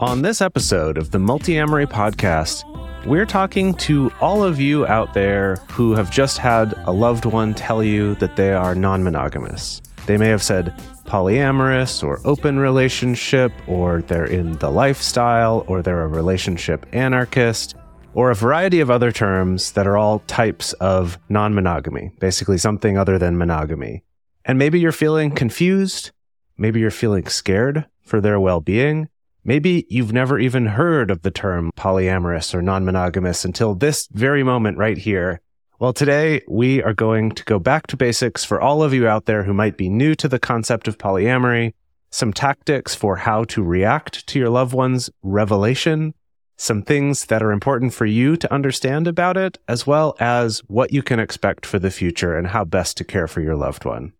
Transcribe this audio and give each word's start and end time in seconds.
On 0.00 0.22
this 0.22 0.40
episode 0.40 0.98
of 0.98 1.12
the 1.12 1.18
Multiamory 1.18 1.86
podcast, 1.86 2.64
we're 3.06 3.24
talking 3.24 3.72
to 3.74 4.10
all 4.20 4.42
of 4.42 4.58
you 4.60 4.84
out 4.88 5.14
there 5.14 5.54
who 5.70 5.94
have 5.94 6.10
just 6.10 6.36
had 6.36 6.74
a 6.86 6.90
loved 6.90 7.26
one 7.26 7.54
tell 7.54 7.80
you 7.80 8.16
that 8.16 8.34
they 8.34 8.52
are 8.52 8.74
non 8.74 9.04
monogamous. 9.04 9.80
They 10.06 10.16
may 10.16 10.26
have 10.30 10.42
said 10.42 10.74
polyamorous 11.04 12.02
or 12.02 12.20
open 12.24 12.58
relationship, 12.58 13.52
or 13.68 14.02
they're 14.02 14.24
in 14.24 14.58
the 14.58 14.68
lifestyle, 14.68 15.64
or 15.68 15.80
they're 15.80 16.02
a 16.02 16.08
relationship 16.08 16.86
anarchist, 16.92 17.76
or 18.14 18.32
a 18.32 18.34
variety 18.34 18.80
of 18.80 18.90
other 18.90 19.12
terms 19.12 19.70
that 19.72 19.86
are 19.86 19.96
all 19.96 20.18
types 20.26 20.72
of 20.74 21.20
non 21.28 21.54
monogamy, 21.54 22.10
basically 22.18 22.58
something 22.58 22.98
other 22.98 23.16
than 23.16 23.38
monogamy. 23.38 24.02
And 24.44 24.58
maybe 24.58 24.80
you're 24.80 24.90
feeling 24.90 25.30
confused. 25.30 26.10
Maybe 26.58 26.80
you're 26.80 26.90
feeling 26.90 27.28
scared 27.28 27.86
for 28.02 28.20
their 28.20 28.40
well 28.40 28.60
being. 28.60 29.08
Maybe 29.46 29.86
you've 29.90 30.12
never 30.12 30.38
even 30.38 30.64
heard 30.64 31.10
of 31.10 31.20
the 31.20 31.30
term 31.30 31.70
polyamorous 31.76 32.54
or 32.54 32.62
non 32.62 32.86
monogamous 32.86 33.44
until 33.44 33.74
this 33.74 34.08
very 34.10 34.42
moment 34.42 34.78
right 34.78 34.96
here. 34.96 35.42
Well, 35.78 35.92
today 35.92 36.40
we 36.48 36.82
are 36.82 36.94
going 36.94 37.32
to 37.32 37.44
go 37.44 37.58
back 37.58 37.86
to 37.88 37.96
basics 37.96 38.42
for 38.42 38.58
all 38.58 38.82
of 38.82 38.94
you 38.94 39.06
out 39.06 39.26
there 39.26 39.42
who 39.42 39.52
might 39.52 39.76
be 39.76 39.90
new 39.90 40.14
to 40.14 40.28
the 40.28 40.38
concept 40.38 40.88
of 40.88 40.96
polyamory, 40.96 41.74
some 42.10 42.32
tactics 42.32 42.94
for 42.94 43.16
how 43.16 43.44
to 43.44 43.62
react 43.62 44.26
to 44.28 44.38
your 44.38 44.48
loved 44.48 44.72
one's 44.72 45.10
revelation, 45.22 46.14
some 46.56 46.80
things 46.80 47.26
that 47.26 47.42
are 47.42 47.52
important 47.52 47.92
for 47.92 48.06
you 48.06 48.38
to 48.38 48.50
understand 48.50 49.06
about 49.06 49.36
it, 49.36 49.58
as 49.68 49.86
well 49.86 50.16
as 50.20 50.60
what 50.68 50.90
you 50.90 51.02
can 51.02 51.20
expect 51.20 51.66
for 51.66 51.78
the 51.78 51.90
future 51.90 52.34
and 52.34 52.46
how 52.46 52.64
best 52.64 52.96
to 52.96 53.04
care 53.04 53.28
for 53.28 53.42
your 53.42 53.56
loved 53.56 53.84
one. 53.84 54.14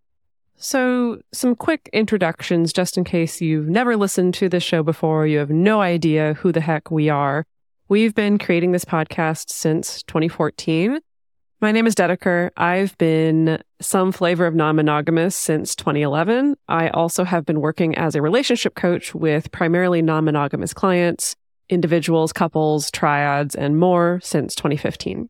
So, 0.57 1.19
some 1.33 1.55
quick 1.55 1.89
introductions 1.91 2.71
just 2.71 2.97
in 2.97 3.03
case 3.03 3.41
you've 3.41 3.67
never 3.67 3.97
listened 3.97 4.33
to 4.35 4.47
this 4.47 4.63
show 4.63 4.83
before, 4.83 5.27
you 5.27 5.37
have 5.39 5.49
no 5.49 5.81
idea 5.81 6.35
who 6.35 6.51
the 6.51 6.61
heck 6.61 6.89
we 6.89 7.09
are. 7.09 7.45
We've 7.89 8.15
been 8.15 8.37
creating 8.37 8.71
this 8.71 8.85
podcast 8.85 9.49
since 9.49 10.01
2014. 10.03 10.99
My 11.61 11.71
name 11.71 11.87
is 11.87 11.95
Dedeker. 11.95 12.51
I've 12.57 12.97
been 12.97 13.61
some 13.81 14.11
flavor 14.11 14.45
of 14.45 14.55
non 14.55 14.77
monogamous 14.77 15.35
since 15.35 15.75
2011. 15.75 16.55
I 16.67 16.89
also 16.89 17.25
have 17.25 17.45
been 17.45 17.59
working 17.59 17.95
as 17.95 18.15
a 18.15 18.21
relationship 18.21 18.75
coach 18.75 19.13
with 19.13 19.51
primarily 19.51 20.01
non 20.01 20.23
monogamous 20.23 20.73
clients, 20.73 21.35
individuals, 21.69 22.31
couples, 22.31 22.89
triads, 22.91 23.55
and 23.55 23.77
more 23.77 24.19
since 24.23 24.55
2015. 24.55 25.29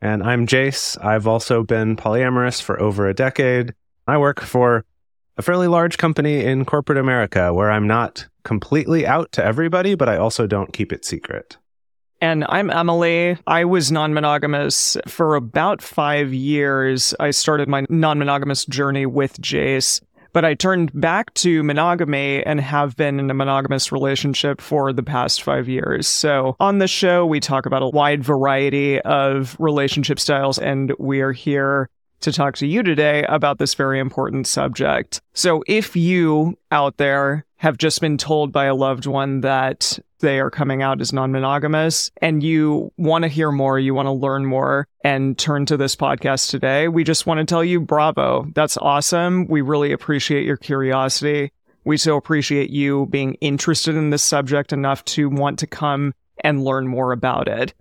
And 0.00 0.22
I'm 0.22 0.46
Jace. 0.46 1.02
I've 1.04 1.26
also 1.26 1.62
been 1.62 1.96
polyamorous 1.96 2.62
for 2.62 2.80
over 2.80 3.08
a 3.08 3.14
decade. 3.14 3.74
I 4.06 4.18
work 4.18 4.40
for 4.40 4.84
a 5.36 5.42
fairly 5.42 5.68
large 5.68 5.98
company 5.98 6.44
in 6.44 6.64
corporate 6.64 6.98
America 6.98 7.52
where 7.54 7.70
I'm 7.70 7.86
not 7.86 8.26
completely 8.44 9.06
out 9.06 9.32
to 9.32 9.44
everybody, 9.44 9.94
but 9.94 10.08
I 10.08 10.16
also 10.16 10.46
don't 10.46 10.72
keep 10.72 10.92
it 10.92 11.04
secret. 11.04 11.56
And 12.20 12.44
I'm 12.48 12.70
Emily. 12.70 13.36
I 13.48 13.64
was 13.64 13.90
non 13.90 14.14
monogamous 14.14 14.96
for 15.08 15.34
about 15.34 15.82
five 15.82 16.32
years. 16.32 17.14
I 17.18 17.32
started 17.32 17.68
my 17.68 17.84
non 17.88 18.18
monogamous 18.18 18.64
journey 18.64 19.06
with 19.06 19.40
Jace, 19.40 20.00
but 20.32 20.44
I 20.44 20.54
turned 20.54 20.92
back 20.94 21.34
to 21.34 21.64
monogamy 21.64 22.44
and 22.44 22.60
have 22.60 22.96
been 22.96 23.18
in 23.18 23.28
a 23.28 23.34
monogamous 23.34 23.90
relationship 23.90 24.60
for 24.60 24.92
the 24.92 25.02
past 25.02 25.42
five 25.42 25.68
years. 25.68 26.06
So 26.06 26.54
on 26.60 26.78
the 26.78 26.86
show, 26.86 27.26
we 27.26 27.40
talk 27.40 27.66
about 27.66 27.82
a 27.82 27.88
wide 27.88 28.22
variety 28.22 29.00
of 29.00 29.56
relationship 29.58 30.20
styles, 30.20 30.58
and 30.58 30.92
we 31.00 31.22
are 31.22 31.32
here 31.32 31.90
to 32.22 32.32
talk 32.32 32.56
to 32.56 32.66
you 32.66 32.82
today 32.82 33.24
about 33.24 33.58
this 33.58 33.74
very 33.74 33.98
important 33.98 34.46
subject. 34.46 35.20
So 35.34 35.62
if 35.66 35.96
you 35.96 36.58
out 36.70 36.96
there 36.96 37.44
have 37.56 37.78
just 37.78 38.00
been 38.00 38.18
told 38.18 38.52
by 38.52 38.64
a 38.64 38.74
loved 38.74 39.06
one 39.06 39.42
that 39.42 39.98
they 40.20 40.40
are 40.40 40.50
coming 40.50 40.82
out 40.82 41.00
as 41.00 41.12
non 41.12 41.32
monogamous 41.32 42.10
and 42.20 42.42
you 42.42 42.92
want 42.96 43.22
to 43.22 43.28
hear 43.28 43.52
more, 43.52 43.78
you 43.78 43.94
want 43.94 44.06
to 44.06 44.12
learn 44.12 44.46
more, 44.46 44.88
and 45.04 45.36
turn 45.38 45.66
to 45.66 45.76
this 45.76 45.94
podcast 45.94 46.50
today, 46.50 46.88
we 46.88 47.04
just 47.04 47.26
want 47.26 47.38
to 47.38 47.44
tell 47.44 47.62
you 47.62 47.80
bravo. 47.80 48.50
That's 48.54 48.76
awesome. 48.78 49.46
We 49.48 49.60
really 49.60 49.92
appreciate 49.92 50.44
your 50.44 50.56
curiosity. 50.56 51.52
We 51.84 51.96
so 51.96 52.16
appreciate 52.16 52.70
you 52.70 53.06
being 53.06 53.34
interested 53.34 53.96
in 53.96 54.10
this 54.10 54.22
subject 54.22 54.72
enough 54.72 55.04
to 55.06 55.28
want 55.28 55.58
to 55.58 55.66
come 55.66 56.14
and 56.42 56.64
learn 56.64 56.86
more 56.86 57.12
about 57.12 57.48
it. 57.48 57.74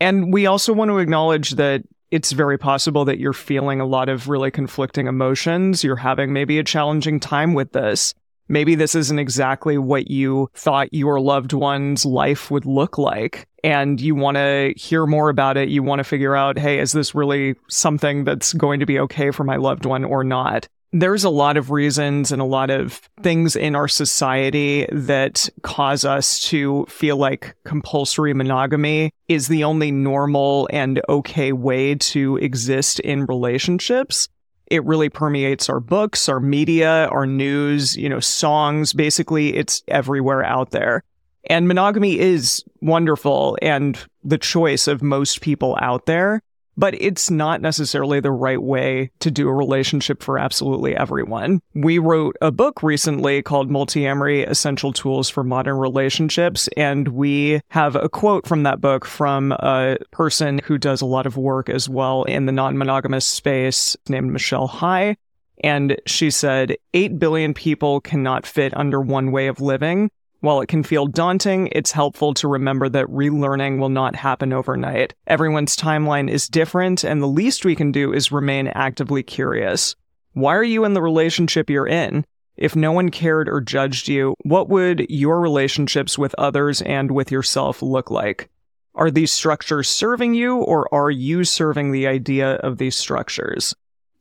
And 0.00 0.32
we 0.32 0.46
also 0.46 0.72
want 0.72 0.90
to 0.90 0.98
acknowledge 0.98 1.52
that 1.52 1.82
it's 2.14 2.30
very 2.30 2.56
possible 2.56 3.04
that 3.06 3.18
you're 3.18 3.32
feeling 3.32 3.80
a 3.80 3.84
lot 3.84 4.08
of 4.08 4.28
really 4.28 4.52
conflicting 4.52 5.08
emotions. 5.08 5.82
You're 5.82 5.96
having 5.96 6.32
maybe 6.32 6.60
a 6.60 6.62
challenging 6.62 7.18
time 7.18 7.54
with 7.54 7.72
this. 7.72 8.14
Maybe 8.46 8.76
this 8.76 8.94
isn't 8.94 9.18
exactly 9.18 9.78
what 9.78 10.12
you 10.12 10.48
thought 10.54 10.94
your 10.94 11.18
loved 11.18 11.52
one's 11.52 12.06
life 12.06 12.52
would 12.52 12.66
look 12.66 12.98
like. 12.98 13.48
And 13.64 14.00
you 14.00 14.14
want 14.14 14.36
to 14.36 14.74
hear 14.76 15.06
more 15.06 15.28
about 15.28 15.56
it. 15.56 15.70
You 15.70 15.82
want 15.82 15.98
to 15.98 16.04
figure 16.04 16.36
out, 16.36 16.56
hey, 16.56 16.78
is 16.78 16.92
this 16.92 17.16
really 17.16 17.56
something 17.68 18.22
that's 18.22 18.52
going 18.52 18.78
to 18.78 18.86
be 18.86 19.00
okay 19.00 19.32
for 19.32 19.42
my 19.42 19.56
loved 19.56 19.84
one 19.84 20.04
or 20.04 20.22
not? 20.22 20.68
There's 20.94 21.24
a 21.24 21.30
lot 21.30 21.56
of 21.56 21.72
reasons 21.72 22.30
and 22.30 22.40
a 22.40 22.44
lot 22.44 22.70
of 22.70 23.00
things 23.20 23.56
in 23.56 23.74
our 23.74 23.88
society 23.88 24.86
that 24.92 25.48
cause 25.62 26.04
us 26.04 26.38
to 26.38 26.86
feel 26.88 27.16
like 27.16 27.56
compulsory 27.64 28.32
monogamy 28.32 29.10
is 29.26 29.48
the 29.48 29.64
only 29.64 29.90
normal 29.90 30.68
and 30.72 31.02
okay 31.08 31.50
way 31.50 31.96
to 31.96 32.36
exist 32.36 33.00
in 33.00 33.26
relationships. 33.26 34.28
It 34.68 34.84
really 34.84 35.08
permeates 35.08 35.68
our 35.68 35.80
books, 35.80 36.28
our 36.28 36.38
media, 36.38 37.08
our 37.08 37.26
news, 37.26 37.96
you 37.96 38.08
know, 38.08 38.20
songs. 38.20 38.92
Basically, 38.92 39.56
it's 39.56 39.82
everywhere 39.88 40.44
out 40.44 40.70
there. 40.70 41.02
And 41.50 41.66
monogamy 41.66 42.20
is 42.20 42.64
wonderful 42.80 43.58
and 43.60 43.98
the 44.22 44.38
choice 44.38 44.86
of 44.86 45.02
most 45.02 45.40
people 45.40 45.76
out 45.80 46.06
there 46.06 46.40
but 46.76 46.94
it's 47.00 47.30
not 47.30 47.60
necessarily 47.60 48.20
the 48.20 48.32
right 48.32 48.62
way 48.62 49.10
to 49.20 49.30
do 49.30 49.48
a 49.48 49.54
relationship 49.54 50.22
for 50.22 50.38
absolutely 50.38 50.96
everyone. 50.96 51.60
We 51.74 51.98
wrote 51.98 52.36
a 52.40 52.50
book 52.50 52.82
recently 52.82 53.42
called 53.42 53.70
Multiamory 53.70 54.48
Essential 54.48 54.92
Tools 54.92 55.28
for 55.28 55.44
Modern 55.44 55.76
Relationships, 55.76 56.68
and 56.76 57.08
we 57.08 57.60
have 57.68 57.96
a 57.96 58.08
quote 58.08 58.46
from 58.46 58.62
that 58.64 58.80
book 58.80 59.04
from 59.04 59.52
a 59.52 59.98
person 60.10 60.60
who 60.64 60.78
does 60.78 61.00
a 61.00 61.06
lot 61.06 61.26
of 61.26 61.36
work 61.36 61.68
as 61.68 61.88
well 61.88 62.24
in 62.24 62.46
the 62.46 62.52
non 62.52 62.76
monogamous 62.78 63.26
space 63.26 63.96
named 64.08 64.32
Michelle 64.32 64.66
High. 64.66 65.16
And 65.62 65.96
she 66.06 66.30
said, 66.30 66.76
8 66.94 67.18
billion 67.18 67.54
people 67.54 68.00
cannot 68.00 68.46
fit 68.46 68.76
under 68.76 69.00
one 69.00 69.30
way 69.30 69.46
of 69.46 69.60
living. 69.60 70.10
While 70.44 70.60
it 70.60 70.68
can 70.68 70.82
feel 70.82 71.06
daunting, 71.06 71.70
it's 71.72 71.90
helpful 71.92 72.34
to 72.34 72.48
remember 72.48 72.90
that 72.90 73.06
relearning 73.06 73.78
will 73.78 73.88
not 73.88 74.14
happen 74.14 74.52
overnight. 74.52 75.14
Everyone's 75.26 75.74
timeline 75.74 76.28
is 76.28 76.48
different, 76.48 77.02
and 77.02 77.22
the 77.22 77.26
least 77.26 77.64
we 77.64 77.74
can 77.74 77.90
do 77.90 78.12
is 78.12 78.30
remain 78.30 78.68
actively 78.68 79.22
curious. 79.22 79.96
Why 80.34 80.54
are 80.54 80.62
you 80.62 80.84
in 80.84 80.92
the 80.92 81.00
relationship 81.00 81.70
you're 81.70 81.86
in? 81.86 82.26
If 82.58 82.76
no 82.76 82.92
one 82.92 83.08
cared 83.08 83.48
or 83.48 83.62
judged 83.62 84.06
you, 84.06 84.34
what 84.42 84.68
would 84.68 85.06
your 85.08 85.40
relationships 85.40 86.18
with 86.18 86.34
others 86.36 86.82
and 86.82 87.10
with 87.10 87.32
yourself 87.32 87.80
look 87.80 88.10
like? 88.10 88.50
Are 88.94 89.10
these 89.10 89.32
structures 89.32 89.88
serving 89.88 90.34
you, 90.34 90.58
or 90.58 90.94
are 90.94 91.10
you 91.10 91.44
serving 91.44 91.90
the 91.90 92.06
idea 92.06 92.56
of 92.56 92.76
these 92.76 92.96
structures? 92.96 93.74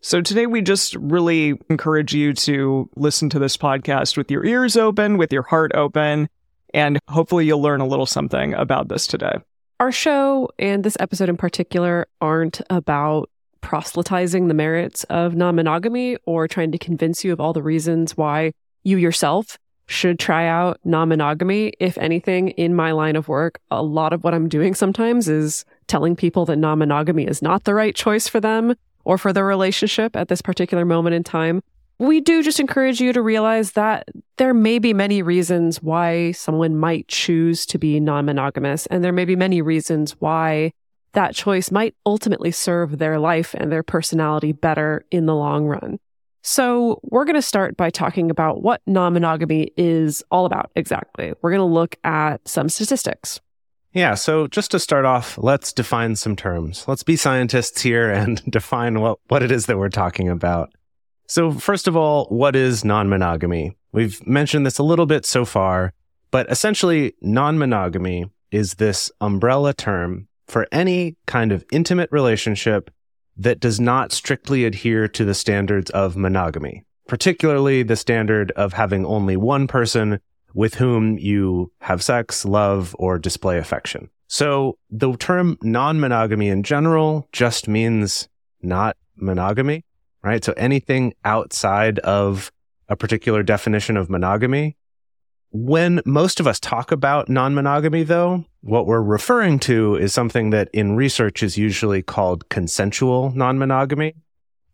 So 0.06 0.20
today 0.20 0.48
we 0.48 0.62
just 0.62 0.96
really 0.96 1.58
encourage 1.70 2.14
you 2.14 2.34
to 2.34 2.90
listen 2.98 3.30
to 3.30 3.40
this 3.40 3.56
podcast 3.56 4.18
with 4.18 4.30
your 4.30 4.46
ears 4.46 4.76
open, 4.76 5.18
with 5.18 5.32
your 5.32 5.44
heart 5.44 5.72
open, 5.76 6.28
and 6.74 7.00
hopefully 7.08 7.46
you'll 7.46 7.62
learn 7.62 7.80
a 7.80 7.88
little 7.88 8.06
something 8.06 8.54
about 8.54 8.90
this 8.90 9.08
today. 9.08 9.38
Our 9.80 9.94
show 9.94 10.50
and 10.60 10.84
this 10.84 10.98
episode 11.00 11.30
in 11.30 11.38
particular 11.38 12.06
aren't 12.20 12.60
about 12.70 13.30
proselytizing 13.62 14.50
the 14.50 14.54
merits 14.54 15.06
of 15.06 15.36
non 15.36 15.56
monogamy 15.56 16.18
or 16.26 16.50
trying 16.50 16.74
to 16.74 16.78
convince 16.78 17.24
you 17.24 17.32
of 17.32 17.40
all 17.40 17.54
the 17.54 17.64
reasons 17.64 18.18
why 18.18 18.52
you 18.84 18.98
yourself 18.98 19.58
should 19.88 20.20
try 20.20 20.48
out 20.48 20.82
non 20.84 21.08
monogamy. 21.08 21.72
If 21.80 21.98
anything, 21.98 22.50
in 22.50 22.76
my 22.76 22.92
line 22.92 23.16
of 23.16 23.30
work, 23.30 23.62
a 23.72 23.82
lot 23.82 24.12
of 24.12 24.26
what 24.26 24.34
I'm 24.34 24.50
doing 24.50 24.76
sometimes 24.76 25.30
is 25.30 25.64
telling 25.88 26.18
people 26.18 26.46
that 26.48 26.58
non 26.58 26.80
monogamy 26.80 27.26
is 27.26 27.42
not 27.42 27.64
the 27.64 27.74
right 27.74 27.96
choice 27.96 28.28
for 28.28 28.42
them 28.42 28.76
or 29.06 29.18
for 29.18 29.34
the 29.34 29.44
relationship 29.44 30.16
at 30.16 30.28
this 30.28 30.42
particular 30.42 30.86
moment 30.86 31.16
in 31.16 31.24
time. 31.24 31.62
We 32.00 32.22
do 32.22 32.42
just 32.42 32.60
encourage 32.60 33.00
you 33.00 33.14
to 33.14 33.22
realize 33.22 33.74
that 33.74 34.10
there 34.38 34.54
may 34.54 34.80
be 34.80 34.94
many 34.94 35.22
reasons 35.22 35.82
why 35.82 36.32
someone 36.32 36.76
might 36.76 37.08
choose 37.08 37.66
to 37.68 37.78
be 37.78 38.00
non 38.00 38.26
monogamous, 38.26 38.88
and 38.88 39.04
there 39.04 39.14
may 39.14 39.26
be 39.26 39.36
many 39.36 39.62
reasons 39.62 40.14
why 40.20 40.74
that 41.14 41.36
choice 41.36 41.72
might 41.72 41.96
ultimately 42.06 42.52
serve 42.52 42.98
their 42.98 43.20
life 43.20 43.54
and 43.54 43.72
their 43.72 43.84
personality 43.84 44.52
better 44.52 45.06
in 45.12 45.28
the 45.28 45.36
long 45.36 45.66
run. 45.66 46.00
So, 46.42 47.00
we're 47.04 47.24
going 47.24 47.36
to 47.36 47.42
start 47.42 47.78
by 47.78 47.90
talking 47.90 48.30
about 48.30 48.64
what 48.64 48.82
non 48.86 49.14
monogamy 49.14 49.72
is 49.78 50.24
all 50.30 50.46
about 50.46 50.72
exactly. 50.76 51.34
We're 51.42 51.52
going 51.52 51.60
to 51.60 51.74
look 51.74 51.96
at 52.04 52.46
some 52.48 52.68
statistics. 52.68 53.40
Yeah, 53.94 54.16
so 54.16 54.48
just 54.48 54.72
to 54.72 54.80
start 54.80 55.06
off, 55.06 55.38
let's 55.38 55.72
define 55.72 56.16
some 56.16 56.36
terms. 56.36 56.88
Let's 56.88 57.04
be 57.04 57.16
scientists 57.16 57.82
here 57.82 58.10
and 58.10 58.44
define 58.50 59.00
what, 59.00 59.20
what 59.28 59.44
it 59.44 59.52
is 59.52 59.68
that 59.68 59.78
we're 59.78 59.90
talking 59.90 60.30
about. 60.30 60.72
So, 61.28 61.52
first 61.52 61.88
of 61.88 61.96
all, 61.96 62.26
what 62.26 62.56
is 62.56 62.84
non 62.84 63.08
monogamy? 63.08 63.78
We've 63.92 64.26
mentioned 64.28 64.66
this 64.66 64.80
a 64.80 64.84
little 64.84 65.06
bit 65.06 65.26
so 65.26 65.46
far, 65.46 65.94
but 66.32 66.50
essentially, 66.52 67.14
non 67.22 67.58
monogamy 67.58 68.26
is 68.52 68.76
this 68.76 69.12
umbrella 69.22 69.74
term 69.74 70.28
for 70.48 70.68
any 70.72 71.16
kind 71.26 71.52
of 71.52 71.64
intimate 71.72 72.12
relationship 72.12 72.90
that 73.38 73.60
does 73.60 73.80
not 73.80 74.12
strictly 74.12 74.66
adhere 74.66 75.08
to 75.08 75.24
the 75.26 75.34
standards 75.34 75.90
of 75.92 76.18
monogamy, 76.18 76.84
particularly 77.08 77.84
the 77.84 77.96
standard 77.96 78.52
of 78.52 78.74
having 78.74 79.06
only 79.06 79.38
one 79.38 79.68
person 79.68 80.20
with 80.54 80.76
whom 80.76 81.18
you 81.18 81.72
have 81.80 82.04
sex, 82.04 82.46
love, 82.46 82.96
or 83.00 83.18
display 83.18 83.58
affection. 83.58 84.10
So 84.28 84.78
the 84.90 85.16
term 85.18 85.58
non 85.62 86.00
monogamy 86.00 86.50
in 86.50 86.64
general 86.64 87.28
just 87.32 87.68
means 87.68 88.28
not 88.62 88.98
monogamy, 89.16 89.86
right? 90.24 90.44
So 90.44 90.54
anything 90.58 91.14
outside 91.24 92.00
of 92.00 92.52
a 92.90 92.96
particular 92.96 93.44
definition 93.44 93.98
of 93.98 94.10
monogamy. 94.10 94.78
When 95.52 96.02
most 96.06 96.40
of 96.40 96.48
us 96.48 96.60
talk 96.60 96.92
about 96.92 97.30
non 97.30 97.54
monogamy, 97.54 98.04
though, 98.04 98.46
what 98.62 98.88
we're 98.88 99.02
referring 99.02 99.60
to 99.60 99.96
is 99.96 100.14
something 100.14 100.50
that 100.50 100.70
in 100.74 100.96
research 100.96 101.44
is 101.44 101.58
usually 101.58 102.02
called 102.02 102.50
consensual 102.50 103.32
non 103.36 103.60
monogamy. 103.60 104.16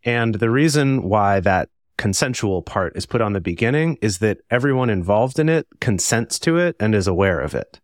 And 0.04 0.36
the 0.36 0.50
reason 0.50 1.04
why 1.04 1.42
that 1.42 1.70
consensual 2.00 2.62
part 2.62 2.96
is 2.96 3.06
put 3.06 3.22
on 3.22 3.34
the 3.34 3.42
beginning 3.42 3.98
is 4.01 4.19
that 4.19 4.40
everyone 4.50 4.90
involved 4.90 5.38
in 5.38 5.50
it 5.50 5.68
consents 5.81 6.40
to 6.40 6.57
it 6.57 6.75
and 6.80 6.96
is 6.96 7.07
aware 7.07 7.42
of 7.42 7.54
it. 7.54 7.80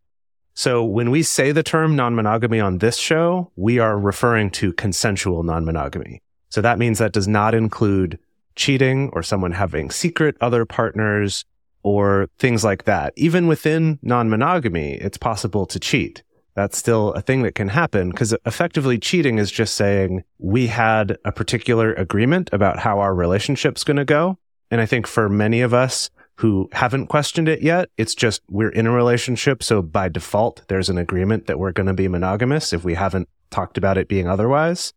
So 0.53 0.85
when 0.85 1.11
we 1.11 1.21
say 1.21 1.51
the 1.51 1.63
term 1.63 1.97
non 1.97 2.15
monogamy 2.15 2.61
on 2.61 2.77
this 2.77 2.97
show, 2.97 3.51
we 3.57 3.77
are 3.77 3.99
referring 3.99 4.51
to 4.51 4.71
consensual 4.71 5.43
non 5.43 5.65
monogamy. 5.65 6.21
So 6.49 6.61
that 6.61 6.79
means 6.79 6.97
that 6.99 7.11
does 7.11 7.27
not 7.27 7.53
include 7.53 8.17
cheating 8.55 9.09
or 9.11 9.21
someone 9.21 9.51
having 9.51 9.91
secret 9.91 10.37
other 10.39 10.65
partners 10.65 11.43
or 11.83 12.29
things 12.39 12.63
like 12.63 12.85
that. 12.85 13.11
Even 13.17 13.47
within 13.47 13.99
non 14.01 14.29
monogamy, 14.29 14.93
it's 14.93 15.17
possible 15.17 15.65
to 15.65 15.77
cheat. 15.77 16.23
That's 16.55 16.77
still 16.77 17.11
a 17.13 17.21
thing 17.21 17.43
that 17.43 17.53
can 17.53 17.67
happen 17.67 18.11
because 18.11 18.33
effectively 18.45 18.97
cheating 18.97 19.37
is 19.37 19.51
just 19.51 19.75
saying 19.75 20.23
we 20.39 20.67
had 20.67 21.17
a 21.25 21.31
particular 21.31 21.93
agreement 21.93 22.49
about 22.53 22.79
how 22.79 22.99
our 22.99 23.13
relationship's 23.13 23.83
going 23.83 23.97
to 23.97 24.05
go. 24.05 24.37
And 24.71 24.79
I 24.79 24.85
think 24.85 25.05
for 25.05 25.27
many 25.29 25.61
of 25.61 25.73
us 25.73 26.09
who 26.37 26.69
haven't 26.71 27.07
questioned 27.07 27.49
it 27.49 27.61
yet, 27.61 27.89
it's 27.97 28.15
just 28.15 28.41
we're 28.49 28.69
in 28.69 28.87
a 28.87 28.91
relationship. 28.91 29.63
So 29.63 29.81
by 29.81 30.09
default, 30.09 30.61
there's 30.67 30.89
an 30.89 30.97
agreement 30.97 31.47
that 31.47 31.59
we're 31.59 31.71
going 31.71 31.87
to 31.87 31.93
be 31.93 32.07
monogamous 32.07 32.73
if 32.73 32.83
we 32.83 32.93
haven't 32.93 33.29
talked 33.51 33.77
about 33.77 33.97
it 33.97 34.07
being 34.07 34.27
otherwise. 34.27 34.93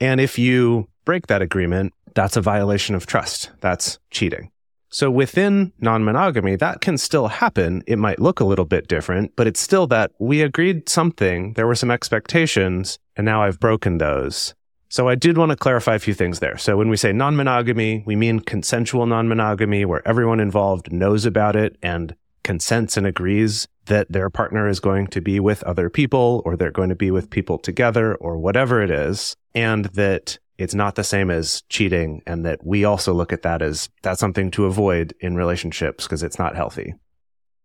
And 0.00 0.20
if 0.20 0.38
you 0.38 0.88
break 1.04 1.26
that 1.28 1.42
agreement, 1.42 1.92
that's 2.14 2.36
a 2.36 2.40
violation 2.40 2.94
of 2.94 3.06
trust. 3.06 3.50
That's 3.60 3.98
cheating. 4.10 4.50
So 4.94 5.10
within 5.10 5.72
non 5.80 6.04
monogamy, 6.04 6.54
that 6.54 6.80
can 6.80 6.98
still 6.98 7.26
happen. 7.26 7.82
It 7.88 7.98
might 7.98 8.20
look 8.20 8.38
a 8.38 8.44
little 8.44 8.64
bit 8.64 8.86
different, 8.86 9.34
but 9.34 9.48
it's 9.48 9.58
still 9.58 9.88
that 9.88 10.12
we 10.20 10.40
agreed 10.40 10.88
something, 10.88 11.54
there 11.54 11.66
were 11.66 11.74
some 11.74 11.90
expectations, 11.90 13.00
and 13.16 13.24
now 13.24 13.42
I've 13.42 13.58
broken 13.58 13.98
those. 13.98 14.54
So 14.88 15.08
I 15.08 15.16
did 15.16 15.36
want 15.36 15.50
to 15.50 15.56
clarify 15.56 15.96
a 15.96 15.98
few 15.98 16.14
things 16.14 16.38
there. 16.38 16.56
So 16.58 16.76
when 16.76 16.90
we 16.90 16.96
say 16.96 17.12
non 17.12 17.34
monogamy, 17.34 18.04
we 18.06 18.14
mean 18.14 18.38
consensual 18.38 19.04
non 19.06 19.26
monogamy, 19.26 19.84
where 19.84 20.06
everyone 20.06 20.38
involved 20.38 20.92
knows 20.92 21.26
about 21.26 21.56
it 21.56 21.76
and 21.82 22.14
consents 22.44 22.96
and 22.96 23.04
agrees 23.04 23.66
that 23.86 24.12
their 24.12 24.30
partner 24.30 24.68
is 24.68 24.78
going 24.78 25.08
to 25.08 25.20
be 25.20 25.40
with 25.40 25.64
other 25.64 25.90
people 25.90 26.40
or 26.44 26.56
they're 26.56 26.70
going 26.70 26.90
to 26.90 26.94
be 26.94 27.10
with 27.10 27.30
people 27.30 27.58
together 27.58 28.14
or 28.14 28.38
whatever 28.38 28.80
it 28.80 28.92
is. 28.92 29.34
And 29.56 29.86
that 29.86 30.38
it's 30.58 30.74
not 30.74 30.94
the 30.94 31.04
same 31.04 31.30
as 31.30 31.62
cheating 31.68 32.22
and 32.26 32.44
that 32.44 32.64
we 32.64 32.84
also 32.84 33.12
look 33.12 33.32
at 33.32 33.42
that 33.42 33.62
as 33.62 33.88
that's 34.02 34.20
something 34.20 34.50
to 34.52 34.66
avoid 34.66 35.14
in 35.20 35.36
relationships 35.36 36.04
because 36.04 36.22
it's 36.22 36.38
not 36.38 36.56
healthy. 36.56 36.94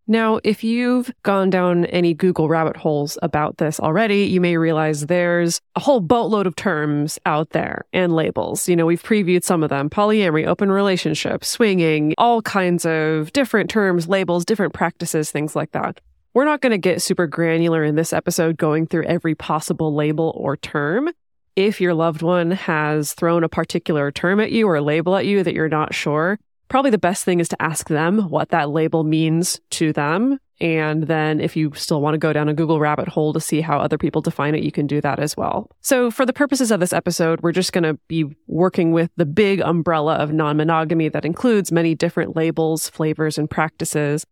Now, 0.07 0.39
if 0.43 0.63
you've 0.63 1.11
gone 1.21 1.51
down 1.51 1.85
any 1.85 2.15
Google 2.15 2.49
rabbit 2.49 2.75
holes 2.75 3.15
about 3.21 3.57
this 3.57 3.79
already, 3.79 4.23
you 4.23 4.41
may 4.41 4.57
realize 4.57 5.05
there's 5.05 5.61
a 5.75 5.79
whole 5.79 5.99
boatload 5.99 6.47
of 6.47 6.55
terms 6.55 7.19
out 7.27 7.51
there 7.51 7.85
and 7.93 8.15
labels. 8.15 8.67
You 8.67 8.75
know, 8.75 8.87
we've 8.87 9.03
previewed 9.03 9.43
some 9.43 9.61
of 9.61 9.69
them 9.69 9.87
polyamory, 9.87 10.47
open 10.47 10.71
relationship, 10.71 11.45
swinging, 11.45 12.15
all 12.17 12.41
kinds 12.41 12.87
of 12.87 13.31
different 13.33 13.69
terms, 13.69 14.07
labels, 14.07 14.45
different 14.45 14.73
practices, 14.73 15.29
things 15.29 15.55
like 15.55 15.73
that. 15.73 16.01
We're 16.33 16.45
not 16.45 16.61
going 16.61 16.71
to 16.71 16.79
get 16.79 17.03
super 17.03 17.27
granular 17.27 17.83
in 17.83 17.95
this 17.95 18.11
episode 18.11 18.57
going 18.57 18.87
through 18.87 19.03
every 19.03 19.35
possible 19.35 19.93
label 19.93 20.33
or 20.35 20.57
term 20.57 21.09
if 21.55 21.81
your 21.81 21.93
loved 21.93 22.21
one 22.21 22.51
has 22.51 23.13
thrown 23.13 23.43
a 23.43 23.49
particular 23.49 24.11
term 24.11 24.39
at 24.39 24.51
you 24.51 24.67
or 24.67 24.75
a 24.75 24.81
label 24.81 25.15
at 25.15 25.25
you 25.25 25.43
that 25.43 25.53
you're 25.53 25.69
not 25.69 25.93
sure, 25.93 26.39
probably 26.67 26.91
the 26.91 26.97
best 26.97 27.23
thing 27.23 27.39
is 27.39 27.49
to 27.49 27.61
ask 27.61 27.87
them 27.89 28.29
what 28.29 28.49
that 28.49 28.69
label 28.69 29.03
means 29.03 29.59
to 29.71 29.91
them. 29.91 30.39
And 30.61 31.03
then 31.03 31.39
if 31.39 31.55
you 31.55 31.71
still 31.73 32.01
want 32.01 32.15
to 32.15 32.17
go 32.17 32.33
down 32.33 32.49
a 32.49 32.53
Google 32.53 32.79
rabbit 32.79 33.07
hole 33.07 33.31
to 33.31 33.39
see 33.39 33.61
how 33.61 33.79
other 33.79 33.97
people 33.97 34.21
define 34.21 34.55
it, 34.55 34.63
you 34.63 34.71
can 34.71 34.87
do 34.87 34.99
that 35.01 35.17
as 35.17 35.37
well. 35.37 35.69
So 35.81 36.11
for 36.11 36.25
the 36.25 36.33
purposes 36.33 36.69
of 36.69 36.81
this 36.81 36.91
episode, 36.91 37.41
we're 37.41 37.53
just 37.53 37.71
going 37.71 37.85
to 37.85 37.97
be 38.07 38.25
working 38.47 38.91
with 38.91 39.09
the 39.15 39.25
big 39.25 39.61
umbrella 39.61 40.15
of 40.15 40.33
non-monogamy 40.33 41.09
that 41.09 41.23
includes 41.23 41.71
many 41.71 41.95
different 41.95 42.35
labels, 42.35 42.89
flavors, 42.89 43.37
and 43.37 43.49
practices. 43.49 44.25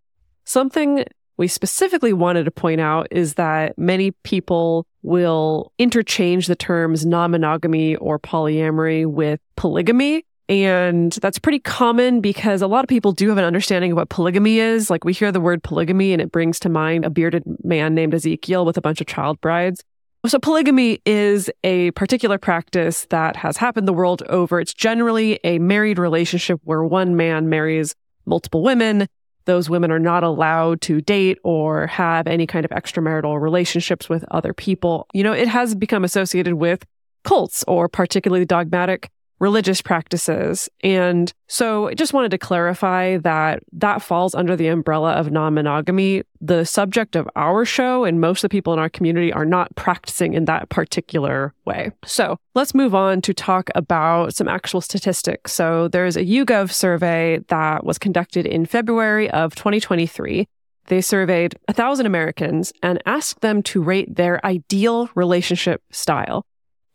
Something 0.43 1.05
we 1.37 1.47
specifically 1.47 2.13
wanted 2.13 2.45
to 2.45 2.51
point 2.51 2.81
out 2.81 3.07
is 3.11 3.35
that 3.35 3.77
many 3.77 4.11
people 4.23 4.85
will 5.03 5.71
interchange 5.77 6.47
the 6.47 6.55
terms 6.55 7.05
non 7.05 7.31
monogamy 7.31 7.95
or 7.95 8.19
polyamory 8.19 9.05
with 9.05 9.39
polygamy. 9.55 10.25
And 10.49 11.11
that's 11.13 11.39
pretty 11.39 11.59
common 11.59 12.21
because 12.21 12.61
a 12.61 12.67
lot 12.67 12.83
of 12.83 12.87
people 12.87 13.11
do 13.11 13.29
have 13.29 13.37
an 13.37 13.43
understanding 13.43 13.91
of 13.91 13.97
what 13.97 14.09
polygamy 14.09 14.59
is. 14.59 14.89
Like 14.89 15.03
we 15.03 15.13
hear 15.13 15.31
the 15.31 15.41
word 15.41 15.61
polygamy 15.61 16.13
and 16.13 16.21
it 16.21 16.31
brings 16.31 16.59
to 16.61 16.69
mind 16.69 17.05
a 17.05 17.09
bearded 17.09 17.43
man 17.63 17.93
named 17.93 18.13
Ezekiel 18.13 18.65
with 18.65 18.77
a 18.77 18.81
bunch 18.81 19.01
of 19.01 19.07
child 19.07 19.39
brides. 19.41 19.83
So 20.25 20.39
polygamy 20.39 21.01
is 21.05 21.49
a 21.63 21.91
particular 21.91 22.37
practice 22.37 23.05
that 23.11 23.35
has 23.35 23.57
happened 23.57 23.87
the 23.87 23.93
world 23.93 24.23
over. 24.23 24.59
It's 24.59 24.73
generally 24.73 25.39
a 25.43 25.59
married 25.59 25.99
relationship 25.99 26.59
where 26.63 26.83
one 26.83 27.15
man 27.15 27.49
marries 27.49 27.93
multiple 28.25 28.63
women 28.63 29.07
those 29.47 29.69
women 29.69 29.91
are 29.91 29.99
not 29.99 30.23
allowed 30.23 30.81
to 30.81 31.01
date 31.01 31.39
or 31.43 31.87
have 31.87 32.27
any 32.27 32.45
kind 32.45 32.65
of 32.65 32.71
extramarital 32.71 33.41
relationships 33.41 34.07
with 34.07 34.23
other 34.29 34.53
people. 34.53 35.07
You 35.13 35.23
know, 35.23 35.33
it 35.33 35.47
has 35.47 35.73
become 35.73 36.03
associated 36.03 36.53
with 36.53 36.85
cults 37.23 37.63
or 37.67 37.89
particularly 37.89 38.45
dogmatic 38.45 39.09
religious 39.39 39.81
practices. 39.81 40.69
And 40.83 41.31
so 41.47 41.87
I 41.87 41.93
just 41.93 42.13
wanted 42.13 42.31
to 42.31 42.37
clarify 42.37 43.17
that 43.17 43.63
that 43.73 44.01
falls 44.01 44.33
under 44.33 44.55
the 44.55 44.67
umbrella 44.67 45.13
of 45.13 45.31
non 45.31 45.53
monogamy. 45.53 46.23
The 46.39 46.65
subject 46.65 47.15
of 47.15 47.27
our 47.35 47.65
show 47.65 48.03
and 48.03 48.21
most 48.21 48.43
of 48.43 48.49
the 48.49 48.55
people 48.55 48.73
in 48.73 48.79
our 48.79 48.89
community 48.89 49.33
are 49.33 49.45
not 49.45 49.75
practicing 49.75 50.33
in 50.33 50.45
that 50.45 50.69
particular 50.69 51.53
way. 51.65 51.91
So 52.05 52.37
let's 52.53 52.75
move 52.75 52.93
on 52.93 53.21
to 53.21 53.33
talk 53.33 53.69
about 53.75 54.35
some 54.35 54.47
actual 54.47 54.81
statistics. 54.81 55.53
So 55.53 55.87
there's 55.87 56.15
a 56.15 56.25
YouGov 56.25 56.71
survey 56.71 57.39
that 57.47 57.83
was 57.83 57.97
conducted 57.97 58.45
in 58.45 58.65
February 58.65 59.29
of 59.31 59.55
2023. 59.55 60.47
They 60.87 61.01
surveyed 61.01 61.57
1,000 61.67 62.05
Americans 62.05 62.71
and 62.81 63.01
asked 63.05 63.41
them 63.41 63.61
to 63.63 63.81
rate 63.81 64.15
their 64.15 64.43
ideal 64.45 65.09
relationship 65.15 65.81
style 65.91 66.45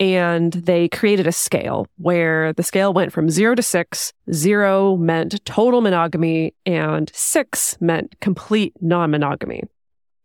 and 0.02 0.52
they 0.52 0.88
created 0.88 1.28
a 1.28 1.32
scale 1.32 1.86
where 1.96 2.52
the 2.54 2.64
scale 2.64 2.92
went 2.92 3.12
from 3.12 3.30
zero 3.30 3.54
to 3.54 3.62
six. 3.62 4.12
Zero 4.32 4.96
meant 4.96 5.44
total 5.44 5.80
monogamy, 5.80 6.54
and 6.66 7.08
six 7.14 7.76
meant 7.80 8.18
complete 8.20 8.74
non 8.80 9.12
monogamy. 9.12 9.62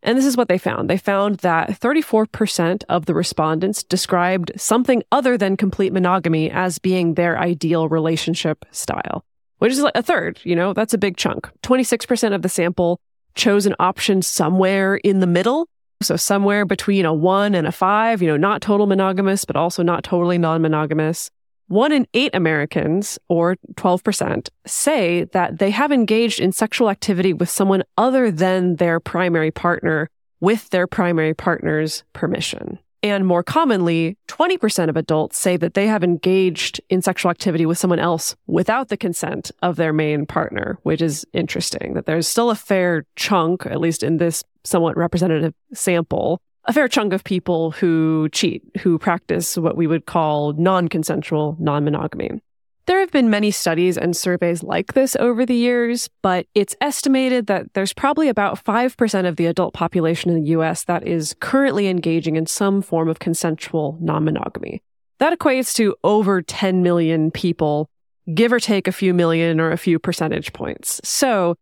And 0.02 0.18
this 0.18 0.26
is 0.26 0.36
what 0.36 0.50
they 0.50 0.58
found. 0.58 0.90
They 0.90 0.98
found 0.98 1.38
that 1.40 1.70
34% 1.70 2.86
of 2.90 3.06
the 3.06 3.14
respondents 3.14 3.84
described 3.84 4.52
something 4.56 5.04
other 5.12 5.38
than 5.38 5.56
complete 5.56 5.94
monogamy 5.94 6.50
as 6.50 6.80
being 6.80 7.14
their 7.14 7.38
ideal 7.38 7.88
relationship 7.88 8.66
style, 8.72 9.26
which 9.60 9.74
is 9.74 9.82
like 9.82 9.96
a 9.96 10.02
third, 10.02 10.40
you 10.44 10.56
know, 10.56 10.74
that's 10.74 10.96
a 10.96 10.98
big 10.98 11.18
chunk. 11.18 11.52
26% 11.62 12.34
of 12.34 12.42
the 12.42 12.50
sample 12.50 13.00
chose 13.36 13.68
an 13.68 13.76
option 13.80 14.24
somewhere 14.24 14.96
in 14.96 15.20
the 15.20 15.28
middle 15.28 15.70
so 16.02 16.16
somewhere 16.16 16.66
between 16.66 17.06
a 17.06 17.14
one 17.14 17.56
and 17.56 17.66
a 17.66 17.72
five, 17.72 18.22
you 18.22 18.28
know, 18.28 18.38
not 18.38 18.62
total 18.62 18.86
monogamous, 18.86 19.46
but 19.46 19.56
also 19.56 19.84
not 19.84 20.04
totally 20.04 20.38
non 20.38 20.62
monogamous. 20.62 21.32
One 21.68 21.92
in 21.92 22.08
eight 22.14 22.34
Americans, 22.34 23.20
or 23.28 23.58
12%, 23.74 24.48
say 24.66 25.26
that 25.26 25.60
they 25.60 25.72
have 25.72 25.92
engaged 25.92 26.40
in 26.40 26.54
sexual 26.54 26.90
activity 26.90 27.34
with 27.34 27.50
someone 27.50 27.84
other 27.98 28.32
than 28.32 28.78
their 28.78 29.02
primary 29.02 29.52
partner 29.52 30.10
with 30.40 30.70
their 30.70 30.88
primary 30.88 31.34
partner's 31.34 32.04
permission. 32.14 32.80
And 33.04 33.28
more 33.28 33.44
commonly, 33.44 34.18
20% 34.28 34.90
of 34.90 34.98
adults 34.98 35.38
say 35.38 35.56
that 35.58 35.76
they 35.76 35.88
have 35.88 36.04
engaged 36.04 36.82
in 36.90 37.02
sexual 37.02 37.30
activity 37.30 37.66
with 37.66 37.78
someone 37.78 38.00
else 38.00 38.36
without 38.48 38.90
the 38.90 38.98
consent 38.98 39.52
of 39.62 39.76
their 39.76 39.94
main 39.94 40.26
partner, 40.26 40.80
which 40.84 41.02
is 41.02 41.26
interesting 41.34 41.94
that 41.94 42.06
there's 42.06 42.28
still 42.28 42.50
a 42.50 42.56
fair 42.56 43.06
chunk, 43.16 43.66
at 43.66 43.80
least 43.80 44.02
in 44.02 44.18
this 44.18 44.44
somewhat 44.64 44.98
representative 44.98 45.54
sample, 45.74 46.42
a 46.66 46.74
fair 46.74 46.88
chunk 46.88 47.14
of 47.14 47.24
people 47.24 47.72
who 47.72 48.30
cheat, 48.30 48.64
who 48.82 48.98
practice 48.98 49.58
what 49.58 49.78
we 49.78 49.88
would 49.88 50.06
call 50.06 50.54
non 50.54 50.88
consensual 50.88 51.56
non 51.60 51.84
monogamy. 51.84 52.42
There 52.88 53.02
have 53.02 53.12
been 53.12 53.30
many 53.30 53.52
studies 53.52 53.98
and 53.98 54.16
surveys 54.16 54.64
like 54.64 54.94
this 54.94 55.18
over 55.18 55.46
the 55.46 55.54
years, 55.54 56.10
but 56.24 56.48
it's 56.56 56.74
estimated 56.80 57.48
that 57.48 57.74
there's 57.74 57.92
probably 57.92 58.30
about 58.30 58.64
5% 58.64 59.28
of 59.28 59.36
the 59.36 59.46
adult 59.46 59.74
population 59.74 60.32
in 60.32 60.42
the 60.42 60.50
US 60.52 60.86
that 60.86 61.06
is 61.06 61.36
currently 61.42 61.88
engaging 61.88 62.38
in 62.38 62.46
some 62.46 62.82
form 62.82 63.10
of 63.10 63.20
consensual 63.20 63.98
non 64.00 64.24
monogamy. 64.24 64.82
That 65.20 65.38
equates 65.38 65.76
to 65.76 65.98
over 66.06 66.42
10 66.42 66.82
million 66.82 67.30
people, 67.30 67.90
give 68.34 68.54
or 68.54 68.60
take 68.60 68.88
a 68.88 68.94
few 68.94 69.14
million 69.14 69.60
or 69.60 69.72
a 69.72 69.78
few 69.78 70.00
percentage 70.00 70.54
points. 70.54 71.02
So 71.04 71.58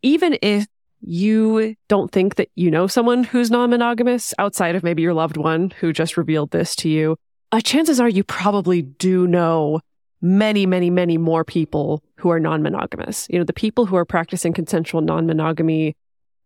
even 0.00 0.38
if 0.40 0.66
you 1.02 1.74
don't 1.90 2.10
think 2.10 2.36
that 2.36 2.48
you 2.54 2.70
know 2.70 2.86
someone 2.86 3.24
who's 3.24 3.50
non 3.50 3.68
monogamous 3.68 4.32
outside 4.38 4.74
of 4.74 4.82
maybe 4.82 5.02
your 5.02 5.12
loved 5.12 5.36
one 5.36 5.70
who 5.80 5.92
just 5.92 6.16
revealed 6.16 6.50
this 6.50 6.74
to 6.76 6.88
you, 6.88 7.18
uh, 7.50 7.60
chances 7.60 8.00
are 8.00 8.08
you 8.08 8.24
probably 8.24 8.80
do 8.80 9.26
know 9.26 9.78
many, 10.22 10.64
many, 10.64 10.88
many 10.88 11.18
more 11.18 11.44
people 11.44 12.02
who 12.16 12.30
are 12.30 12.40
non 12.40 12.62
monogamous. 12.62 13.26
You 13.28 13.38
know, 13.38 13.44
the 13.44 13.52
people 13.52 13.84
who 13.84 13.96
are 13.96 14.04
practicing 14.04 14.52
consensual 14.52 15.02
non 15.02 15.26
monogamy 15.26 15.96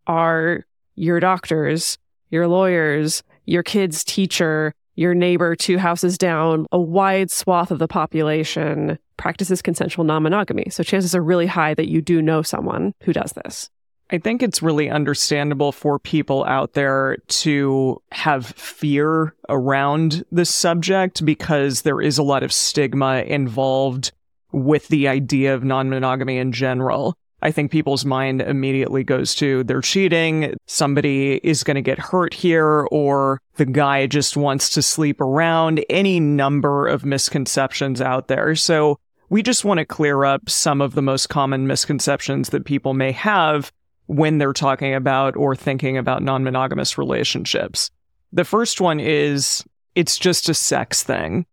are 0.06 0.64
your 0.94 1.20
doctors, 1.20 1.98
your 2.30 2.48
lawyers, 2.48 3.22
your 3.44 3.62
kid's 3.62 4.02
teacher, 4.02 4.74
your 4.96 5.14
neighbor 5.14 5.54
two 5.54 5.78
houses 5.78 6.16
down, 6.16 6.66
a 6.72 6.80
wide 6.80 7.30
swath 7.30 7.70
of 7.70 7.78
the 7.78 7.86
population 7.86 8.98
practices 9.18 9.62
consensual 9.62 10.04
non 10.04 10.22
monogamy. 10.22 10.68
So 10.70 10.82
chances 10.82 11.14
are 11.14 11.22
really 11.22 11.46
high 11.46 11.74
that 11.74 11.88
you 11.88 12.00
do 12.00 12.20
know 12.20 12.42
someone 12.42 12.94
who 13.02 13.12
does 13.12 13.32
this. 13.32 13.70
I 14.10 14.18
think 14.18 14.42
it's 14.42 14.62
really 14.62 14.88
understandable 14.88 15.72
for 15.72 15.98
people 15.98 16.44
out 16.44 16.74
there 16.74 17.16
to 17.28 18.00
have 18.12 18.46
fear 18.46 19.34
around 19.48 20.24
this 20.30 20.50
subject 20.50 21.24
because 21.24 21.82
there 21.82 22.00
is 22.00 22.16
a 22.16 22.22
lot 22.22 22.44
of 22.44 22.52
stigma 22.52 23.22
involved 23.22 24.12
with 24.52 24.86
the 24.88 25.08
idea 25.08 25.54
of 25.54 25.64
non 25.64 25.90
monogamy 25.90 26.38
in 26.38 26.52
general. 26.52 27.16
I 27.42 27.50
think 27.50 27.70
people's 27.70 28.04
mind 28.04 28.40
immediately 28.40 29.04
goes 29.04 29.34
to 29.36 29.62
they're 29.64 29.82
cheating, 29.82 30.54
somebody 30.66 31.40
is 31.42 31.64
going 31.64 31.74
to 31.74 31.82
get 31.82 31.98
hurt 31.98 32.32
here, 32.32 32.86
or 32.90 33.40
the 33.56 33.66
guy 33.66 34.06
just 34.06 34.36
wants 34.36 34.70
to 34.70 34.82
sleep 34.82 35.20
around, 35.20 35.84
any 35.90 36.18
number 36.18 36.86
of 36.86 37.04
misconceptions 37.04 38.00
out 38.00 38.28
there. 38.28 38.54
So 38.54 38.98
we 39.28 39.42
just 39.42 39.64
want 39.64 39.78
to 39.78 39.84
clear 39.84 40.24
up 40.24 40.48
some 40.48 40.80
of 40.80 40.94
the 40.94 41.02
most 41.02 41.28
common 41.28 41.66
misconceptions 41.66 42.50
that 42.50 42.64
people 42.64 42.94
may 42.94 43.12
have 43.12 43.72
when 44.06 44.38
they're 44.38 44.52
talking 44.52 44.94
about 44.94 45.36
or 45.36 45.54
thinking 45.56 45.96
about 45.96 46.22
non 46.22 46.44
monogamous 46.44 46.98
relationships. 46.98 47.90
The 48.32 48.44
first 48.44 48.80
one 48.80 49.00
is 49.00 49.64
it's 49.94 50.18
just 50.18 50.48
a 50.48 50.54
sex 50.54 51.02
thing. 51.02 51.46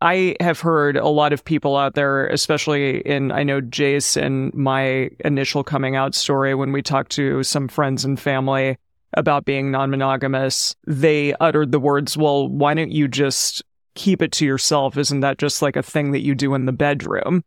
I 0.00 0.36
have 0.40 0.60
heard 0.60 0.96
a 0.96 1.08
lot 1.08 1.32
of 1.32 1.44
people 1.44 1.76
out 1.76 1.94
there, 1.94 2.28
especially 2.28 3.00
in, 3.00 3.32
I 3.32 3.42
know 3.42 3.60
Jace 3.60 4.20
and 4.20 4.54
my 4.54 5.10
initial 5.24 5.64
coming 5.64 5.96
out 5.96 6.14
story 6.14 6.54
when 6.54 6.70
we 6.70 6.82
talked 6.82 7.10
to 7.12 7.42
some 7.42 7.66
friends 7.66 8.04
and 8.04 8.18
family 8.18 8.78
about 9.14 9.44
being 9.44 9.70
non 9.70 9.90
monogamous, 9.90 10.76
they 10.86 11.34
uttered 11.40 11.72
the 11.72 11.80
words, 11.80 12.16
well, 12.16 12.48
why 12.48 12.74
don't 12.74 12.92
you 12.92 13.08
just 13.08 13.62
keep 13.94 14.22
it 14.22 14.32
to 14.32 14.46
yourself? 14.46 14.96
Isn't 14.96 15.20
that 15.20 15.38
just 15.38 15.62
like 15.62 15.76
a 15.76 15.82
thing 15.82 16.12
that 16.12 16.20
you 16.20 16.34
do 16.34 16.54
in 16.54 16.66
the 16.66 16.72
bedroom? 16.72 17.42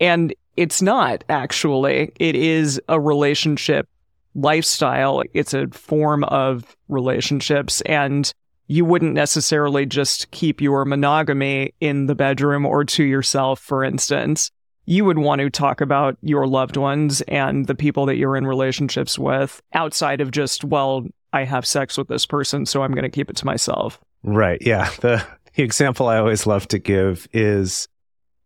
And 0.00 0.34
it's 0.56 0.82
not 0.82 1.22
actually. 1.28 2.10
It 2.18 2.34
is 2.34 2.80
a 2.88 2.98
relationship 2.98 3.88
lifestyle. 4.34 5.22
It's 5.32 5.54
a 5.54 5.68
form 5.68 6.24
of 6.24 6.76
relationships 6.88 7.80
and 7.82 8.32
you 8.66 8.84
wouldn't 8.84 9.12
necessarily 9.12 9.86
just 9.86 10.30
keep 10.30 10.60
your 10.60 10.84
monogamy 10.84 11.74
in 11.80 12.06
the 12.06 12.14
bedroom 12.14 12.64
or 12.64 12.84
to 12.84 13.04
yourself, 13.04 13.60
for 13.60 13.84
instance. 13.84 14.50
You 14.86 15.04
would 15.04 15.18
want 15.18 15.40
to 15.40 15.50
talk 15.50 15.80
about 15.80 16.16
your 16.22 16.46
loved 16.46 16.76
ones 16.76 17.20
and 17.22 17.66
the 17.66 17.74
people 17.74 18.06
that 18.06 18.16
you're 18.16 18.36
in 18.36 18.46
relationships 18.46 19.18
with 19.18 19.62
outside 19.72 20.20
of 20.20 20.30
just, 20.30 20.64
well, 20.64 21.06
I 21.32 21.44
have 21.44 21.66
sex 21.66 21.96
with 21.96 22.08
this 22.08 22.26
person, 22.26 22.66
so 22.66 22.82
I'm 22.82 22.92
going 22.92 23.04
to 23.04 23.10
keep 23.10 23.30
it 23.30 23.36
to 23.36 23.46
myself. 23.46 23.98
Right. 24.22 24.60
Yeah. 24.60 24.90
The, 25.00 25.26
the 25.54 25.62
example 25.62 26.08
I 26.08 26.18
always 26.18 26.46
love 26.46 26.68
to 26.68 26.78
give 26.78 27.26
is 27.32 27.88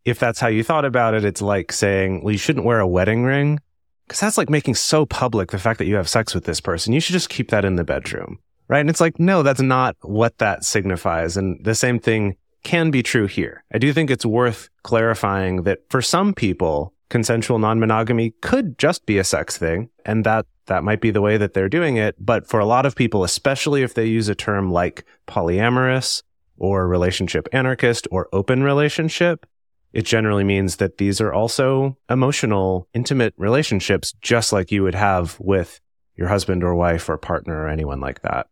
if 0.05 0.19
that's 0.19 0.41
how 0.41 0.49
you 0.49 0.63
thought 0.63 0.85
about 0.85 1.15
it, 1.15 1.25
it's 1.25 1.43
like 1.43 1.73
saying, 1.73 2.23
well, 2.23 2.33
you 2.33 2.39
shouldn't 2.39 2.65
wear 2.65 2.81
a 2.81 2.87
wedding 2.87 3.25
ring 3.25 3.61
because 4.09 4.21
that's 4.21 4.39
like 4.39 4.49
making 4.49 4.75
so 4.75 5.05
public 5.05 5.51
the 5.51 5.59
fact 5.59 5.79
that 5.79 5.87
you 5.87 5.97
have 5.97 6.09
sex 6.09 6.35
with 6.35 6.45
this 6.45 6.61
person. 6.61 6.95
You 6.95 7.01
should 7.01 7.13
just 7.13 7.29
keep 7.29 7.51
that 7.51 7.65
in 7.65 7.77
the 7.77 7.85
bedroom. 7.85 8.39
Right. 8.67 8.81
And 8.81 8.91
it's 8.91 9.01
like, 9.01 9.19
no, 9.19 9.43
that's 9.43 9.61
not 9.61 9.97
what 10.03 10.39
that 10.39 10.65
signifies. 10.65 11.37
And 11.37 11.63
the 11.65 11.75
same 11.75 11.99
thing 11.99 12.37
can 12.65 12.91
be 12.91 13.03
true 13.03 13.27
here. 13.27 13.65
I 13.73 13.79
do 13.79 13.93
think 13.93 14.11
it's 14.11 14.27
worth 14.27 14.69
clarifying 14.83 15.63
that 15.63 15.81
for 15.91 16.03
some 16.03 16.35
people, 16.35 16.93
consensual 17.09 17.59
non-monogamy 17.59 18.35
could 18.43 18.79
just 18.79 19.07
be 19.07 19.19
a 19.19 19.25
sex 19.25 19.57
thing 19.57 19.89
and 20.05 20.25
that 20.25 20.47
that 20.67 20.85
might 20.85 21.01
be 21.01 21.11
the 21.11 21.23
way 21.23 21.39
that 21.39 21.55
they're 21.55 21.69
doing 21.69 21.97
it. 21.97 22.15
But 22.19 22.47
for 22.47 22.61
a 22.61 22.67
lot 22.67 22.85
of 22.85 22.95
people, 22.95 23.25
especially 23.25 23.83
if 23.83 23.95
they 23.95 24.07
use 24.07 24.29
a 24.29 24.35
term 24.35 24.71
like 24.71 25.05
polyamorous 25.27 26.23
or 26.59 26.87
relationship 26.87 27.49
anarchist 27.53 28.07
or 28.11 28.29
open 28.33 28.63
relationship, 28.63 29.47
it 29.93 30.05
generally 30.05 30.45
means 30.45 30.77
that 30.77 30.99
these 30.99 31.21
are 31.21 31.33
also 31.33 31.97
emotional, 32.11 32.89
intimate 32.95 33.35
relationships, 33.37 34.13
just 34.21 34.53
like 34.53 34.71
you 34.71 34.83
would 34.83 34.95
have 34.95 35.39
with 35.41 35.81
your 36.17 36.29
husband 36.29 36.63
or 36.63 36.75
wife 36.75 37.09
or 37.09 37.17
partner 37.17 37.63
or 37.63 37.69
anyone 37.69 38.01
like 38.01 38.23
that. 38.23 38.49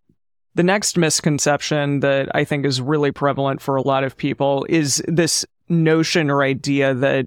The 0.54 0.62
next 0.62 0.96
misconception 0.96 2.00
that 2.00 2.34
I 2.34 2.44
think 2.44 2.64
is 2.64 2.80
really 2.80 3.12
prevalent 3.12 3.60
for 3.60 3.76
a 3.76 3.82
lot 3.82 4.04
of 4.04 4.16
people 4.16 4.66
is 4.70 5.02
this 5.06 5.44
notion 5.68 6.30
or 6.30 6.42
idea 6.42 6.94
that 6.94 7.26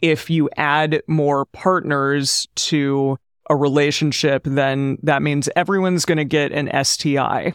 if 0.00 0.30
you 0.30 0.48
add 0.56 1.02
more 1.06 1.44
partners 1.46 2.48
to 2.54 3.18
a 3.50 3.56
relationship, 3.56 4.44
then 4.44 4.96
that 5.02 5.22
means 5.22 5.48
everyone's 5.56 6.06
going 6.06 6.18
to 6.18 6.24
get 6.24 6.52
an 6.52 6.70
STI. 6.84 7.52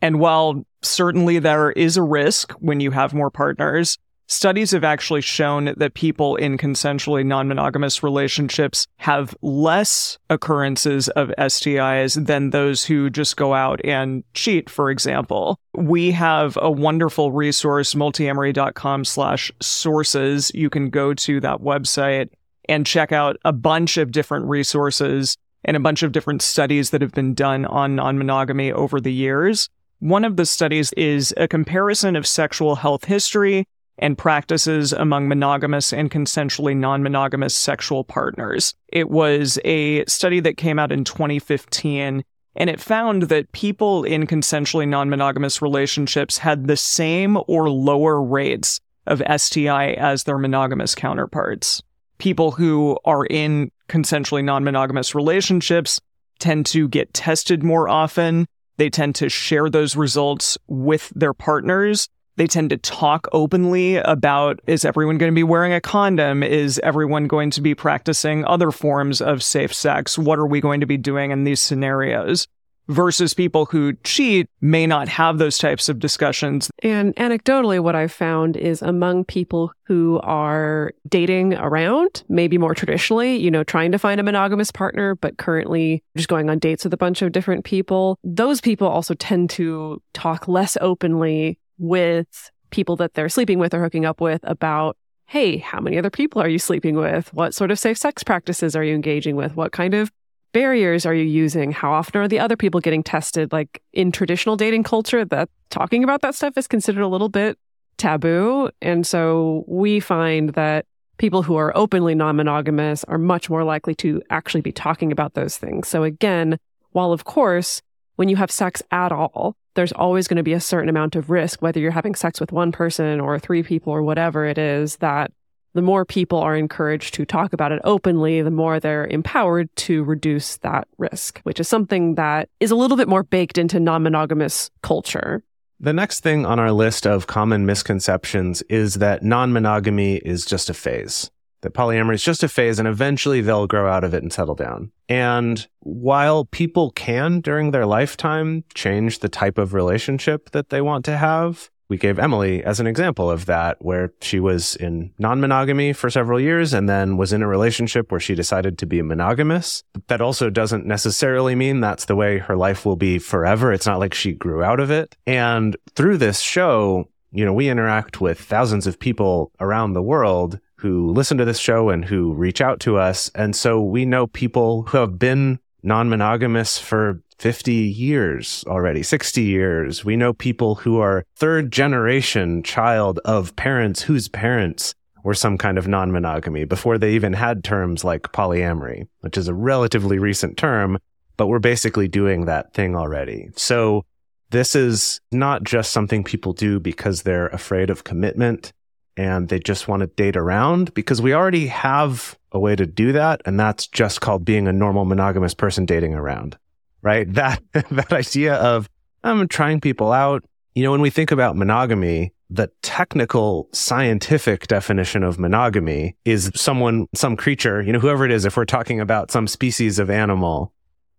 And 0.00 0.20
while 0.20 0.64
certainly 0.82 1.40
there 1.40 1.72
is 1.72 1.96
a 1.96 2.02
risk 2.02 2.52
when 2.60 2.78
you 2.78 2.92
have 2.92 3.14
more 3.14 3.30
partners, 3.30 3.98
Studies 4.30 4.72
have 4.72 4.84
actually 4.84 5.22
shown 5.22 5.72
that 5.78 5.94
people 5.94 6.36
in 6.36 6.58
consensually 6.58 7.24
non 7.24 7.48
monogamous 7.48 8.02
relationships 8.02 8.86
have 8.98 9.34
less 9.40 10.18
occurrences 10.28 11.08
of 11.08 11.32
STIs 11.38 12.26
than 12.26 12.50
those 12.50 12.84
who 12.84 13.08
just 13.08 13.38
go 13.38 13.54
out 13.54 13.80
and 13.84 14.22
cheat, 14.34 14.68
for 14.68 14.90
example. 14.90 15.58
We 15.74 16.10
have 16.10 16.58
a 16.60 16.70
wonderful 16.70 17.32
resource, 17.32 17.94
multiamory.com 17.94 19.06
slash 19.06 19.50
sources. 19.62 20.50
You 20.54 20.68
can 20.68 20.90
go 20.90 21.14
to 21.14 21.40
that 21.40 21.62
website 21.62 22.28
and 22.68 22.84
check 22.84 23.12
out 23.12 23.38
a 23.46 23.52
bunch 23.54 23.96
of 23.96 24.12
different 24.12 24.44
resources 24.44 25.38
and 25.64 25.74
a 25.74 25.80
bunch 25.80 26.02
of 26.02 26.12
different 26.12 26.42
studies 26.42 26.90
that 26.90 27.00
have 27.00 27.12
been 27.12 27.32
done 27.32 27.64
on 27.64 27.96
non 27.96 28.18
monogamy 28.18 28.72
over 28.72 29.00
the 29.00 29.12
years. 29.12 29.70
One 30.00 30.26
of 30.26 30.36
the 30.36 30.44
studies 30.44 30.92
is 30.98 31.32
a 31.38 31.48
comparison 31.48 32.14
of 32.14 32.26
sexual 32.26 32.76
health 32.76 33.06
history 33.06 33.66
and 33.98 34.16
practices 34.16 34.92
among 34.92 35.28
monogamous 35.28 35.92
and 35.92 36.10
consensually 36.10 36.76
non 36.76 37.02
monogamous 37.02 37.54
sexual 37.54 38.04
partners. 38.04 38.74
It 38.88 39.10
was 39.10 39.58
a 39.64 40.04
study 40.06 40.40
that 40.40 40.56
came 40.56 40.78
out 40.78 40.92
in 40.92 41.04
2015, 41.04 42.24
and 42.56 42.70
it 42.70 42.80
found 42.80 43.24
that 43.24 43.52
people 43.52 44.04
in 44.04 44.26
consensually 44.26 44.88
non 44.88 45.10
monogamous 45.10 45.60
relationships 45.60 46.38
had 46.38 46.66
the 46.66 46.76
same 46.76 47.38
or 47.46 47.70
lower 47.70 48.22
rates 48.22 48.80
of 49.06 49.22
STI 49.36 49.92
as 49.92 50.24
their 50.24 50.38
monogamous 50.38 50.94
counterparts. 50.94 51.82
People 52.18 52.52
who 52.52 52.98
are 53.04 53.26
in 53.26 53.70
consensually 53.88 54.44
non 54.44 54.64
monogamous 54.64 55.14
relationships 55.14 56.00
tend 56.38 56.66
to 56.66 56.88
get 56.88 57.14
tested 57.14 57.62
more 57.62 57.88
often. 57.88 58.46
They 58.76 58.90
tend 58.90 59.16
to 59.16 59.28
share 59.28 59.68
those 59.68 59.96
results 59.96 60.56
with 60.68 61.12
their 61.14 61.34
partners 61.34 62.08
they 62.38 62.46
tend 62.46 62.70
to 62.70 62.76
talk 62.78 63.28
openly 63.32 63.96
about 63.96 64.60
is 64.66 64.84
everyone 64.84 65.18
going 65.18 65.30
to 65.30 65.34
be 65.34 65.42
wearing 65.42 65.72
a 65.72 65.80
condom? 65.80 66.42
Is 66.42 66.80
everyone 66.82 67.26
going 67.26 67.50
to 67.50 67.60
be 67.60 67.74
practicing 67.74 68.44
other 68.46 68.70
forms 68.70 69.20
of 69.20 69.42
safe 69.42 69.74
sex? 69.74 70.16
What 70.16 70.38
are 70.38 70.46
we 70.46 70.60
going 70.60 70.80
to 70.80 70.86
be 70.86 70.96
doing 70.96 71.30
in 71.30 71.44
these 71.44 71.60
scenarios? 71.60 72.48
versus 72.88 73.34
people 73.34 73.66
who 73.66 73.92
cheat 74.02 74.48
may 74.60 74.86
not 74.86 75.08
have 75.08 75.38
those 75.38 75.58
types 75.58 75.88
of 75.88 75.98
discussions. 75.98 76.70
And 76.82 77.14
anecdotally, 77.16 77.80
what 77.80 77.94
I've 77.94 78.12
found 78.12 78.56
is 78.56 78.82
among 78.82 79.26
people 79.26 79.72
who 79.84 80.20
are 80.22 80.92
dating 81.08 81.54
around, 81.54 82.24
maybe 82.28 82.58
more 82.58 82.74
traditionally, 82.74 83.36
you 83.36 83.50
know, 83.50 83.62
trying 83.62 83.92
to 83.92 83.98
find 83.98 84.20
a 84.20 84.24
monogamous 84.24 84.72
partner, 84.72 85.14
but 85.14 85.36
currently 85.36 86.02
just 86.16 86.28
going 86.28 86.48
on 86.48 86.58
dates 86.58 86.84
with 86.84 86.94
a 86.94 86.98
bunch 86.98 87.22
of 87.22 87.32
different 87.32 87.64
people, 87.64 88.18
those 88.24 88.60
people 88.60 88.88
also 88.88 89.14
tend 89.14 89.50
to 89.50 90.02
talk 90.14 90.48
less 90.48 90.76
openly 90.80 91.58
with 91.78 92.50
people 92.70 92.96
that 92.96 93.14
they're 93.14 93.28
sleeping 93.28 93.58
with 93.58 93.72
or 93.74 93.82
hooking 93.82 94.04
up 94.04 94.20
with 94.20 94.40
about 94.44 94.96
hey, 95.28 95.58
how 95.58 95.78
many 95.78 95.98
other 95.98 96.08
people 96.08 96.40
are 96.40 96.48
you 96.48 96.58
sleeping 96.58 96.96
with? 96.96 97.32
What 97.34 97.54
sort 97.54 97.70
of 97.70 97.78
safe 97.78 97.98
sex 97.98 98.24
practices 98.24 98.74
are 98.74 98.82
you 98.82 98.94
engaging 98.94 99.36
with? 99.36 99.54
What 99.54 99.72
kind 99.72 99.92
of 99.92 100.10
barriers 100.52 101.04
are 101.04 101.12
you 101.12 101.24
using? 101.24 101.70
How 101.70 101.92
often 101.92 102.22
are 102.22 102.28
the 102.28 102.38
other 102.40 102.56
people 102.56 102.80
getting 102.80 103.02
tested? 103.02 103.52
Like 103.52 103.82
in 103.92 104.10
traditional 104.10 104.56
dating 104.56 104.84
culture, 104.84 105.26
that 105.26 105.50
talking 105.68 106.02
about 106.02 106.22
that 106.22 106.34
stuff 106.34 106.56
is 106.56 106.66
considered 106.66 107.02
a 107.02 107.08
little 107.08 107.28
bit 107.28 107.58
taboo. 107.98 108.70
And 108.80 109.06
so 109.06 109.64
we 109.68 110.00
find 110.00 110.54
that 110.54 110.86
people 111.18 111.42
who 111.42 111.56
are 111.56 111.76
openly 111.76 112.14
non 112.14 112.36
monogamous 112.36 113.04
are 113.04 113.18
much 113.18 113.50
more 113.50 113.64
likely 113.64 113.94
to 113.96 114.22
actually 114.30 114.62
be 114.62 114.72
talking 114.72 115.12
about 115.12 115.34
those 115.34 115.58
things. 115.58 115.88
So 115.88 116.04
again, 116.04 116.58
while 116.92 117.12
of 117.12 117.24
course, 117.24 117.82
when 118.16 118.30
you 118.30 118.36
have 118.36 118.50
sex 118.50 118.82
at 118.90 119.12
all, 119.12 119.56
there's 119.78 119.92
always 119.92 120.26
going 120.26 120.38
to 120.38 120.42
be 120.42 120.54
a 120.54 120.60
certain 120.60 120.88
amount 120.88 121.14
of 121.14 121.30
risk, 121.30 121.62
whether 121.62 121.78
you're 121.78 121.92
having 121.92 122.16
sex 122.16 122.40
with 122.40 122.50
one 122.50 122.72
person 122.72 123.20
or 123.20 123.38
three 123.38 123.62
people 123.62 123.92
or 123.92 124.02
whatever 124.02 124.44
it 124.44 124.58
is, 124.58 124.96
that 124.96 125.30
the 125.74 125.82
more 125.82 126.04
people 126.04 126.40
are 126.40 126.56
encouraged 126.56 127.14
to 127.14 127.24
talk 127.24 127.52
about 127.52 127.70
it 127.70 127.80
openly, 127.84 128.42
the 128.42 128.50
more 128.50 128.80
they're 128.80 129.06
empowered 129.06 129.68
to 129.76 130.02
reduce 130.02 130.56
that 130.58 130.88
risk, 130.98 131.38
which 131.44 131.60
is 131.60 131.68
something 131.68 132.16
that 132.16 132.48
is 132.58 132.72
a 132.72 132.74
little 132.74 132.96
bit 132.96 133.06
more 133.06 133.22
baked 133.22 133.56
into 133.56 133.78
non 133.78 134.02
monogamous 134.02 134.68
culture. 134.82 135.44
The 135.78 135.92
next 135.92 136.24
thing 136.24 136.44
on 136.44 136.58
our 136.58 136.72
list 136.72 137.06
of 137.06 137.28
common 137.28 137.64
misconceptions 137.64 138.62
is 138.62 138.94
that 138.94 139.22
non 139.22 139.52
monogamy 139.52 140.16
is 140.16 140.44
just 140.44 140.68
a 140.68 140.74
phase, 140.74 141.30
that 141.62 141.74
polyamory 141.74 142.14
is 142.14 142.22
just 142.22 142.42
a 142.42 142.48
phase 142.48 142.78
and 142.78 142.88
eventually 142.88 143.40
they'll 143.40 143.66
grow 143.66 143.90
out 143.90 144.04
of 144.04 144.14
it 144.14 144.22
and 144.22 144.32
settle 144.32 144.54
down. 144.54 144.90
And 145.08 145.66
while 145.80 146.44
people 146.44 146.90
can 146.90 147.40
during 147.40 147.70
their 147.70 147.86
lifetime 147.86 148.64
change 148.74 149.18
the 149.18 149.28
type 149.28 149.58
of 149.58 149.74
relationship 149.74 150.50
that 150.50 150.70
they 150.70 150.80
want 150.80 151.04
to 151.06 151.16
have, 151.16 151.70
we 151.88 151.96
gave 151.96 152.18
Emily 152.18 152.62
as 152.62 152.80
an 152.80 152.86
example 152.86 153.30
of 153.30 153.46
that, 153.46 153.78
where 153.80 154.12
she 154.20 154.40
was 154.40 154.76
in 154.76 155.12
non 155.18 155.40
monogamy 155.40 155.94
for 155.94 156.10
several 156.10 156.38
years 156.38 156.74
and 156.74 156.88
then 156.88 157.16
was 157.16 157.32
in 157.32 157.42
a 157.42 157.48
relationship 157.48 158.10
where 158.10 158.20
she 158.20 158.34
decided 158.34 158.76
to 158.78 158.86
be 158.86 159.00
monogamous. 159.00 159.82
That 160.08 160.20
also 160.20 160.50
doesn't 160.50 160.86
necessarily 160.86 161.54
mean 161.54 161.80
that's 161.80 162.04
the 162.04 162.16
way 162.16 162.38
her 162.38 162.56
life 162.56 162.84
will 162.84 162.96
be 162.96 163.18
forever. 163.18 163.72
It's 163.72 163.86
not 163.86 164.00
like 164.00 164.12
she 164.12 164.32
grew 164.32 164.62
out 164.62 164.80
of 164.80 164.90
it. 164.90 165.16
And 165.26 165.76
through 165.94 166.18
this 166.18 166.40
show, 166.40 167.08
you 167.32 167.44
know, 167.44 167.54
we 167.54 167.70
interact 167.70 168.20
with 168.20 168.38
thousands 168.38 168.86
of 168.86 168.98
people 168.98 169.52
around 169.58 169.92
the 169.92 170.02
world 170.02 170.60
who 170.78 171.10
listen 171.12 171.38
to 171.38 171.44
this 171.44 171.58
show 171.58 171.90
and 171.90 172.04
who 172.04 172.32
reach 172.32 172.60
out 172.60 172.80
to 172.80 172.96
us. 172.96 173.30
And 173.34 173.54
so 173.54 173.80
we 173.80 174.04
know 174.04 174.26
people 174.26 174.82
who 174.84 174.98
have 174.98 175.18
been 175.18 175.58
non 175.82 176.08
monogamous 176.08 176.78
for 176.78 177.22
50 177.38 177.72
years 177.72 178.64
already, 178.66 179.02
60 179.02 179.42
years. 179.42 180.04
We 180.04 180.16
know 180.16 180.32
people 180.32 180.76
who 180.76 180.98
are 180.98 181.24
third 181.36 181.72
generation 181.72 182.62
child 182.62 183.20
of 183.24 183.54
parents 183.56 184.02
whose 184.02 184.28
parents 184.28 184.94
were 185.22 185.34
some 185.34 185.58
kind 185.58 185.78
of 185.78 185.88
non 185.88 186.12
monogamy 186.12 186.64
before 186.64 186.98
they 186.98 187.12
even 187.12 187.32
had 187.32 187.64
terms 187.64 188.04
like 188.04 188.32
polyamory, 188.32 189.06
which 189.20 189.36
is 189.36 189.48
a 189.48 189.54
relatively 189.54 190.18
recent 190.18 190.56
term, 190.56 190.98
but 191.36 191.48
we're 191.48 191.58
basically 191.58 192.08
doing 192.08 192.44
that 192.44 192.72
thing 192.72 192.96
already. 192.96 193.48
So 193.56 194.04
this 194.50 194.74
is 194.74 195.20
not 195.30 195.62
just 195.62 195.92
something 195.92 196.24
people 196.24 196.52
do 196.52 196.80
because 196.80 197.22
they're 197.22 197.48
afraid 197.48 197.90
of 197.90 198.04
commitment 198.04 198.72
and 199.18 199.48
they 199.48 199.58
just 199.58 199.88
want 199.88 200.00
to 200.00 200.06
date 200.06 200.36
around 200.36 200.94
because 200.94 201.20
we 201.20 201.34
already 201.34 201.66
have 201.66 202.38
a 202.52 202.58
way 202.58 202.74
to 202.74 202.86
do 202.86 203.12
that. 203.12 203.42
And 203.44 203.60
that's 203.60 203.86
just 203.86 204.22
called 204.22 204.46
being 204.46 204.66
a 204.66 204.72
normal 204.72 205.04
monogamous 205.04 205.52
person 205.52 205.84
dating 205.84 206.14
around 206.14 206.56
right? 207.02 207.26
That, 207.32 207.62
that 207.72 208.12
idea 208.12 208.54
of 208.54 208.88
I'm 209.24 209.48
trying 209.48 209.80
people 209.80 210.12
out. 210.12 210.44
You 210.74 210.84
know, 210.84 210.90
when 210.90 211.00
we 211.00 211.10
think 211.10 211.30
about 211.30 211.56
monogamy, 211.56 212.32
the 212.50 212.70
technical 212.82 213.68
scientific 213.72 214.66
definition 214.66 215.22
of 215.22 215.38
monogamy 215.38 216.16
is 216.24 216.50
someone, 216.54 217.06
some 217.14 217.36
creature, 217.36 217.82
you 217.82 217.92
know, 217.92 217.98
whoever 217.98 218.24
it 218.24 218.30
is, 218.30 218.44
if 218.44 218.56
we're 218.56 218.64
talking 218.64 219.00
about 219.00 219.30
some 219.30 219.46
species 219.46 219.98
of 219.98 220.08
animal, 220.08 220.72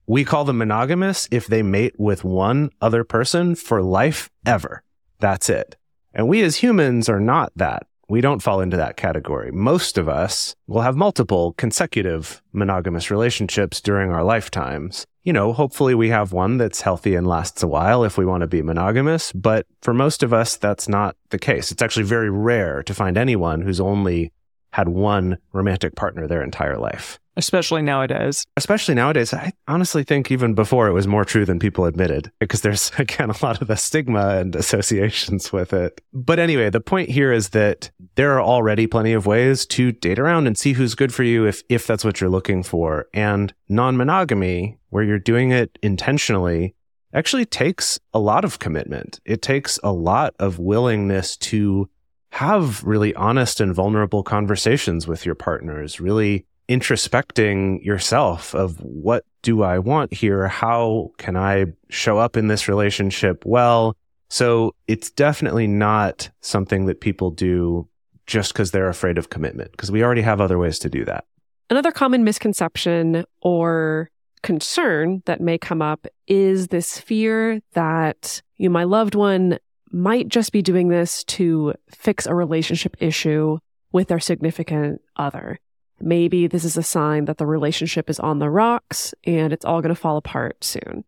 we 0.08 0.24
call 0.26 0.44
them 0.46 0.58
monogamous 0.58 1.28
if 1.30 1.48
they 1.48 1.62
mate 1.62 1.94
with 2.00 2.24
one 2.24 2.72
other 2.82 3.04
person 3.04 3.54
for 3.54 3.82
life 3.82 4.30
ever. 4.46 4.82
That's 5.20 5.50
it. 5.50 5.76
And 6.14 6.28
we 6.28 6.42
as 6.42 6.58
humans 6.58 7.10
are 7.10 7.20
not 7.20 7.52
that. 7.56 7.86
We 8.10 8.22
don't 8.22 8.42
fall 8.42 8.60
into 8.60 8.78
that 8.78 8.98
category. 8.98 9.52
Most 9.52 9.98
of 9.98 10.10
us 10.10 10.56
will 10.68 10.82
have 10.82 10.96
multiple 10.96 11.54
consecutive 11.54 12.42
monogamous 12.52 13.12
relationships 13.12 13.80
during 13.80 14.12
our 14.12 14.24
lifetimes 14.24 15.06
you 15.24 15.34
know, 15.34 15.54
hopefully 15.54 15.94
we 15.94 16.10
have 16.10 16.32
one 16.32 16.58
that's 16.58 16.82
healthy 16.82 17.14
and 17.14 17.28
lasts 17.28 17.62
a 17.62 17.68
while 17.68 18.04
if 18.04 18.18
we 18.18 18.26
want 18.26 18.42
to 18.42 18.48
be 18.48 18.64
monogamous. 18.64 19.32
But 19.34 19.68
for 19.82 19.94
most 19.94 20.24
of 20.24 20.34
us, 20.34 20.56
that's 20.56 20.88
not 20.88 21.16
the 21.30 21.38
case. 21.38 21.72
It's 21.72 21.84
actually 21.84 22.06
very 22.06 22.32
rare 22.32 22.82
to 22.82 22.94
find 22.96 23.16
anyone 23.16 23.62
who's 23.62 23.80
only 23.80 24.32
had 24.72 24.90
one 24.90 25.38
romantic 25.54 25.96
partner 25.96 26.26
their 26.26 26.44
entire 26.44 26.78
life. 26.78 27.20
Especially 27.40 27.82
nowadays. 27.82 28.46
Especially 28.58 28.94
nowadays. 28.96 29.34
I 29.34 29.54
honestly 29.66 30.04
think 30.04 30.30
even 30.30 30.54
before 30.54 30.90
it 30.90 30.92
was 30.92 31.08
more 31.08 31.24
true 31.24 31.46
than 31.46 31.58
people 31.58 31.86
admitted 31.86 32.34
because 32.38 32.60
there's, 32.60 32.92
again, 32.98 33.30
a 33.30 33.46
lot 33.46 33.62
of 33.62 33.70
the 33.70 33.78
stigma 33.78 34.36
and 34.36 34.58
associations 34.58 35.54
with 35.54 35.72
it. 35.72 36.02
But 36.12 36.38
anyway, 36.38 36.70
the 36.70 36.82
point 36.82 37.10
here 37.10 37.32
is 37.32 37.50
that 37.50 37.92
there 38.16 38.34
are 38.34 38.42
already 38.42 38.88
plenty 38.88 39.14
of 39.14 39.26
ways 39.26 39.66
to 39.68 39.94
date 39.94 40.20
around 40.20 40.48
and 40.48 40.58
see 40.58 40.74
who's 40.74 40.96
good 40.96 41.14
for 41.14 41.24
you 41.24 41.46
if, 41.46 41.64
if 41.70 41.88
that's 41.88 42.04
what 42.04 42.20
you're 42.20 42.30
looking 42.30 42.62
for. 42.62 43.08
And 43.14 43.54
non 43.70 43.96
monogamy, 43.96 44.78
where 44.90 45.06
you're 45.06 45.18
doing 45.18 45.52
it 45.52 45.80
intentionally, 45.82 46.76
actually 47.14 47.46
takes 47.46 48.02
a 48.14 48.20
lot 48.20 48.44
of 48.44 48.60
commitment. 48.60 49.22
It 49.24 49.42
takes 49.42 49.80
a 49.82 49.94
lot 49.94 50.36
of 50.40 50.60
willingness 50.60 51.38
to 51.38 51.90
have 52.32 52.84
really 52.84 53.16
honest 53.16 53.62
and 53.62 53.74
vulnerable 53.74 54.24
conversations 54.24 55.08
with 55.08 55.26
your 55.26 55.36
partners, 55.36 56.00
really 56.00 56.46
introspecting 56.70 57.84
yourself 57.84 58.54
of 58.54 58.80
what 58.80 59.26
do 59.42 59.64
I 59.64 59.80
want 59.80 60.14
here? 60.14 60.48
How 60.48 61.12
can 61.18 61.36
I 61.36 61.66
show 61.90 62.18
up 62.18 62.38
in 62.38 62.48
this 62.48 62.68
relationship 62.68 63.44
well? 63.46 63.98
So 64.30 64.76
it's 64.88 65.10
definitely 65.10 65.66
not 65.66 66.30
something 66.42 66.86
that 66.86 67.02
people 67.02 67.32
do 67.32 67.88
just 68.28 68.54
because 68.54 68.70
they're 68.70 68.88
afraid 68.88 69.18
of 69.18 69.32
commitment, 69.32 69.72
because 69.72 69.92
we 69.92 70.04
already 70.04 70.22
have 70.22 70.40
other 70.40 70.60
ways 70.60 70.78
to 70.80 70.90
do 70.90 71.04
that. 71.06 71.26
Another 71.72 71.92
common 71.92 72.24
misconception 72.24 73.26
or 73.42 74.12
concern 74.44 75.24
that 75.26 75.42
may 75.42 75.58
come 75.58 75.82
up 75.82 76.06
is 76.28 76.68
this 76.68 77.00
fear 77.00 77.60
that 77.74 78.42
you 78.58 78.70
my 78.70 78.84
loved 78.84 79.16
one 79.16 79.58
might 79.92 80.28
just 80.28 80.52
be 80.52 80.62
doing 80.62 80.90
this 80.90 81.24
to 81.24 81.74
fix 81.90 82.28
a 82.28 82.36
relationship 82.36 82.96
issue 83.00 83.58
with 83.92 84.08
their 84.08 84.20
significant 84.20 85.02
other. 85.16 85.58
Maybe 86.02 86.48
this 86.48 86.64
is 86.64 86.78
a 86.78 86.84
sign 86.84 87.26
that 87.26 87.38
the 87.38 87.46
relationship 87.46 88.10
is 88.10 88.20
on 88.20 88.40
the 88.40 88.50
rocks 88.50 89.14
and 89.26 89.54
it's 89.54 89.66
all 89.66 89.82
going 89.82 89.94
to 89.94 90.00
fall 90.00 90.18
apart 90.18 90.64
soon. 90.64 91.04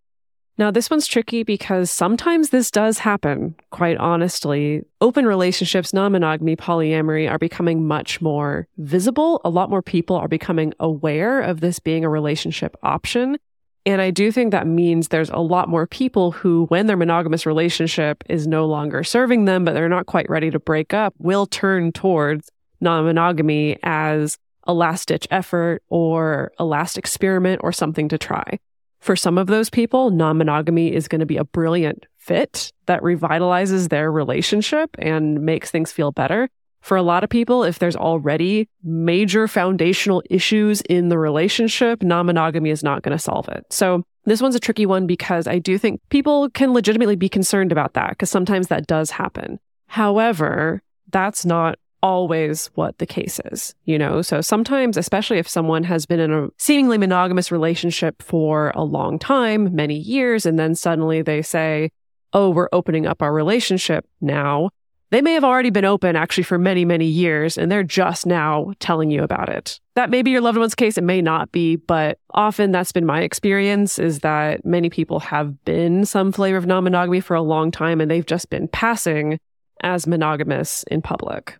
Now, 0.58 0.69
this 0.69 0.89
one's 0.91 1.08
tricky 1.08 1.43
because 1.43 1.89
sometimes 1.89 2.49
this 2.49 2.69
does 2.69 2.99
happen, 2.99 3.56
quite 3.71 3.97
honestly. 3.97 4.84
Open 4.99 5.25
relationships, 5.25 5.93
non 5.93 6.12
monogamy, 6.12 6.56
polyamory 6.56 7.30
are 7.30 7.39
becoming 7.39 7.88
much 7.88 8.21
more 8.21 8.67
visible. 8.77 9.41
A 9.43 9.49
lot 9.49 9.69
more 9.69 9.82
people 9.82 10.17
are 10.17 10.27
becoming 10.27 10.73
aware 10.80 11.41
of 11.41 11.62
this 11.62 11.80
being 11.80 12.06
a 12.06 12.10
relationship 12.10 12.75
option. 12.84 13.38
And 13.86 14.01
I 14.01 14.12
do 14.12 14.32
think 14.32 14.51
that 14.51 14.67
means 14.67 15.08
there's 15.08 15.32
a 15.32 15.39
lot 15.39 15.67
more 15.67 15.88
people 15.88 16.32
who, 16.32 16.65
when 16.65 16.86
their 16.86 16.97
monogamous 16.97 17.47
relationship 17.47 18.23
is 18.30 18.45
no 18.45 18.67
longer 18.67 19.04
serving 19.04 19.45
them, 19.45 19.65
but 19.65 19.73
they're 19.73 19.89
not 19.89 20.06
quite 20.06 20.30
ready 20.30 20.51
to 20.51 20.60
break 20.60 20.93
up, 20.93 21.15
will 21.17 21.47
turn 21.47 21.91
towards 21.91 22.51
non 22.80 23.06
monogamy 23.06 23.77
as 23.82 24.38
a 24.65 24.74
last 24.74 25.08
ditch 25.08 25.28
effort 25.32 25.84
or 25.89 26.52
a 26.58 26.65
last 26.65 26.97
experiment 26.97 27.62
or 27.63 27.71
something 27.71 28.08
to 28.10 28.17
try. 28.17 28.60
For 29.00 29.15
some 29.15 29.38
of 29.38 29.47
those 29.47 29.69
people, 29.69 30.12
non 30.12 30.38
monogamy 30.38 30.93
is 30.93 31.08
going 31.08 31.19
to 31.19 31.26
be 31.26 31.38
a 31.38 31.43
brilliant 31.43 32.06
fit 32.17 32.71
that 32.86 33.02
revitalizes 33.02 33.89
their 33.89 34.12
relationship 34.12 34.91
and 35.00 35.41
makes 35.41 35.71
things 35.71 35.91
feel 35.91 36.12
better. 36.12 36.50
For 36.82 36.97
a 36.97 37.04
lot 37.04 37.24
of 37.24 37.30
people, 37.30 37.63
if 37.63 37.80
there's 37.80 37.95
already 37.95 38.67
major 38.84 39.47
foundational 39.47 40.24
issues 40.30 40.82
in 40.82 41.10
the 41.10 41.17
relationship, 41.17 42.04
non 42.04 42.28
monogamy 42.28 42.69
is 42.69 42.84
not 42.84 43.02
going 43.02 43.15
to 43.15 43.21
solve 43.21 43.50
it. 43.50 43.65
So 43.71 44.04
this 44.26 44.41
one's 44.41 44.56
a 44.56 44.60
tricky 44.60 44.86
one 44.86 45.08
because 45.08 45.47
I 45.47 45.58
do 45.58 45.78
think 45.78 46.00
people 46.10 46.50
can 46.52 46.74
legitimately 46.74 47.15
be 47.15 47.30
concerned 47.30 47.71
about 47.71 47.93
that 47.93 48.10
because 48.12 48.30
sometimes 48.30 48.67
that 48.67 48.86
does 48.86 49.10
happen. 49.10 49.60
However, 49.88 50.82
that's 51.10 51.45
not 51.45 51.80
always 52.02 52.68
what 52.76 52.98
the 52.98 53.06
case 53.06 53.40
is, 53.52 53.76
you 53.86 53.98
know? 53.98 54.22
So 54.22 54.42
sometimes, 54.42 54.98
especially 54.98 55.38
if 55.38 55.48
someone 55.48 55.84
has 55.84 56.06
been 56.06 56.20
in 56.20 56.32
a 56.32 56.48
seemingly 56.58 56.98
monogamous 56.98 57.52
relationship 57.52 58.22
for 58.22 58.72
a 58.76 58.84
long 58.84 59.20
time, 59.20 59.76
many 59.76 59.96
years, 59.96 60.46
and 60.46 60.58
then 60.58 60.76
suddenly 60.76 61.22
they 61.22 61.42
say, 61.42 61.92
oh, 62.34 62.50
we're 62.50 62.70
opening 62.72 63.06
up 63.06 63.22
our 63.22 63.34
relationship 63.34 64.06
now. 64.20 64.70
They 65.10 65.22
may 65.22 65.34
have 65.34 65.44
already 65.44 65.72
been 65.72 65.84
open 65.84 66.16
actually 66.16 66.46
for 66.46 66.58
many, 66.58 66.86
many 66.86 67.06
years, 67.06 67.58
and 67.58 67.70
they're 67.70 67.84
just 67.84 68.26
now 68.26 68.72
telling 68.80 69.12
you 69.12 69.24
about 69.24 69.50
it. 69.50 69.78
That 69.96 70.10
may 70.10 70.22
be 70.22 70.32
your 70.32 70.40
loved 70.40 70.58
one's 70.58 70.74
case. 70.74 70.98
It 70.98 71.04
may 71.04 71.22
not 71.22 71.52
be, 71.52 71.76
but 71.76 72.18
often 72.34 72.72
that's 72.72 72.94
been 72.94 73.06
my 73.06 73.22
experience 73.22 74.00
is 74.00 74.20
that 74.20 74.66
many 74.66 74.90
people 74.90 75.20
have 75.20 75.66
been 75.66 76.06
some 76.06 76.32
flavor 76.32 76.58
of 76.58 76.66
non 76.66 76.86
monogamy 76.86 77.20
for 77.20 77.36
a 77.36 77.42
long 77.42 77.72
time 77.72 78.00
and 78.00 78.10
they've 78.10 78.26
just 78.26 78.50
been 78.50 78.70
passing 78.70 79.38
as 79.84 80.08
monogamous 80.08 80.84
in 80.84 81.02
public. 81.02 81.58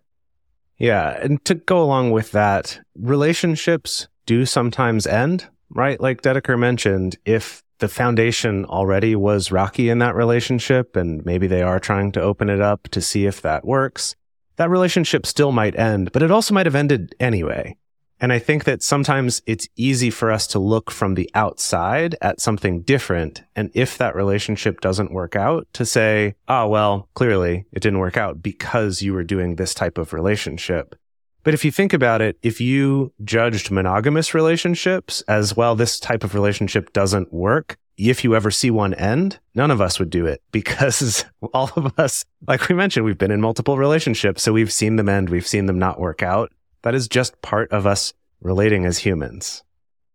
Yeah. 0.78 1.18
And 1.22 1.44
to 1.44 1.54
go 1.54 1.82
along 1.82 2.10
with 2.10 2.32
that, 2.32 2.80
relationships 2.96 4.08
do 4.26 4.46
sometimes 4.46 5.06
end, 5.06 5.48
right? 5.70 6.00
Like 6.00 6.22
Dedeker 6.22 6.58
mentioned, 6.58 7.16
if 7.24 7.62
the 7.78 7.88
foundation 7.88 8.64
already 8.66 9.16
was 9.16 9.50
rocky 9.50 9.88
in 9.88 9.98
that 9.98 10.14
relationship 10.14 10.96
and 10.96 11.24
maybe 11.24 11.46
they 11.46 11.62
are 11.62 11.80
trying 11.80 12.12
to 12.12 12.22
open 12.22 12.48
it 12.48 12.60
up 12.60 12.88
to 12.88 13.00
see 13.00 13.26
if 13.26 13.42
that 13.42 13.64
works, 13.64 14.14
that 14.56 14.70
relationship 14.70 15.26
still 15.26 15.50
might 15.50 15.76
end, 15.76 16.12
but 16.12 16.22
it 16.22 16.30
also 16.30 16.54
might 16.54 16.66
have 16.66 16.74
ended 16.74 17.14
anyway. 17.18 17.76
And 18.22 18.32
I 18.32 18.38
think 18.38 18.62
that 18.64 18.84
sometimes 18.84 19.42
it's 19.46 19.68
easy 19.74 20.08
for 20.08 20.30
us 20.30 20.46
to 20.48 20.60
look 20.60 20.92
from 20.92 21.14
the 21.14 21.28
outside 21.34 22.14
at 22.22 22.40
something 22.40 22.82
different. 22.82 23.42
And 23.56 23.68
if 23.74 23.98
that 23.98 24.14
relationship 24.14 24.80
doesn't 24.80 25.12
work 25.12 25.34
out, 25.34 25.66
to 25.72 25.84
say, 25.84 26.36
oh, 26.46 26.68
well, 26.68 27.08
clearly 27.14 27.66
it 27.72 27.82
didn't 27.82 27.98
work 27.98 28.16
out 28.16 28.40
because 28.40 29.02
you 29.02 29.12
were 29.12 29.24
doing 29.24 29.56
this 29.56 29.74
type 29.74 29.98
of 29.98 30.12
relationship. 30.12 30.94
But 31.42 31.52
if 31.52 31.64
you 31.64 31.72
think 31.72 31.92
about 31.92 32.22
it, 32.22 32.38
if 32.42 32.60
you 32.60 33.12
judged 33.24 33.72
monogamous 33.72 34.34
relationships 34.34 35.22
as 35.22 35.56
well, 35.56 35.74
this 35.74 35.98
type 35.98 36.22
of 36.22 36.36
relationship 36.36 36.92
doesn't 36.92 37.32
work. 37.32 37.76
If 37.96 38.22
you 38.22 38.36
ever 38.36 38.52
see 38.52 38.70
one 38.70 38.94
end, 38.94 39.40
none 39.56 39.72
of 39.72 39.80
us 39.80 39.98
would 39.98 40.10
do 40.10 40.26
it 40.26 40.40
because 40.52 41.24
all 41.52 41.72
of 41.74 41.98
us, 41.98 42.24
like 42.46 42.68
we 42.68 42.76
mentioned, 42.76 43.04
we've 43.04 43.18
been 43.18 43.32
in 43.32 43.40
multiple 43.40 43.78
relationships. 43.78 44.44
So 44.44 44.52
we've 44.52 44.72
seen 44.72 44.94
them 44.94 45.08
end. 45.08 45.28
We've 45.28 45.46
seen 45.46 45.66
them 45.66 45.80
not 45.80 45.98
work 45.98 46.22
out. 46.22 46.52
That 46.82 46.94
is 46.94 47.08
just 47.08 47.40
part 47.42 47.70
of 47.72 47.86
us 47.86 48.12
relating 48.40 48.84
as 48.84 48.98
humans. 48.98 49.62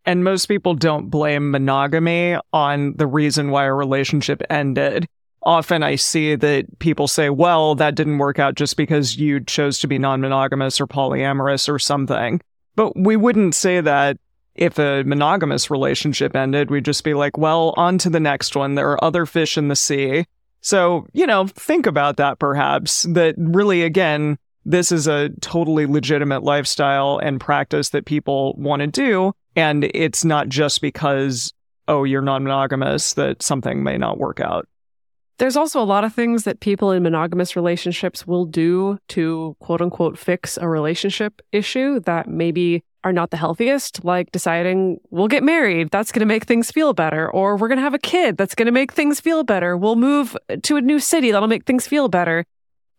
And 0.06 0.24
most 0.24 0.46
people 0.46 0.74
don't 0.74 1.10
blame 1.10 1.52
monogamy 1.52 2.38
on 2.54 2.94
the 2.96 3.08
reason 3.08 3.52
why 3.52 3.66
a 3.66 3.74
relationship 3.74 4.42
ended. 4.50 5.06
Often 5.44 5.84
I 5.84 5.96
see 5.96 6.36
that 6.36 6.80
people 6.80 7.08
say, 7.08 7.30
well, 7.30 7.76
that 7.76 7.96
didn't 7.96 8.18
work 8.18 8.40
out 8.40 8.56
just 8.56 8.78
because 8.78 9.18
you 9.18 9.40
chose 9.42 9.80
to 9.80 9.88
be 9.88 9.98
non 9.98 10.22
monogamous 10.22 10.80
or 10.80 10.88
polyamorous 10.88 11.68
or 11.70 11.80
something. 11.80 12.42
But 12.76 12.98
we 12.98 13.16
wouldn't 13.16 13.56
say 13.56 13.82
that 13.82 14.18
if 14.58 14.80
a 14.80 15.04
monogamous 15.04 15.70
relationship 15.70 16.36
ended. 16.36 16.70
We'd 16.70 16.86
just 16.86 17.04
be 17.04 17.14
like, 17.14 17.38
well, 17.38 17.74
on 17.78 17.98
to 18.00 18.10
the 18.10 18.20
next 18.20 18.56
one. 18.56 18.76
There 18.76 18.90
are 18.92 19.04
other 19.04 19.26
fish 19.26 19.58
in 19.58 19.68
the 19.68 19.76
sea. 19.76 20.26
So, 20.62 21.08
you 21.14 21.26
know, 21.26 21.48
think 21.48 21.86
about 21.86 22.18
that 22.18 22.40
perhaps. 22.40 23.04
That 23.04 23.36
really, 23.38 23.84
again, 23.84 24.38
this 24.68 24.92
is 24.92 25.08
a 25.08 25.30
totally 25.40 25.86
legitimate 25.86 26.44
lifestyle 26.44 27.20
and 27.20 27.40
practice 27.40 27.90
that 27.90 28.06
people 28.06 28.54
want 28.58 28.82
to 28.82 28.88
do. 28.88 29.32
And 29.56 29.86
it's 29.86 30.26
not 30.26 30.50
just 30.50 30.82
because, 30.82 31.54
oh, 31.88 32.04
you're 32.04 32.22
non 32.22 32.44
monogamous 32.44 33.14
that 33.14 33.42
something 33.42 33.82
may 33.82 33.98
not 33.98 34.18
work 34.18 34.42
out. 34.42 34.68
There's 35.38 35.56
also 35.56 35.82
a 35.82 35.86
lot 35.86 36.04
of 36.04 36.14
things 36.14 36.44
that 36.44 36.60
people 36.60 36.92
in 36.92 37.02
monogamous 37.02 37.56
relationships 37.56 38.28
will 38.28 38.44
do 38.44 38.98
to 39.10 39.56
quote 39.60 39.82
unquote 39.82 40.18
fix 40.18 40.58
a 40.58 40.68
relationship 40.68 41.42
issue 41.54 42.02
that 42.02 42.28
maybe 42.28 42.84
are 43.06 43.14
not 43.14 43.32
the 43.32 43.38
healthiest, 43.38 44.04
like 44.04 44.32
deciding 44.34 45.00
we'll 45.12 45.30
get 45.30 45.44
married, 45.44 45.92
that's 45.92 46.12
going 46.12 46.20
to 46.20 46.26
make 46.26 46.44
things 46.44 46.72
feel 46.72 46.92
better, 46.94 47.32
or 47.32 47.56
we're 47.56 47.70
going 47.70 47.78
to 47.78 47.84
have 47.84 47.94
a 47.94 48.00
kid, 48.00 48.36
that's 48.36 48.56
going 48.56 48.66
to 48.66 48.72
make 48.72 48.92
things 48.92 49.22
feel 49.22 49.46
better. 49.46 49.78
We'll 49.78 49.96
move 49.96 50.36
to 50.64 50.76
a 50.76 50.82
new 50.82 51.00
city, 51.00 51.32
that'll 51.32 51.48
make 51.48 51.66
things 51.66 51.88
feel 51.88 52.10
better. 52.10 52.44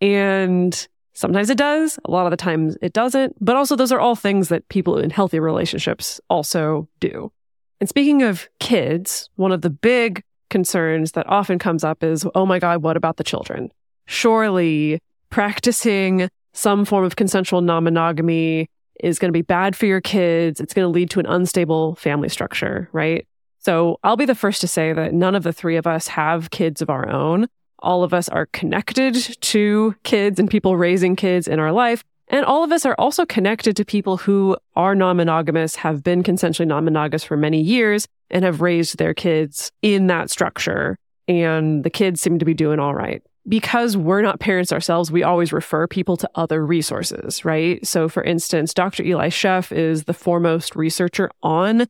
And 0.01 0.89
Sometimes 1.19 1.51
it 1.51 1.59
does, 1.59 1.99
a 2.05 2.13
lot 2.13 2.27
of 2.27 2.31
the 2.31 2.37
times 2.37 2.77
it 2.81 2.93
doesn't, 2.93 3.35
but 3.45 3.57
also 3.57 3.75
those 3.75 3.91
are 3.91 3.99
all 3.99 4.15
things 4.15 4.51
that 4.51 4.69
people 4.69 4.99
in 4.99 5.11
healthy 5.11 5.41
relationships 5.41 6.21
also 6.31 6.89
do. 7.01 7.33
And 7.81 7.89
speaking 7.89 8.23
of 8.23 8.49
kids, 8.61 9.29
one 9.35 9.51
of 9.51 9.63
the 9.63 9.69
big 9.69 10.23
concerns 10.49 11.13
that 11.13 11.29
often 11.29 11.59
comes 11.59 11.83
up 11.83 12.05
is, 12.05 12.25
oh 12.37 12.47
my 12.47 12.61
God, 12.61 12.85
what 12.85 12.97
about 12.97 13.17
the 13.17 13.25
children? 13.25 13.73
Surely 14.07 15.01
practicing 15.29 16.29
some 16.53 16.85
form 16.85 17.03
of 17.03 17.17
consensual 17.17 17.63
non 17.63 17.83
monogamy 17.83 18.71
is 19.01 19.19
going 19.19 19.31
to 19.31 19.37
be 19.37 19.43
bad 19.43 19.75
for 19.75 19.87
your 19.87 20.01
kids. 20.01 20.61
It's 20.61 20.73
going 20.73 20.85
to 20.85 20.89
lead 20.89 21.11
to 21.11 21.19
an 21.19 21.27
unstable 21.27 21.97
family 21.97 22.29
structure, 22.29 22.89
right? 22.93 23.27
So 23.59 23.99
I'll 24.05 24.17
be 24.17 24.25
the 24.25 24.37
first 24.37 24.61
to 24.61 24.69
say 24.69 24.93
that 24.93 25.15
none 25.15 25.35
of 25.35 25.43
the 25.43 25.53
three 25.53 25.75
of 25.75 25.87
us 25.89 26.07
have 26.07 26.51
kids 26.51 26.81
of 26.81 26.91
our 26.91 27.09
own. 27.09 27.49
All 27.81 28.03
of 28.03 28.13
us 28.13 28.29
are 28.29 28.47
connected 28.47 29.15
to 29.41 29.95
kids 30.03 30.39
and 30.39 30.51
people 30.51 30.77
raising 30.77 31.17
kids 31.17 31.49
in 31.49 31.59
our 31.59 31.73
life. 31.73 32.05
And 32.29 32.45
all 32.45 32.63
of 32.63 32.73
us 32.73 32.85
are 32.85 32.95
also 32.99 33.25
connected 33.25 33.77
to 33.77 33.85
people 33.85 34.19
who 34.19 34.57
are 34.77 34.95
non 34.95 35.17
monogamous, 35.17 35.77
have 35.77 36.03
been 36.03 36.23
consensually 36.23 36.67
non 36.67 36.85
monogamous 36.85 37.25
for 37.25 37.37
many 37.37 37.61
years, 37.61 38.07
and 38.31 38.45
have 38.45 38.61
raised 38.61 38.99
their 38.99 39.15
kids 39.15 39.73
in 39.83 40.09
that 40.09 40.31
structure. 40.31 40.99
And 41.27 41.85
the 41.85 41.91
kids 41.91 42.21
seem 42.21 42.39
to 42.39 42.45
be 42.45 42.55
doing 42.55 42.79
all 42.79 42.95
right. 42.95 43.23
Because 43.49 43.97
we're 43.97 44.21
not 44.21 44.41
parents 44.41 44.73
ourselves, 44.73 45.11
we 45.11 45.23
always 45.23 45.55
refer 45.55 45.87
people 45.87 46.19
to 46.19 46.29
other 46.35 46.65
resources, 46.67 47.47
right? 47.47 47.87
So, 47.87 48.09
for 48.09 48.23
instance, 48.23 48.75
Dr. 48.75 49.03
Eli 49.05 49.29
Sheff 49.29 49.73
is 49.73 50.05
the 50.05 50.13
foremost 50.13 50.77
researcher 50.77 51.31
on 51.43 51.87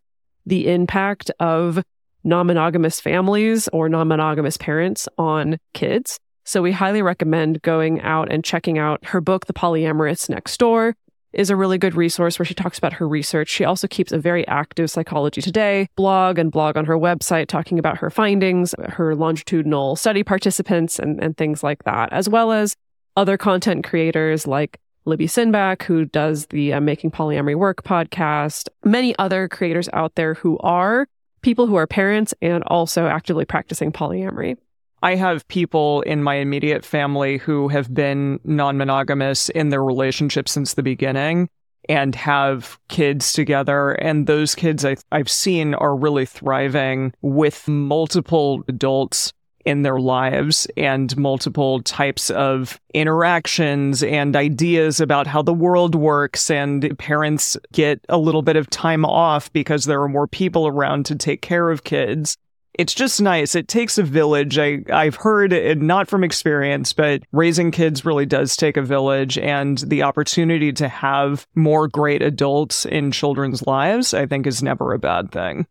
the 0.47 0.69
impact 0.69 1.33
of 1.41 1.83
non 2.29 2.47
monogamous 2.47 3.01
families 3.01 3.69
or 3.69 3.89
non 3.89 4.07
monogamous 4.07 4.57
parents 4.57 5.09
on 5.19 5.59
kids. 5.75 6.21
So 6.45 6.63
we 6.63 6.73
highly 6.73 7.03
recommend 7.03 7.63
going 7.63 8.01
out 8.03 8.33
and 8.33 8.45
checking 8.45 8.79
out 8.79 9.05
her 9.07 9.21
book, 9.21 9.47
The 9.47 9.53
Polyamorists 9.53 10.31
Next 10.31 10.57
Door 10.59 10.95
is 11.33 11.51
a 11.51 11.57
really 11.57 11.77
good 11.77 11.95
resource 11.95 12.39
where 12.39 12.47
she 12.47 12.55
talks 12.55 12.79
about 12.79 12.95
her 12.95 13.07
research. 13.07 13.49
She 13.49 13.65
also 13.65 13.87
keeps 13.87 14.13
a 14.13 14.19
very 14.19 14.47
active 14.49 14.91
Psychology 14.91 15.43
Today 15.43 15.89
blog 15.95 16.39
and 16.39 16.51
blog 16.51 16.77
on 16.77 16.87
her 16.87 16.97
website 16.97 17.49
talking 17.49 17.79
about 17.79 17.99
her 17.99 18.11
findings, 18.11 18.75
her 18.89 19.15
longitudinal 19.15 19.97
study 19.97 20.23
participants, 20.23 20.99
and, 20.99 21.23
and 21.23 21.37
things 21.37 21.63
like 21.63 21.85
that, 21.85 22.13
as 22.13 22.29
well 22.29 22.51
as 22.53 22.75
other 23.17 23.37
content 23.37 23.85
creators 23.85 24.47
like 24.47 24.79
Libby 25.05 25.27
Sinback, 25.27 25.83
who 25.83 26.05
does 26.05 26.47
the 26.47 26.73
uh, 26.73 26.81
Making 26.81 27.11
Polyamory 27.11 27.57
Work 27.57 27.83
podcast, 27.83 28.69
many 28.85 29.19
other 29.19 29.49
creators 29.49 29.89
out 29.93 30.15
there 30.15 30.35
who 30.35 30.59
are 30.59 31.07
people 31.43 31.67
who 31.67 31.77
are 31.77 31.87
parents 31.87 32.35
and 32.43 32.63
also 32.65 33.07
actively 33.07 33.45
practicing 33.45 33.93
polyamory. 33.93 34.57
I 35.03 35.15
have 35.15 35.47
people 35.49 36.03
in 36.03 36.23
my 36.23 36.37
immediate 36.37 36.85
family 36.85 37.39
who 37.39 37.69
have 37.69 37.93
been 37.93 38.41
non 38.45 38.77
monogamous 38.77 39.49
in 39.51 39.69
their 39.69 39.85
relationship 39.85 40.49
since 40.49 40.75
the 40.75 40.83
beginning 40.83 41.49
and 41.89 42.15
have 42.15 42.79
kids 42.89 43.33
together. 43.33 43.93
And 43.93 44.27
those 44.27 44.55
kids 44.55 44.85
I, 44.85 44.97
have 45.13 45.31
seen 45.31 45.75
are 45.75 45.97
really 45.97 46.27
thriving 46.27 47.15
with 47.23 47.67
multiple 47.69 48.63
adults 48.69 49.33
in 49.65 49.83
their 49.83 49.99
lives 49.99 50.67
and 50.77 51.17
multiple 51.17 51.83
types 51.83 52.31
of 52.31 52.81
interactions 52.95 54.03
and 54.03 54.35
ideas 54.37 55.01
about 55.01 55.27
how 55.27 55.43
the 55.43 55.53
world 55.53 55.95
works. 55.95 56.51
And 56.51 56.99
parents 56.99 57.57
get 57.73 58.05
a 58.09 58.19
little 58.19 58.43
bit 58.43 58.57
of 58.57 58.71
time 58.71 59.05
off 59.05 59.53
because 59.53 59.85
there 59.85 60.03
are 60.03 60.09
more 60.09 60.27
people 60.27 60.67
around 60.67 61.07
to 61.07 61.17
take 61.17 61.43
care 61.43 61.71
of 61.71 61.85
kids. 61.85 62.37
It's 62.75 62.95
just 62.95 63.21
nice. 63.21 63.57
It 63.57 63.67
takes 63.67 63.99
a 63.99 64.05
village. 64.05 64.57
I, 64.57 64.85
I've 64.93 65.17
heard 65.17 65.53
it 65.53 65.83
not 65.83 66.09
from 66.09 66.23
experience, 66.23 66.93
but 66.93 67.25
raising 67.33 67.73
kids 67.73 68.05
really 68.05 68.25
does 68.25 68.57
take 68.57 68.77
a 68.77 68.83
village 68.83 69.37
and 69.37 69.79
the 69.79 70.05
opportunity 70.05 70.73
to 70.75 70.87
have 70.87 71.45
more 71.57 71.89
great 71.89 72.23
adults 72.23 72.87
in 72.87 73.11
children's 73.11 73.67
lives, 73.67 74.15
I 74.15 74.27
think 74.27 74.47
is 74.47 74.63
never 74.63 74.93
a 74.93 74.99
bad 74.99 75.33
thing. 75.33 75.67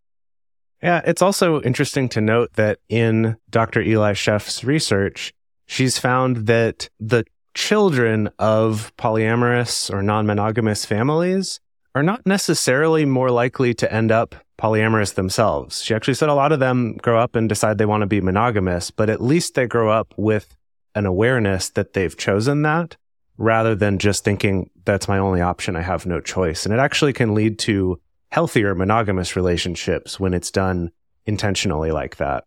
Yeah, 0.82 1.02
it's 1.06 1.22
also 1.22 1.62
interesting 1.62 2.08
to 2.10 2.22
note 2.22 2.54
that 2.54 2.80
in 2.88 3.38
Dr. 3.50 3.82
Eli 3.82 4.13
Sheff's 4.13 4.63
research, 4.63 5.34
she's 5.66 5.98
found 5.98 6.48
that 6.48 6.90
the 7.00 7.26
children 7.54 8.30
of 8.38 8.96
polyamorous 8.98 9.92
or 9.92 10.04
non 10.04 10.28
monogamous 10.28 10.86
families 10.86 11.60
are 11.96 12.04
not 12.04 12.26
necessarily 12.28 13.06
more 13.06 13.32
likely 13.32 13.74
to 13.74 13.92
end 13.92 14.12
up 14.12 14.36
polyamorous 14.60 15.16
themselves. 15.16 15.84
She 15.84 15.96
actually 15.96 16.13
said 16.13 16.30
a 16.30 16.36
lot 16.36 16.52
of 16.52 16.60
them 16.60 16.98
grow 16.98 17.20
up 17.20 17.36
and 17.36 17.50
decide 17.50 17.78
they 17.80 17.86
want 17.86 18.02
to 18.02 18.08
be 18.08 18.22
monogamous, 18.22 18.92
but 18.92 19.10
at 19.10 19.22
least 19.22 19.56
they 19.56 19.66
grow 19.66 19.90
up 19.90 20.13
with 20.18 20.56
an 20.94 21.08
awareness 21.08 21.70
that 21.70 21.94
they've 21.94 22.16
chosen 22.16 22.62
that 22.63 22.98
rather 23.38 23.76
than 23.76 23.98
just 24.00 24.24
thinking 24.24 24.70
that's 24.86 25.08
my 25.08 25.18
only 25.18 25.42
option. 25.42 25.76
I 25.76 25.82
have 25.82 26.06
no 26.06 26.20
choice. 26.20 26.66
And 26.66 26.74
it 26.74 26.80
actually 26.80 27.13
can 27.13 27.36
lead 27.36 27.60
to 27.60 28.00
healthier 28.30 28.76
monogamous 28.76 29.36
relationships 29.36 30.20
when 30.20 30.34
it's 30.34 30.52
done 30.52 30.92
intentionally 31.26 31.92
like 31.92 32.18
that. 32.18 32.44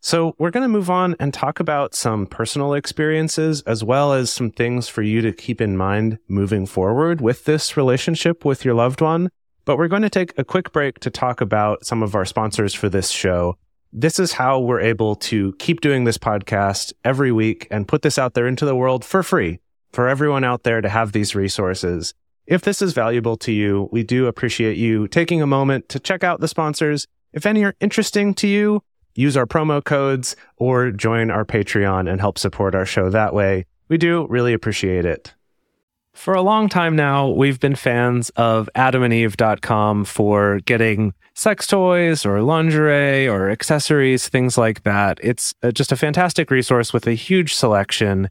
So, 0.00 0.36
we're 0.38 0.50
going 0.50 0.62
to 0.62 0.68
move 0.68 0.90
on 0.90 1.16
and 1.18 1.34
talk 1.34 1.58
about 1.58 1.94
some 1.94 2.26
personal 2.26 2.74
experiences 2.74 3.62
as 3.62 3.82
well 3.82 4.12
as 4.12 4.32
some 4.32 4.50
things 4.50 4.88
for 4.88 5.02
you 5.02 5.20
to 5.22 5.32
keep 5.32 5.60
in 5.60 5.76
mind 5.76 6.18
moving 6.28 6.64
forward 6.64 7.20
with 7.20 7.44
this 7.44 7.76
relationship 7.76 8.44
with 8.44 8.64
your 8.64 8.74
loved 8.74 9.00
one. 9.00 9.30
But 9.64 9.78
we're 9.78 9.88
going 9.88 10.02
to 10.02 10.10
take 10.10 10.32
a 10.38 10.44
quick 10.44 10.70
break 10.70 11.00
to 11.00 11.10
talk 11.10 11.40
about 11.40 11.84
some 11.84 12.04
of 12.04 12.14
our 12.14 12.24
sponsors 12.24 12.72
for 12.72 12.88
this 12.88 13.10
show. 13.10 13.56
This 13.92 14.20
is 14.20 14.32
how 14.32 14.60
we're 14.60 14.80
able 14.80 15.16
to 15.16 15.54
keep 15.54 15.80
doing 15.80 16.04
this 16.04 16.18
podcast 16.18 16.92
every 17.04 17.32
week 17.32 17.66
and 17.70 17.88
put 17.88 18.02
this 18.02 18.18
out 18.18 18.34
there 18.34 18.46
into 18.46 18.64
the 18.64 18.76
world 18.76 19.04
for 19.04 19.24
free 19.24 19.58
for 19.92 20.08
everyone 20.08 20.44
out 20.44 20.62
there 20.62 20.80
to 20.80 20.88
have 20.88 21.12
these 21.12 21.34
resources. 21.34 22.14
If 22.46 22.62
this 22.62 22.80
is 22.80 22.92
valuable 22.92 23.36
to 23.38 23.50
you, 23.50 23.88
we 23.90 24.04
do 24.04 24.26
appreciate 24.26 24.76
you 24.76 25.08
taking 25.08 25.42
a 25.42 25.46
moment 25.46 25.88
to 25.88 25.98
check 25.98 26.22
out 26.22 26.40
the 26.40 26.46
sponsors. 26.46 27.06
If 27.32 27.44
any 27.44 27.64
are 27.64 27.74
interesting 27.80 28.34
to 28.34 28.46
you, 28.46 28.82
use 29.16 29.36
our 29.36 29.46
promo 29.46 29.82
codes 29.82 30.36
or 30.56 30.92
join 30.92 31.30
our 31.30 31.44
Patreon 31.44 32.08
and 32.08 32.20
help 32.20 32.38
support 32.38 32.76
our 32.76 32.86
show 32.86 33.10
that 33.10 33.34
way. 33.34 33.66
We 33.88 33.98
do 33.98 34.26
really 34.28 34.52
appreciate 34.52 35.04
it. 35.04 35.34
For 36.12 36.34
a 36.34 36.42
long 36.42 36.68
time 36.68 36.94
now, 36.94 37.28
we've 37.28 37.58
been 37.58 37.74
fans 37.74 38.30
of 38.36 38.70
adamandeve.com 38.76 40.04
for 40.04 40.60
getting 40.60 41.14
sex 41.34 41.66
toys 41.66 42.24
or 42.24 42.40
lingerie 42.42 43.28
or 43.28 43.50
accessories, 43.50 44.28
things 44.28 44.56
like 44.56 44.84
that. 44.84 45.18
It's 45.22 45.52
uh, 45.62 45.72
just 45.72 45.92
a 45.92 45.96
fantastic 45.96 46.50
resource 46.50 46.92
with 46.92 47.06
a 47.06 47.12
huge 47.12 47.54
selection. 47.54 48.30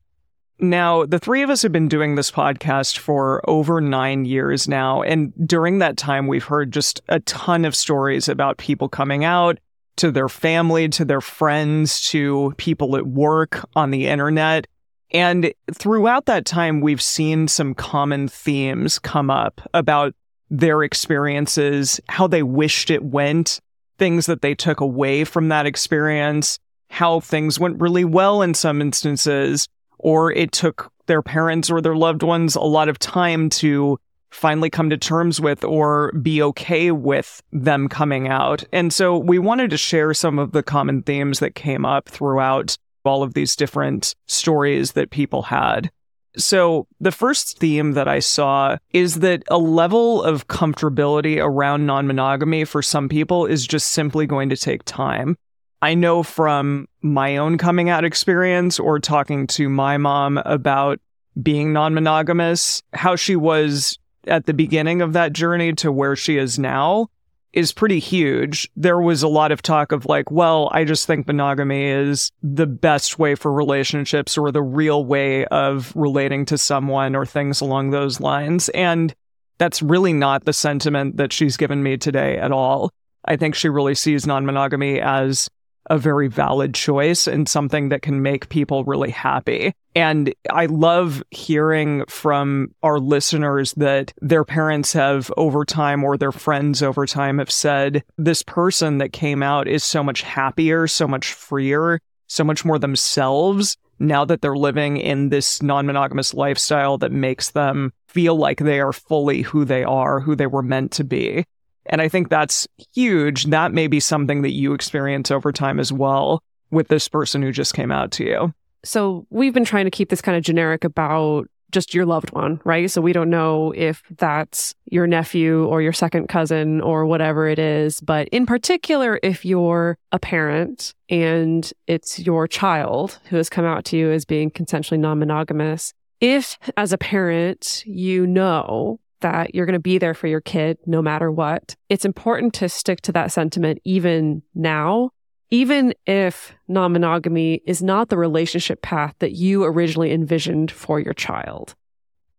Now, 0.63 1.07
the 1.07 1.17
three 1.17 1.41
of 1.41 1.49
us 1.49 1.63
have 1.63 1.71
been 1.71 1.87
doing 1.87 2.13
this 2.13 2.29
podcast 2.29 2.99
for 2.99 3.41
over 3.49 3.81
nine 3.81 4.25
years 4.25 4.67
now. 4.67 5.01
And 5.01 5.33
during 5.47 5.79
that 5.79 5.97
time, 5.97 6.27
we've 6.27 6.43
heard 6.43 6.71
just 6.71 7.01
a 7.09 7.19
ton 7.21 7.65
of 7.65 7.75
stories 7.75 8.29
about 8.29 8.59
people 8.59 8.87
coming 8.87 9.25
out 9.25 9.57
to 9.95 10.11
their 10.11 10.29
family, 10.29 10.87
to 10.89 11.03
their 11.03 11.19
friends, 11.19 12.07
to 12.09 12.53
people 12.57 12.95
at 12.95 13.07
work, 13.07 13.65
on 13.75 13.89
the 13.89 14.05
internet. 14.05 14.67
And 15.09 15.51
throughout 15.73 16.27
that 16.27 16.45
time, 16.45 16.79
we've 16.79 17.01
seen 17.01 17.47
some 17.47 17.73
common 17.73 18.27
themes 18.27 18.99
come 18.99 19.31
up 19.31 19.61
about 19.73 20.13
their 20.51 20.83
experiences, 20.83 21.99
how 22.07 22.27
they 22.27 22.43
wished 22.43 22.91
it 22.91 23.03
went, 23.03 23.59
things 23.97 24.27
that 24.27 24.43
they 24.43 24.53
took 24.53 24.79
away 24.79 25.23
from 25.23 25.49
that 25.49 25.65
experience, 25.65 26.59
how 26.91 27.19
things 27.19 27.59
went 27.59 27.81
really 27.81 28.05
well 28.05 28.43
in 28.43 28.53
some 28.53 28.79
instances, 28.79 29.67
or 30.01 30.31
it 30.31 30.51
took 30.51 30.91
their 31.07 31.21
parents 31.21 31.69
or 31.69 31.81
their 31.81 31.95
loved 31.95 32.23
ones 32.23 32.55
a 32.55 32.61
lot 32.61 32.89
of 32.89 32.99
time 32.99 33.49
to 33.49 33.99
finally 34.31 34.69
come 34.69 34.89
to 34.89 34.97
terms 34.97 35.41
with 35.41 35.63
or 35.63 36.11
be 36.13 36.41
okay 36.41 36.91
with 36.91 37.43
them 37.51 37.89
coming 37.89 38.27
out. 38.27 38.63
And 38.71 38.93
so 38.93 39.17
we 39.17 39.39
wanted 39.39 39.69
to 39.71 39.77
share 39.77 40.13
some 40.13 40.39
of 40.39 40.53
the 40.53 40.63
common 40.63 41.03
themes 41.03 41.39
that 41.39 41.55
came 41.55 41.85
up 41.85 42.07
throughout 42.07 42.77
all 43.03 43.23
of 43.23 43.33
these 43.33 43.55
different 43.55 44.15
stories 44.27 44.93
that 44.93 45.11
people 45.11 45.43
had. 45.43 45.91
So, 46.37 46.87
the 47.01 47.11
first 47.11 47.57
theme 47.59 47.91
that 47.91 48.07
I 48.07 48.19
saw 48.19 48.77
is 48.93 49.19
that 49.19 49.43
a 49.49 49.57
level 49.57 50.23
of 50.23 50.47
comfortability 50.47 51.43
around 51.43 51.85
non 51.85 52.07
monogamy 52.07 52.63
for 52.63 52.81
some 52.81 53.09
people 53.09 53.45
is 53.45 53.67
just 53.67 53.89
simply 53.89 54.25
going 54.27 54.47
to 54.47 54.55
take 54.55 54.85
time. 54.85 55.35
I 55.81 55.95
know 55.95 56.23
from 56.23 56.87
my 57.01 57.37
own 57.37 57.57
coming 57.57 57.89
out 57.89 58.05
experience 58.05 58.79
or 58.79 58.99
talking 58.99 59.47
to 59.47 59.67
my 59.67 59.97
mom 59.97 60.37
about 60.45 60.99
being 61.41 61.73
non 61.73 61.93
monogamous, 61.93 62.83
how 62.93 63.15
she 63.15 63.35
was 63.35 63.97
at 64.27 64.45
the 64.45 64.53
beginning 64.53 65.01
of 65.01 65.13
that 65.13 65.33
journey 65.33 65.73
to 65.73 65.91
where 65.91 66.15
she 66.15 66.37
is 66.37 66.59
now 66.59 67.07
is 67.53 67.73
pretty 67.73 67.99
huge. 67.99 68.69
There 68.75 68.99
was 68.99 69.23
a 69.23 69.27
lot 69.27 69.51
of 69.51 69.61
talk 69.61 69.91
of 69.91 70.05
like, 70.05 70.31
well, 70.31 70.69
I 70.71 70.83
just 70.85 71.05
think 71.05 71.27
monogamy 71.27 71.85
is 71.85 72.31
the 72.41 72.67
best 72.67 73.19
way 73.19 73.35
for 73.35 73.51
relationships 73.51 74.37
or 74.37 74.51
the 74.51 74.61
real 74.61 75.03
way 75.03 75.45
of 75.45 75.91
relating 75.95 76.45
to 76.45 76.57
someone 76.57 77.15
or 77.15 77.25
things 77.25 77.59
along 77.59 77.89
those 77.89 78.19
lines. 78.21 78.69
And 78.69 79.13
that's 79.57 79.81
really 79.81 80.13
not 80.13 80.45
the 80.45 80.53
sentiment 80.53 81.17
that 81.17 81.33
she's 81.33 81.57
given 81.57 81.83
me 81.83 81.97
today 81.97 82.37
at 82.37 82.51
all. 82.51 82.91
I 83.25 83.35
think 83.35 83.55
she 83.55 83.69
really 83.69 83.95
sees 83.95 84.25
non 84.25 84.45
monogamy 84.45 85.01
as 85.01 85.49
a 85.89 85.97
very 85.97 86.27
valid 86.27 86.73
choice 86.73 87.27
and 87.27 87.49
something 87.49 87.89
that 87.89 88.01
can 88.01 88.21
make 88.21 88.49
people 88.49 88.83
really 88.83 89.11
happy. 89.11 89.73
And 89.95 90.33
I 90.49 90.67
love 90.67 91.21
hearing 91.31 92.05
from 92.07 92.73
our 92.81 92.99
listeners 92.99 93.73
that 93.73 94.13
their 94.21 94.45
parents 94.45 94.93
have 94.93 95.31
over 95.37 95.65
time 95.65 96.03
or 96.03 96.17
their 96.17 96.31
friends 96.31 96.81
over 96.81 97.05
time 97.05 97.39
have 97.39 97.51
said, 97.51 98.03
this 98.17 98.41
person 98.43 98.99
that 98.99 99.11
came 99.11 99.43
out 99.43 99.67
is 99.67 99.83
so 99.83 100.03
much 100.03 100.21
happier, 100.21 100.87
so 100.87 101.07
much 101.07 101.33
freer, 101.33 101.99
so 102.27 102.43
much 102.43 102.63
more 102.63 102.79
themselves 102.79 103.77
now 103.99 104.25
that 104.25 104.41
they're 104.41 104.55
living 104.55 104.97
in 104.97 105.29
this 105.29 105.61
non 105.61 105.85
monogamous 105.85 106.33
lifestyle 106.33 106.97
that 106.97 107.11
makes 107.11 107.51
them 107.51 107.93
feel 108.07 108.35
like 108.35 108.59
they 108.59 108.79
are 108.79 108.93
fully 108.93 109.41
who 109.41 109.63
they 109.63 109.83
are, 109.83 110.19
who 110.19 110.35
they 110.35 110.47
were 110.47 110.63
meant 110.63 110.91
to 110.93 111.03
be. 111.03 111.45
And 111.87 112.01
I 112.01 112.07
think 112.07 112.29
that's 112.29 112.67
huge. 112.93 113.45
That 113.45 113.73
may 113.73 113.87
be 113.87 113.99
something 113.99 114.41
that 114.43 114.51
you 114.51 114.73
experience 114.73 115.31
over 115.31 115.51
time 115.51 115.79
as 115.79 115.91
well 115.91 116.43
with 116.69 116.87
this 116.87 117.07
person 117.07 117.41
who 117.41 117.51
just 117.51 117.73
came 117.73 117.91
out 117.91 118.11
to 118.11 118.23
you. 118.23 118.53
So 118.83 119.25
we've 119.29 119.53
been 119.53 119.65
trying 119.65 119.85
to 119.85 119.91
keep 119.91 120.09
this 120.09 120.21
kind 120.21 120.37
of 120.37 120.43
generic 120.43 120.83
about 120.83 121.47
just 121.71 121.93
your 121.93 122.05
loved 122.05 122.31
one, 122.31 122.59
right? 122.63 122.91
So 122.91 123.01
we 123.01 123.13
don't 123.13 123.29
know 123.29 123.73
if 123.75 124.03
that's 124.17 124.75
your 124.85 125.07
nephew 125.07 125.65
or 125.65 125.81
your 125.81 125.93
second 125.93 126.27
cousin 126.27 126.81
or 126.81 127.05
whatever 127.05 127.47
it 127.47 127.59
is. 127.59 128.01
But 128.01 128.27
in 128.29 128.45
particular, 128.45 129.19
if 129.23 129.45
you're 129.45 129.97
a 130.11 130.19
parent 130.19 130.93
and 131.09 131.71
it's 131.87 132.19
your 132.19 132.47
child 132.47 133.19
who 133.25 133.37
has 133.37 133.49
come 133.49 133.65
out 133.65 133.85
to 133.85 133.97
you 133.97 134.11
as 134.11 134.25
being 134.25 134.51
consensually 134.51 134.99
non 134.99 135.19
monogamous, 135.19 135.93
if 136.19 136.57
as 136.77 136.93
a 136.93 136.97
parent 136.97 137.83
you 137.85 138.27
know 138.27 138.99
that 139.21 139.55
you're 139.55 139.65
going 139.65 139.73
to 139.73 139.79
be 139.79 139.97
there 139.97 140.13
for 140.13 140.27
your 140.27 140.41
kid 140.41 140.77
no 140.85 141.01
matter 141.01 141.31
what. 141.31 141.75
It's 141.89 142.05
important 142.05 142.53
to 142.55 142.69
stick 142.69 143.01
to 143.01 143.11
that 143.13 143.31
sentiment 143.31 143.79
even 143.83 144.43
now, 144.53 145.11
even 145.49 145.93
if 146.05 146.53
non 146.67 146.93
monogamy 146.93 147.61
is 147.65 147.81
not 147.81 148.09
the 148.09 148.17
relationship 148.17 148.81
path 148.81 149.15
that 149.19 149.33
you 149.33 149.63
originally 149.63 150.11
envisioned 150.11 150.71
for 150.71 150.99
your 150.99 151.13
child. 151.13 151.75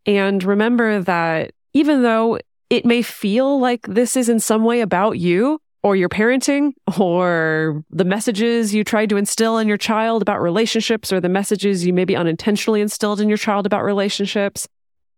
And 0.06 0.42
remember 0.42 1.00
that 1.00 1.52
even 1.72 2.02
though 2.02 2.38
it 2.70 2.84
may 2.84 3.02
feel 3.02 3.60
like 3.60 3.86
this 3.86 4.16
is 4.16 4.28
in 4.28 4.40
some 4.40 4.64
way 4.64 4.80
about 4.80 5.18
you, 5.18 5.60
or 5.82 5.96
your 5.96 6.08
parenting, 6.08 6.72
or 6.98 7.84
the 7.90 8.04
messages 8.04 8.74
you 8.74 8.84
tried 8.84 9.08
to 9.08 9.16
instill 9.16 9.58
in 9.58 9.66
your 9.66 9.76
child 9.76 10.22
about 10.22 10.40
relationships, 10.40 11.12
or 11.12 11.20
the 11.20 11.28
messages 11.28 11.84
you 11.84 11.92
maybe 11.92 12.14
unintentionally 12.16 12.80
instilled 12.80 13.20
in 13.20 13.28
your 13.28 13.38
child 13.38 13.66
about 13.66 13.82
relationships, 13.82 14.68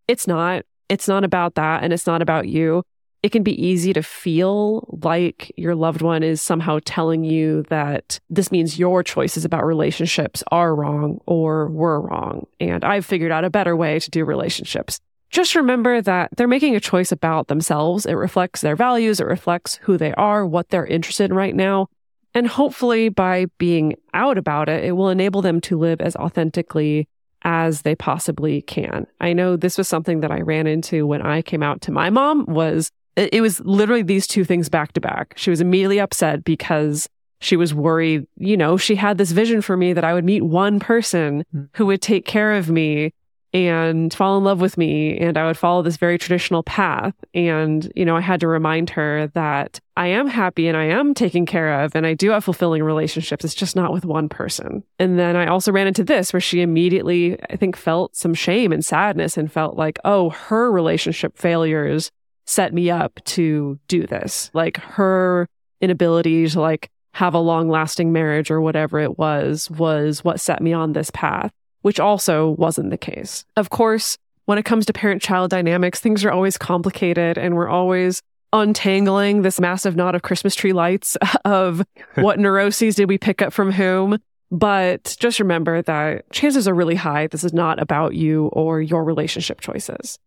it's 0.08 0.26
not. 0.26 0.64
It's 0.88 1.08
not 1.08 1.24
about 1.24 1.54
that. 1.54 1.82
And 1.82 1.92
it's 1.92 2.06
not 2.06 2.22
about 2.22 2.48
you. 2.48 2.82
It 3.22 3.32
can 3.32 3.42
be 3.42 3.66
easy 3.66 3.94
to 3.94 4.02
feel 4.02 4.86
like 5.02 5.50
your 5.56 5.74
loved 5.74 6.02
one 6.02 6.22
is 6.22 6.42
somehow 6.42 6.78
telling 6.84 7.24
you 7.24 7.62
that 7.70 8.20
this 8.28 8.52
means 8.52 8.78
your 8.78 9.02
choices 9.02 9.46
about 9.46 9.64
relationships 9.64 10.44
are 10.48 10.74
wrong 10.74 11.20
or 11.24 11.68
were 11.68 12.02
wrong. 12.02 12.46
And 12.60 12.84
I've 12.84 13.06
figured 13.06 13.32
out 13.32 13.44
a 13.44 13.50
better 13.50 13.74
way 13.74 13.98
to 13.98 14.10
do 14.10 14.26
relationships. 14.26 15.00
Just 15.30 15.54
remember 15.54 16.02
that 16.02 16.36
they're 16.36 16.46
making 16.46 16.76
a 16.76 16.80
choice 16.80 17.10
about 17.10 17.48
themselves. 17.48 18.04
It 18.04 18.12
reflects 18.12 18.60
their 18.60 18.76
values. 18.76 19.20
It 19.20 19.26
reflects 19.26 19.76
who 19.76 19.96
they 19.96 20.12
are, 20.14 20.46
what 20.46 20.68
they're 20.68 20.86
interested 20.86 21.30
in 21.30 21.34
right 21.34 21.56
now. 21.56 21.88
And 22.34 22.46
hopefully 22.46 23.08
by 23.08 23.46
being 23.58 23.94
out 24.12 24.36
about 24.36 24.68
it, 24.68 24.84
it 24.84 24.92
will 24.92 25.08
enable 25.08 25.40
them 25.40 25.60
to 25.62 25.78
live 25.78 26.00
as 26.00 26.14
authentically 26.14 27.08
as 27.44 27.82
they 27.82 27.94
possibly 27.94 28.62
can. 28.62 29.06
I 29.20 29.32
know 29.32 29.56
this 29.56 29.78
was 29.78 29.88
something 29.88 30.20
that 30.20 30.32
I 30.32 30.40
ran 30.40 30.66
into 30.66 31.06
when 31.06 31.22
I 31.22 31.42
came 31.42 31.62
out 31.62 31.80
to 31.82 31.92
my 31.92 32.10
mom 32.10 32.46
was 32.46 32.90
it 33.16 33.40
was 33.40 33.60
literally 33.60 34.02
these 34.02 34.26
two 34.26 34.44
things 34.44 34.68
back 34.68 34.92
to 34.94 35.00
back. 35.00 35.34
She 35.36 35.50
was 35.50 35.60
immediately 35.60 36.00
upset 36.00 36.42
because 36.42 37.08
she 37.40 37.56
was 37.56 37.74
worried, 37.74 38.26
you 38.38 38.56
know, 38.56 38.76
she 38.76 38.96
had 38.96 39.18
this 39.18 39.30
vision 39.30 39.60
for 39.60 39.76
me 39.76 39.92
that 39.92 40.04
I 40.04 40.14
would 40.14 40.24
meet 40.24 40.42
one 40.42 40.80
person 40.80 41.44
hmm. 41.52 41.64
who 41.74 41.86
would 41.86 42.02
take 42.02 42.24
care 42.24 42.54
of 42.54 42.70
me 42.70 43.12
and 43.54 44.12
fall 44.12 44.36
in 44.36 44.42
love 44.42 44.60
with 44.60 44.76
me 44.76 45.16
and 45.16 45.38
I 45.38 45.46
would 45.46 45.56
follow 45.56 45.80
this 45.80 45.96
very 45.96 46.18
traditional 46.18 46.64
path. 46.64 47.14
And, 47.34 47.90
you 47.94 48.04
know, 48.04 48.16
I 48.16 48.20
had 48.20 48.40
to 48.40 48.48
remind 48.48 48.90
her 48.90 49.28
that 49.28 49.78
I 49.96 50.08
am 50.08 50.26
happy 50.26 50.66
and 50.66 50.76
I 50.76 50.86
am 50.86 51.14
taken 51.14 51.46
care 51.46 51.80
of 51.82 51.94
and 51.94 52.04
I 52.04 52.14
do 52.14 52.30
have 52.30 52.42
fulfilling 52.42 52.82
relationships. 52.82 53.44
It's 53.44 53.54
just 53.54 53.76
not 53.76 53.92
with 53.92 54.04
one 54.04 54.28
person. 54.28 54.82
And 54.98 55.20
then 55.20 55.36
I 55.36 55.46
also 55.46 55.70
ran 55.70 55.86
into 55.86 56.02
this 56.02 56.32
where 56.32 56.40
she 56.40 56.62
immediately, 56.62 57.40
I 57.48 57.54
think, 57.54 57.76
felt 57.76 58.16
some 58.16 58.34
shame 58.34 58.72
and 58.72 58.84
sadness 58.84 59.36
and 59.36 59.50
felt 59.50 59.76
like, 59.76 60.00
oh, 60.04 60.30
her 60.30 60.72
relationship 60.72 61.38
failures 61.38 62.10
set 62.46 62.74
me 62.74 62.90
up 62.90 63.20
to 63.24 63.78
do 63.86 64.04
this. 64.04 64.50
Like 64.52 64.78
her 64.78 65.46
inability 65.80 66.48
to 66.48 66.60
like 66.60 66.90
have 67.12 67.34
a 67.34 67.38
long 67.38 67.68
lasting 67.68 68.12
marriage 68.12 68.50
or 68.50 68.60
whatever 68.60 68.98
it 68.98 69.16
was, 69.16 69.70
was 69.70 70.24
what 70.24 70.40
set 70.40 70.60
me 70.60 70.72
on 70.72 70.92
this 70.92 71.12
path 71.12 71.52
which 71.84 72.00
also 72.00 72.48
wasn't 72.48 72.88
the 72.88 72.96
case. 72.96 73.44
Of 73.58 73.68
course, 73.68 74.16
when 74.46 74.56
it 74.56 74.64
comes 74.64 74.86
to 74.86 74.92
parent 74.94 75.20
child 75.20 75.50
dynamics, 75.50 76.00
things 76.00 76.24
are 76.24 76.30
always 76.30 76.56
complicated 76.56 77.36
and 77.36 77.54
we're 77.54 77.68
always 77.68 78.22
untangling 78.54 79.42
this 79.42 79.60
massive 79.60 79.94
knot 79.94 80.14
of 80.14 80.22
Christmas 80.22 80.54
tree 80.54 80.72
lights 80.72 81.18
of 81.44 81.84
what 82.14 82.38
neuroses 82.38 82.94
did 82.94 83.06
we 83.06 83.18
pick 83.18 83.42
up 83.42 83.52
from 83.52 83.70
whom. 83.70 84.18
But 84.50 85.14
just 85.20 85.38
remember 85.38 85.82
that 85.82 86.30
chances 86.30 86.66
are 86.66 86.74
really 86.74 86.94
high 86.94 87.26
this 87.26 87.44
is 87.44 87.52
not 87.52 87.78
about 87.78 88.14
you 88.14 88.46
or 88.46 88.80
your 88.80 89.04
relationship 89.04 89.60
choices. 89.60 90.18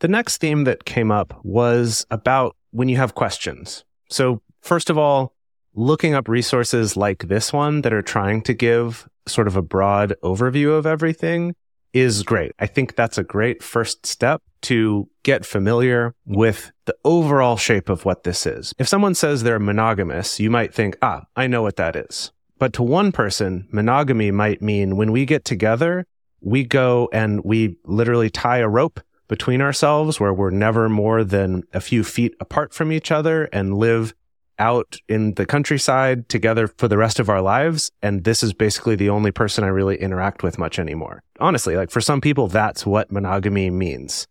The 0.00 0.08
next 0.08 0.38
theme 0.38 0.64
that 0.64 0.84
came 0.84 1.12
up 1.12 1.38
was 1.44 2.06
about 2.10 2.56
when 2.72 2.88
you 2.88 2.96
have 2.96 3.14
questions. 3.14 3.84
So, 4.10 4.42
first 4.62 4.90
of 4.90 4.98
all, 4.98 5.36
looking 5.74 6.14
up 6.14 6.28
resources 6.28 6.96
like 6.96 7.28
this 7.28 7.52
one 7.52 7.82
that 7.82 7.92
are 7.92 8.02
trying 8.02 8.42
to 8.42 8.52
give 8.52 9.08
sort 9.26 9.46
of 9.46 9.56
a 9.56 9.62
broad 9.62 10.14
overview 10.22 10.76
of 10.76 10.86
everything 10.86 11.54
is 11.92 12.22
great. 12.22 12.52
I 12.58 12.66
think 12.66 12.96
that's 12.96 13.18
a 13.18 13.24
great 13.24 13.62
first 13.62 14.06
step 14.06 14.42
to 14.62 15.08
get 15.22 15.44
familiar 15.44 16.14
with 16.24 16.72
the 16.86 16.96
overall 17.04 17.56
shape 17.56 17.88
of 17.88 18.04
what 18.04 18.22
this 18.22 18.46
is. 18.46 18.72
If 18.78 18.88
someone 18.88 19.14
says 19.14 19.42
they're 19.42 19.58
monogamous, 19.58 20.40
you 20.40 20.50
might 20.50 20.72
think, 20.72 20.96
ah, 21.02 21.24
I 21.36 21.46
know 21.46 21.62
what 21.62 21.76
that 21.76 21.96
is. 21.96 22.32
But 22.58 22.72
to 22.74 22.82
one 22.82 23.12
person, 23.12 23.66
monogamy 23.72 24.30
might 24.30 24.62
mean 24.62 24.96
when 24.96 25.12
we 25.12 25.26
get 25.26 25.44
together, 25.44 26.06
we 26.40 26.64
go 26.64 27.08
and 27.12 27.44
we 27.44 27.76
literally 27.84 28.30
tie 28.30 28.58
a 28.58 28.68
rope 28.68 29.00
between 29.28 29.60
ourselves 29.60 30.20
where 30.20 30.32
we're 30.32 30.50
never 30.50 30.88
more 30.88 31.24
than 31.24 31.62
a 31.72 31.80
few 31.80 32.04
feet 32.04 32.34
apart 32.40 32.72
from 32.72 32.92
each 32.92 33.10
other 33.10 33.44
and 33.44 33.74
live 33.74 34.14
out 34.58 34.96
in 35.08 35.34
the 35.34 35.46
countryside 35.46 36.28
together 36.28 36.66
for 36.66 36.88
the 36.88 36.98
rest 36.98 37.18
of 37.18 37.28
our 37.28 37.40
lives. 37.40 37.90
And 38.02 38.24
this 38.24 38.42
is 38.42 38.52
basically 38.52 38.96
the 38.96 39.10
only 39.10 39.30
person 39.30 39.64
I 39.64 39.68
really 39.68 39.96
interact 39.96 40.42
with 40.42 40.58
much 40.58 40.78
anymore. 40.78 41.22
Honestly, 41.40 41.76
like 41.76 41.90
for 41.90 42.00
some 42.00 42.20
people, 42.20 42.48
that's 42.48 42.86
what 42.86 43.10
monogamy 43.10 43.70
means. 43.70 44.26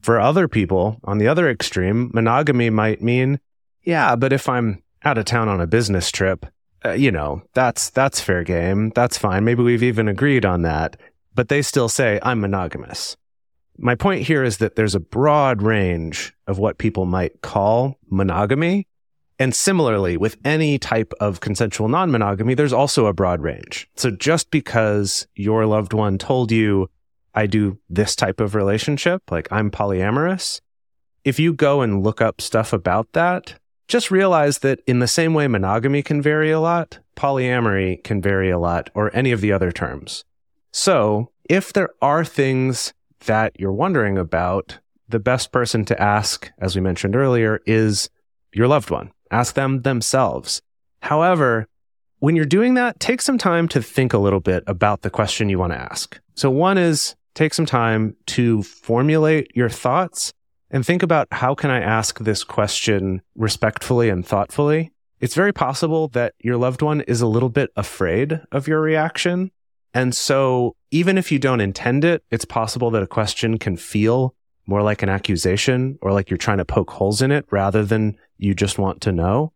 For 0.00 0.20
other 0.20 0.48
people, 0.48 1.00
on 1.04 1.18
the 1.18 1.28
other 1.28 1.50
extreme, 1.50 2.10
monogamy 2.14 2.70
might 2.70 3.02
mean, 3.02 3.40
yeah, 3.82 4.16
but 4.16 4.32
if 4.32 4.48
I'm 4.48 4.82
out 5.04 5.18
of 5.18 5.24
town 5.24 5.48
on 5.48 5.60
a 5.60 5.66
business 5.66 6.10
trip, 6.10 6.46
uh, 6.84 6.92
you 6.92 7.10
know, 7.10 7.42
that's, 7.54 7.90
that's 7.90 8.20
fair 8.20 8.44
game. 8.44 8.90
That's 8.94 9.18
fine. 9.18 9.44
Maybe 9.44 9.62
we've 9.62 9.82
even 9.82 10.08
agreed 10.08 10.44
on 10.44 10.62
that, 10.62 10.96
but 11.34 11.48
they 11.48 11.62
still 11.62 11.88
say 11.88 12.20
I'm 12.22 12.40
monogamous. 12.40 13.16
My 13.78 13.94
point 13.94 14.22
here 14.22 14.42
is 14.42 14.58
that 14.58 14.76
there's 14.76 14.94
a 14.94 15.00
broad 15.00 15.60
range 15.60 16.34
of 16.46 16.58
what 16.58 16.78
people 16.78 17.04
might 17.04 17.42
call 17.42 17.98
monogamy 18.08 18.86
and 19.38 19.54
similarly, 19.54 20.16
with 20.16 20.36
any 20.44 20.78
type 20.78 21.12
of 21.20 21.40
consensual 21.40 21.88
non 21.88 22.10
monogamy, 22.10 22.54
there's 22.54 22.72
also 22.72 23.06
a 23.06 23.12
broad 23.12 23.42
range. 23.42 23.88
So 23.96 24.10
just 24.10 24.50
because 24.50 25.26
your 25.34 25.66
loved 25.66 25.92
one 25.92 26.18
told 26.18 26.50
you, 26.50 26.88
I 27.34 27.46
do 27.46 27.78
this 27.90 28.16
type 28.16 28.40
of 28.40 28.54
relationship, 28.54 29.30
like 29.30 29.46
I'm 29.52 29.70
polyamorous, 29.70 30.62
if 31.22 31.38
you 31.38 31.52
go 31.52 31.82
and 31.82 32.02
look 32.02 32.22
up 32.22 32.40
stuff 32.40 32.72
about 32.72 33.12
that, 33.12 33.58
just 33.88 34.10
realize 34.10 34.60
that 34.60 34.80
in 34.86 35.00
the 35.00 35.08
same 35.08 35.34
way 35.34 35.46
monogamy 35.48 36.02
can 36.02 36.22
vary 36.22 36.50
a 36.50 36.60
lot, 36.60 36.98
polyamory 37.14 38.02
can 38.02 38.22
vary 38.22 38.48
a 38.48 38.58
lot, 38.58 38.90
or 38.94 39.14
any 39.14 39.32
of 39.32 39.40
the 39.40 39.52
other 39.52 39.70
terms. 39.70 40.24
So 40.72 41.30
if 41.48 41.72
there 41.72 41.90
are 42.00 42.24
things 42.24 42.94
that 43.26 43.58
you're 43.58 43.72
wondering 43.72 44.16
about, 44.16 44.78
the 45.08 45.20
best 45.20 45.52
person 45.52 45.84
to 45.86 46.00
ask, 46.00 46.50
as 46.58 46.74
we 46.74 46.80
mentioned 46.80 47.14
earlier, 47.14 47.60
is 47.66 48.08
your 48.52 48.66
loved 48.66 48.90
one. 48.90 49.10
Ask 49.30 49.54
them 49.54 49.82
themselves. 49.82 50.60
However, 51.00 51.66
when 52.18 52.36
you're 52.36 52.44
doing 52.44 52.74
that, 52.74 52.98
take 53.00 53.20
some 53.20 53.38
time 53.38 53.68
to 53.68 53.82
think 53.82 54.12
a 54.12 54.18
little 54.18 54.40
bit 54.40 54.64
about 54.66 55.02
the 55.02 55.10
question 55.10 55.48
you 55.48 55.58
want 55.58 55.72
to 55.72 55.78
ask. 55.78 56.18
So 56.34 56.50
one 56.50 56.78
is 56.78 57.14
take 57.34 57.54
some 57.54 57.66
time 57.66 58.16
to 58.26 58.62
formulate 58.62 59.54
your 59.54 59.68
thoughts 59.68 60.32
and 60.70 60.84
think 60.84 61.02
about 61.02 61.28
how 61.30 61.54
can 61.54 61.70
I 61.70 61.80
ask 61.80 62.18
this 62.18 62.42
question 62.42 63.22
respectfully 63.36 64.08
and 64.08 64.26
thoughtfully? 64.26 64.92
It's 65.20 65.34
very 65.34 65.52
possible 65.52 66.08
that 66.08 66.34
your 66.40 66.56
loved 66.56 66.82
one 66.82 67.00
is 67.02 67.20
a 67.20 67.26
little 67.26 67.48
bit 67.48 67.70
afraid 67.76 68.40
of 68.52 68.68
your 68.68 68.80
reaction. 68.80 69.50
And 69.94 70.14
so 70.14 70.76
even 70.90 71.16
if 71.16 71.32
you 71.32 71.38
don't 71.38 71.60
intend 71.60 72.04
it, 72.04 72.22
it's 72.30 72.44
possible 72.44 72.90
that 72.90 73.02
a 73.02 73.06
question 73.06 73.58
can 73.58 73.76
feel 73.76 74.34
more 74.66 74.82
like 74.82 75.02
an 75.02 75.08
accusation 75.08 75.98
or 76.02 76.12
like 76.12 76.30
you're 76.30 76.36
trying 76.36 76.58
to 76.58 76.64
poke 76.64 76.90
holes 76.90 77.22
in 77.22 77.30
it 77.30 77.46
rather 77.50 77.84
than 77.84 78.16
you 78.38 78.54
just 78.54 78.78
want 78.78 79.00
to 79.02 79.12
know. 79.12 79.52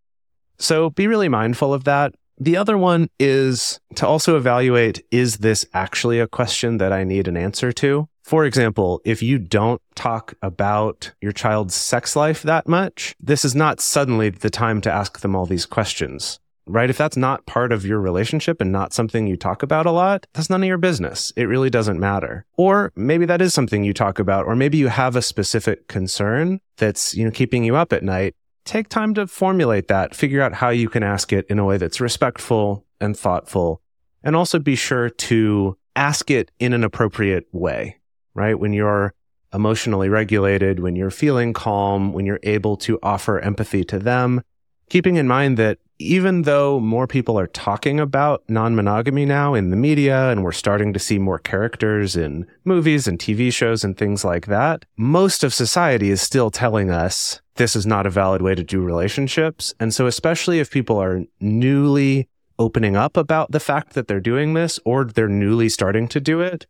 So 0.58 0.90
be 0.90 1.06
really 1.06 1.28
mindful 1.28 1.72
of 1.74 1.84
that. 1.84 2.14
The 2.38 2.56
other 2.56 2.78
one 2.78 3.08
is 3.18 3.80
to 3.96 4.06
also 4.06 4.36
evaluate 4.36 5.04
is 5.10 5.38
this 5.38 5.66
actually 5.74 6.20
a 6.20 6.26
question 6.26 6.78
that 6.78 6.92
I 6.92 7.04
need 7.04 7.28
an 7.28 7.36
answer 7.36 7.72
to? 7.72 8.08
For 8.22 8.44
example, 8.44 9.00
if 9.04 9.22
you 9.22 9.38
don't 9.38 9.82
talk 9.94 10.34
about 10.40 11.12
your 11.20 11.32
child's 11.32 11.74
sex 11.74 12.14
life 12.14 12.42
that 12.42 12.68
much, 12.68 13.14
this 13.20 13.44
is 13.44 13.54
not 13.54 13.80
suddenly 13.80 14.30
the 14.30 14.50
time 14.50 14.80
to 14.82 14.92
ask 14.92 15.20
them 15.20 15.34
all 15.34 15.46
these 15.46 15.66
questions 15.66 16.38
right? 16.70 16.90
If 16.90 16.98
that's 16.98 17.16
not 17.16 17.46
part 17.46 17.72
of 17.72 17.84
your 17.84 18.00
relationship 18.00 18.60
and 18.60 18.70
not 18.72 18.92
something 18.92 19.26
you 19.26 19.36
talk 19.36 19.62
about 19.62 19.86
a 19.86 19.90
lot, 19.90 20.26
that's 20.32 20.48
none 20.48 20.62
of 20.62 20.68
your 20.68 20.78
business. 20.78 21.32
It 21.36 21.44
really 21.44 21.70
doesn't 21.70 22.00
matter. 22.00 22.46
Or 22.56 22.92
maybe 22.96 23.26
that 23.26 23.42
is 23.42 23.52
something 23.52 23.84
you 23.84 23.92
talk 23.92 24.18
about, 24.18 24.46
or 24.46 24.54
maybe 24.54 24.78
you 24.78 24.88
have 24.88 25.16
a 25.16 25.22
specific 25.22 25.88
concern 25.88 26.60
that's, 26.76 27.14
you 27.14 27.24
know, 27.24 27.30
keeping 27.30 27.64
you 27.64 27.76
up 27.76 27.92
at 27.92 28.02
night. 28.02 28.34
Take 28.64 28.88
time 28.88 29.14
to 29.14 29.26
formulate 29.26 29.88
that, 29.88 30.14
figure 30.14 30.42
out 30.42 30.54
how 30.54 30.68
you 30.68 30.88
can 30.88 31.02
ask 31.02 31.32
it 31.32 31.46
in 31.48 31.58
a 31.58 31.64
way 31.64 31.76
that's 31.76 32.00
respectful 32.00 32.84
and 33.00 33.16
thoughtful. 33.16 33.82
And 34.22 34.36
also 34.36 34.58
be 34.58 34.76
sure 34.76 35.08
to 35.10 35.76
ask 35.96 36.30
it 36.30 36.50
in 36.58 36.72
an 36.72 36.84
appropriate 36.84 37.46
way, 37.52 37.98
right? 38.34 38.58
When 38.58 38.72
you're 38.72 39.14
emotionally 39.52 40.08
regulated, 40.08 40.78
when 40.78 40.94
you're 40.94 41.10
feeling 41.10 41.52
calm, 41.52 42.12
when 42.12 42.26
you're 42.26 42.38
able 42.42 42.76
to 42.76 42.98
offer 43.02 43.40
empathy 43.40 43.82
to 43.84 43.98
them, 43.98 44.42
keeping 44.88 45.16
in 45.16 45.26
mind 45.26 45.56
that 45.56 45.78
even 46.00 46.42
though 46.42 46.80
more 46.80 47.06
people 47.06 47.38
are 47.38 47.46
talking 47.46 48.00
about 48.00 48.42
non 48.48 48.74
monogamy 48.74 49.26
now 49.26 49.52
in 49.54 49.70
the 49.70 49.76
media 49.76 50.30
and 50.30 50.42
we're 50.42 50.50
starting 50.50 50.92
to 50.94 50.98
see 50.98 51.18
more 51.18 51.38
characters 51.38 52.16
in 52.16 52.46
movies 52.64 53.06
and 53.06 53.18
TV 53.18 53.52
shows 53.52 53.84
and 53.84 53.96
things 53.96 54.24
like 54.24 54.46
that, 54.46 54.86
most 54.96 55.44
of 55.44 55.52
society 55.52 56.10
is 56.10 56.22
still 56.22 56.50
telling 56.50 56.90
us 56.90 57.42
this 57.56 57.76
is 57.76 57.86
not 57.86 58.06
a 58.06 58.10
valid 58.10 58.40
way 58.40 58.54
to 58.54 58.64
do 58.64 58.80
relationships. 58.80 59.74
And 59.78 59.92
so, 59.92 60.06
especially 60.06 60.58
if 60.58 60.70
people 60.70 60.96
are 60.96 61.22
newly 61.40 62.28
opening 62.58 62.96
up 62.96 63.16
about 63.16 63.52
the 63.52 63.60
fact 63.60 63.92
that 63.92 64.08
they're 64.08 64.20
doing 64.20 64.54
this 64.54 64.80
or 64.84 65.04
they're 65.04 65.28
newly 65.28 65.68
starting 65.68 66.08
to 66.08 66.20
do 66.20 66.40
it, 66.40 66.66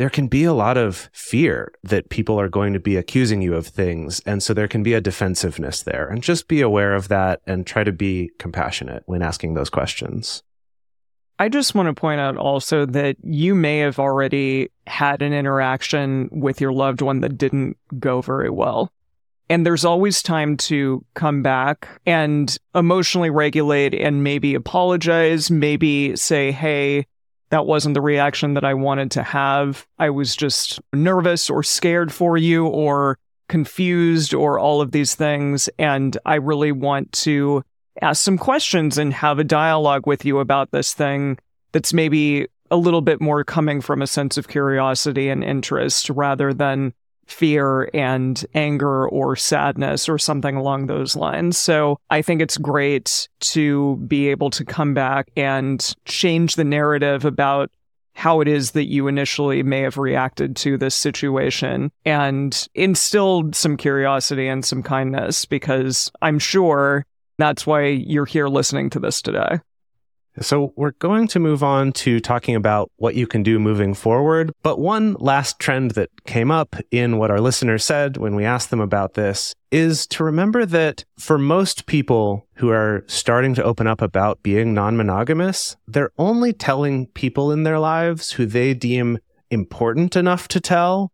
there 0.00 0.08
can 0.08 0.28
be 0.28 0.44
a 0.44 0.54
lot 0.54 0.78
of 0.78 1.10
fear 1.12 1.70
that 1.82 2.08
people 2.08 2.40
are 2.40 2.48
going 2.48 2.72
to 2.72 2.80
be 2.80 2.96
accusing 2.96 3.42
you 3.42 3.54
of 3.54 3.66
things. 3.66 4.22
And 4.24 4.42
so 4.42 4.54
there 4.54 4.66
can 4.66 4.82
be 4.82 4.94
a 4.94 5.00
defensiveness 5.02 5.82
there. 5.82 6.08
And 6.08 6.22
just 6.22 6.48
be 6.48 6.62
aware 6.62 6.94
of 6.94 7.08
that 7.08 7.42
and 7.46 7.66
try 7.66 7.84
to 7.84 7.92
be 7.92 8.30
compassionate 8.38 9.02
when 9.04 9.20
asking 9.20 9.52
those 9.52 9.68
questions. 9.68 10.42
I 11.38 11.50
just 11.50 11.74
want 11.74 11.88
to 11.88 11.92
point 11.92 12.18
out 12.18 12.38
also 12.38 12.86
that 12.86 13.18
you 13.22 13.54
may 13.54 13.80
have 13.80 13.98
already 13.98 14.70
had 14.86 15.20
an 15.20 15.34
interaction 15.34 16.30
with 16.32 16.62
your 16.62 16.72
loved 16.72 17.02
one 17.02 17.20
that 17.20 17.36
didn't 17.36 17.76
go 17.98 18.22
very 18.22 18.48
well. 18.48 18.90
And 19.50 19.66
there's 19.66 19.84
always 19.84 20.22
time 20.22 20.56
to 20.58 21.04
come 21.12 21.42
back 21.42 21.86
and 22.06 22.56
emotionally 22.74 23.28
regulate 23.28 23.92
and 23.92 24.24
maybe 24.24 24.54
apologize, 24.54 25.50
maybe 25.50 26.16
say, 26.16 26.52
hey, 26.52 27.04
that 27.50 27.66
wasn't 27.66 27.94
the 27.94 28.00
reaction 28.00 28.54
that 28.54 28.64
I 28.64 28.74
wanted 28.74 29.10
to 29.12 29.22
have. 29.22 29.86
I 29.98 30.10
was 30.10 30.34
just 30.36 30.80
nervous 30.92 31.50
or 31.50 31.62
scared 31.62 32.12
for 32.12 32.36
you 32.36 32.66
or 32.66 33.18
confused 33.48 34.32
or 34.32 34.58
all 34.58 34.80
of 34.80 34.92
these 34.92 35.14
things. 35.14 35.68
And 35.78 36.16
I 36.24 36.36
really 36.36 36.72
want 36.72 37.12
to 37.12 37.64
ask 38.00 38.22
some 38.22 38.38
questions 38.38 38.96
and 38.96 39.12
have 39.12 39.38
a 39.38 39.44
dialogue 39.44 40.06
with 40.06 40.24
you 40.24 40.38
about 40.38 40.70
this 40.70 40.94
thing 40.94 41.38
that's 41.72 41.92
maybe 41.92 42.46
a 42.70 42.76
little 42.76 43.00
bit 43.00 43.20
more 43.20 43.42
coming 43.42 43.80
from 43.80 44.00
a 44.00 44.06
sense 44.06 44.38
of 44.38 44.48
curiosity 44.48 45.28
and 45.28 45.42
interest 45.42 46.08
rather 46.10 46.54
than 46.54 46.94
fear 47.30 47.88
and 47.94 48.44
anger 48.54 49.08
or 49.08 49.36
sadness 49.36 50.08
or 50.08 50.18
something 50.18 50.56
along 50.56 50.86
those 50.86 51.16
lines. 51.16 51.56
So 51.56 51.98
I 52.10 52.22
think 52.22 52.42
it's 52.42 52.58
great 52.58 53.28
to 53.40 53.96
be 54.08 54.28
able 54.28 54.50
to 54.50 54.64
come 54.64 54.94
back 54.94 55.30
and 55.36 55.94
change 56.04 56.56
the 56.56 56.64
narrative 56.64 57.24
about 57.24 57.70
how 58.14 58.40
it 58.40 58.48
is 58.48 58.72
that 58.72 58.86
you 58.86 59.08
initially 59.08 59.62
may 59.62 59.80
have 59.80 59.96
reacted 59.96 60.54
to 60.54 60.76
this 60.76 60.94
situation 60.94 61.90
and 62.04 62.68
instilled 62.74 63.54
some 63.54 63.76
curiosity 63.76 64.46
and 64.46 64.64
some 64.64 64.82
kindness 64.82 65.44
because 65.46 66.10
I'm 66.20 66.38
sure 66.38 67.06
that's 67.38 67.66
why 67.66 67.86
you're 67.86 68.26
here 68.26 68.48
listening 68.48 68.90
to 68.90 69.00
this 69.00 69.22
today. 69.22 69.60
So 70.40 70.72
we're 70.76 70.92
going 70.92 71.26
to 71.28 71.40
move 71.40 71.62
on 71.62 71.92
to 71.92 72.20
talking 72.20 72.54
about 72.54 72.90
what 72.96 73.14
you 73.14 73.26
can 73.26 73.42
do 73.42 73.58
moving 73.58 73.94
forward. 73.94 74.52
But 74.62 74.78
one 74.78 75.14
last 75.18 75.58
trend 75.58 75.92
that 75.92 76.10
came 76.24 76.50
up 76.50 76.76
in 76.90 77.18
what 77.18 77.30
our 77.30 77.40
listeners 77.40 77.84
said 77.84 78.16
when 78.16 78.36
we 78.36 78.44
asked 78.44 78.70
them 78.70 78.80
about 78.80 79.14
this 79.14 79.54
is 79.70 80.06
to 80.08 80.24
remember 80.24 80.64
that 80.66 81.04
for 81.18 81.36
most 81.36 81.86
people 81.86 82.46
who 82.54 82.70
are 82.70 83.04
starting 83.06 83.54
to 83.54 83.64
open 83.64 83.86
up 83.86 84.00
about 84.00 84.42
being 84.42 84.72
non-monogamous, 84.72 85.76
they're 85.86 86.12
only 86.16 86.52
telling 86.52 87.06
people 87.08 87.52
in 87.52 87.64
their 87.64 87.78
lives 87.78 88.32
who 88.32 88.46
they 88.46 88.72
deem 88.72 89.18
important 89.50 90.16
enough 90.16 90.48
to 90.48 90.60
tell 90.60 91.12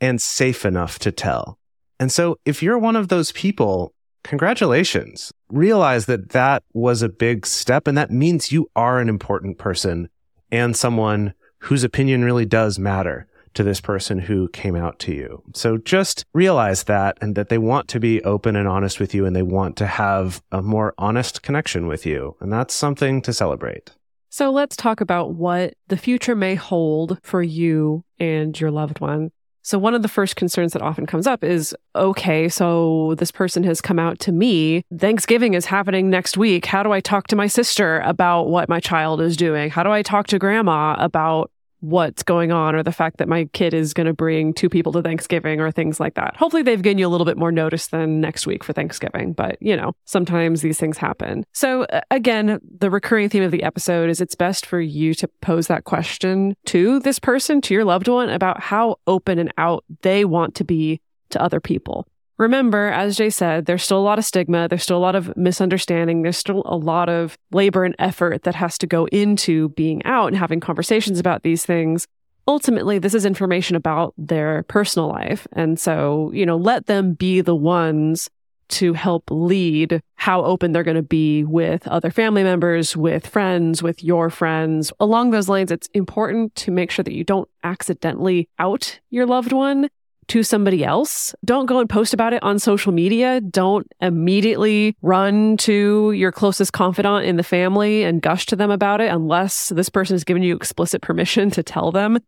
and 0.00 0.20
safe 0.20 0.66
enough 0.66 0.98
to 0.98 1.12
tell. 1.12 1.58
And 1.98 2.12
so 2.12 2.38
if 2.44 2.62
you're 2.62 2.78
one 2.78 2.96
of 2.96 3.08
those 3.08 3.32
people, 3.32 3.94
congratulations. 4.26 5.32
Realize 5.50 6.06
that 6.06 6.30
that 6.30 6.62
was 6.72 7.02
a 7.02 7.08
big 7.08 7.46
step 7.46 7.86
and 7.86 7.96
that 7.96 8.10
means 8.10 8.52
you 8.52 8.70
are 8.76 9.00
an 9.00 9.08
important 9.08 9.58
person 9.58 10.08
and 10.50 10.76
someone 10.76 11.34
whose 11.60 11.84
opinion 11.84 12.24
really 12.24 12.44
does 12.46 12.78
matter 12.78 13.26
to 13.54 13.62
this 13.62 13.80
person 13.80 14.18
who 14.18 14.48
came 14.48 14.76
out 14.76 14.98
to 14.98 15.12
you. 15.12 15.42
So 15.54 15.78
just 15.78 16.26
realize 16.34 16.84
that 16.84 17.16
and 17.22 17.34
that 17.36 17.48
they 17.48 17.58
want 17.58 17.88
to 17.88 18.00
be 18.00 18.22
open 18.22 18.54
and 18.54 18.68
honest 18.68 19.00
with 19.00 19.14
you 19.14 19.24
and 19.24 19.34
they 19.34 19.42
want 19.42 19.76
to 19.78 19.86
have 19.86 20.42
a 20.52 20.60
more 20.60 20.92
honest 20.98 21.42
connection 21.42 21.86
with 21.86 22.04
you. 22.04 22.36
And 22.40 22.52
that's 22.52 22.74
something 22.74 23.22
to 23.22 23.32
celebrate. 23.32 23.92
So 24.28 24.50
let's 24.50 24.76
talk 24.76 25.00
about 25.00 25.34
what 25.34 25.74
the 25.88 25.96
future 25.96 26.36
may 26.36 26.54
hold 26.54 27.18
for 27.22 27.42
you 27.42 28.04
and 28.18 28.58
your 28.60 28.70
loved 28.70 29.00
one. 29.00 29.30
So 29.66 29.80
one 29.80 29.94
of 29.94 30.02
the 30.02 30.08
first 30.08 30.36
concerns 30.36 30.74
that 30.74 30.82
often 30.82 31.06
comes 31.06 31.26
up 31.26 31.42
is, 31.42 31.74
okay, 31.96 32.48
so 32.48 33.16
this 33.18 33.32
person 33.32 33.64
has 33.64 33.80
come 33.80 33.98
out 33.98 34.20
to 34.20 34.30
me. 34.30 34.84
Thanksgiving 34.96 35.54
is 35.54 35.66
happening 35.66 36.08
next 36.08 36.38
week. 36.38 36.66
How 36.66 36.84
do 36.84 36.92
I 36.92 37.00
talk 37.00 37.26
to 37.26 37.36
my 37.36 37.48
sister 37.48 37.98
about 38.04 38.44
what 38.44 38.68
my 38.68 38.78
child 38.78 39.20
is 39.20 39.36
doing? 39.36 39.70
How 39.70 39.82
do 39.82 39.90
I 39.90 40.02
talk 40.02 40.28
to 40.28 40.38
grandma 40.38 40.94
about 41.00 41.50
what's 41.80 42.22
going 42.22 42.52
on 42.52 42.74
or 42.74 42.82
the 42.82 42.92
fact 42.92 43.18
that 43.18 43.28
my 43.28 43.44
kid 43.52 43.74
is 43.74 43.94
going 43.94 44.06
to 44.06 44.12
bring 44.12 44.52
two 44.52 44.68
people 44.68 44.92
to 44.92 45.02
Thanksgiving 45.02 45.60
or 45.60 45.70
things 45.70 46.00
like 46.00 46.14
that. 46.14 46.36
Hopefully 46.36 46.62
they've 46.62 46.82
given 46.82 46.98
you 46.98 47.06
a 47.06 47.08
little 47.08 47.24
bit 47.24 47.36
more 47.36 47.52
notice 47.52 47.88
than 47.88 48.20
next 48.20 48.46
week 48.46 48.64
for 48.64 48.72
Thanksgiving, 48.72 49.32
but 49.32 49.56
you 49.60 49.76
know, 49.76 49.92
sometimes 50.04 50.62
these 50.62 50.78
things 50.78 50.98
happen. 50.98 51.44
So 51.52 51.82
uh, 51.84 52.00
again, 52.10 52.58
the 52.78 52.90
recurring 52.90 53.28
theme 53.28 53.42
of 53.42 53.50
the 53.50 53.62
episode 53.62 54.10
is 54.10 54.20
it's 54.20 54.34
best 54.34 54.66
for 54.66 54.80
you 54.80 55.14
to 55.14 55.28
pose 55.40 55.66
that 55.66 55.84
question 55.84 56.56
to 56.66 57.00
this 57.00 57.18
person, 57.18 57.60
to 57.62 57.74
your 57.74 57.84
loved 57.84 58.08
one 58.08 58.30
about 58.30 58.60
how 58.60 58.96
open 59.06 59.38
and 59.38 59.52
out 59.58 59.84
they 60.02 60.24
want 60.24 60.54
to 60.56 60.64
be 60.64 61.00
to 61.30 61.42
other 61.42 61.60
people. 61.60 62.06
Remember, 62.38 62.88
as 62.88 63.16
Jase 63.16 63.36
said, 63.36 63.64
there's 63.64 63.82
still 63.82 63.98
a 63.98 64.04
lot 64.04 64.18
of 64.18 64.24
stigma. 64.24 64.68
There's 64.68 64.82
still 64.82 64.98
a 64.98 64.98
lot 64.98 65.16
of 65.16 65.34
misunderstanding. 65.36 66.22
There's 66.22 66.36
still 66.36 66.62
a 66.66 66.76
lot 66.76 67.08
of 67.08 67.38
labor 67.50 67.84
and 67.84 67.94
effort 67.98 68.42
that 68.42 68.54
has 68.54 68.76
to 68.78 68.86
go 68.86 69.06
into 69.06 69.70
being 69.70 70.04
out 70.04 70.28
and 70.28 70.36
having 70.36 70.60
conversations 70.60 71.18
about 71.18 71.42
these 71.42 71.64
things. 71.64 72.06
Ultimately, 72.46 72.98
this 72.98 73.14
is 73.14 73.24
information 73.24 73.74
about 73.74 74.14
their 74.18 74.64
personal 74.64 75.08
life. 75.08 75.46
And 75.52 75.80
so, 75.80 76.30
you 76.32 76.44
know, 76.44 76.56
let 76.56 76.86
them 76.86 77.14
be 77.14 77.40
the 77.40 77.56
ones 77.56 78.28
to 78.68 78.92
help 78.92 79.24
lead 79.30 80.02
how 80.16 80.44
open 80.44 80.72
they're 80.72 80.82
going 80.82 80.96
to 80.96 81.02
be 81.02 81.44
with 81.44 81.86
other 81.88 82.10
family 82.10 82.42
members, 82.42 82.96
with 82.96 83.26
friends, 83.26 83.82
with 83.82 84.02
your 84.02 84.28
friends. 84.28 84.92
Along 85.00 85.30
those 85.30 85.48
lines, 85.48 85.70
it's 85.70 85.88
important 85.94 86.54
to 86.56 86.70
make 86.70 86.90
sure 86.90 87.02
that 87.02 87.14
you 87.14 87.24
don't 87.24 87.48
accidentally 87.62 88.48
out 88.58 89.00
your 89.10 89.24
loved 89.24 89.52
one 89.52 89.88
to 90.28 90.42
somebody 90.42 90.84
else. 90.84 91.34
Don't 91.44 91.66
go 91.66 91.78
and 91.78 91.88
post 91.88 92.14
about 92.14 92.32
it 92.32 92.42
on 92.42 92.58
social 92.58 92.92
media. 92.92 93.40
Don't 93.40 93.86
immediately 94.00 94.96
run 95.02 95.56
to 95.58 96.12
your 96.12 96.32
closest 96.32 96.72
confidant 96.72 97.26
in 97.26 97.36
the 97.36 97.42
family 97.42 98.02
and 98.02 98.22
gush 98.22 98.46
to 98.46 98.56
them 98.56 98.70
about 98.70 99.00
it 99.00 99.10
unless 99.10 99.68
this 99.70 99.88
person 99.88 100.14
has 100.14 100.24
given 100.24 100.42
you 100.42 100.56
explicit 100.56 101.02
permission 101.02 101.50
to 101.50 101.62
tell 101.62 101.92
them. 101.92 102.18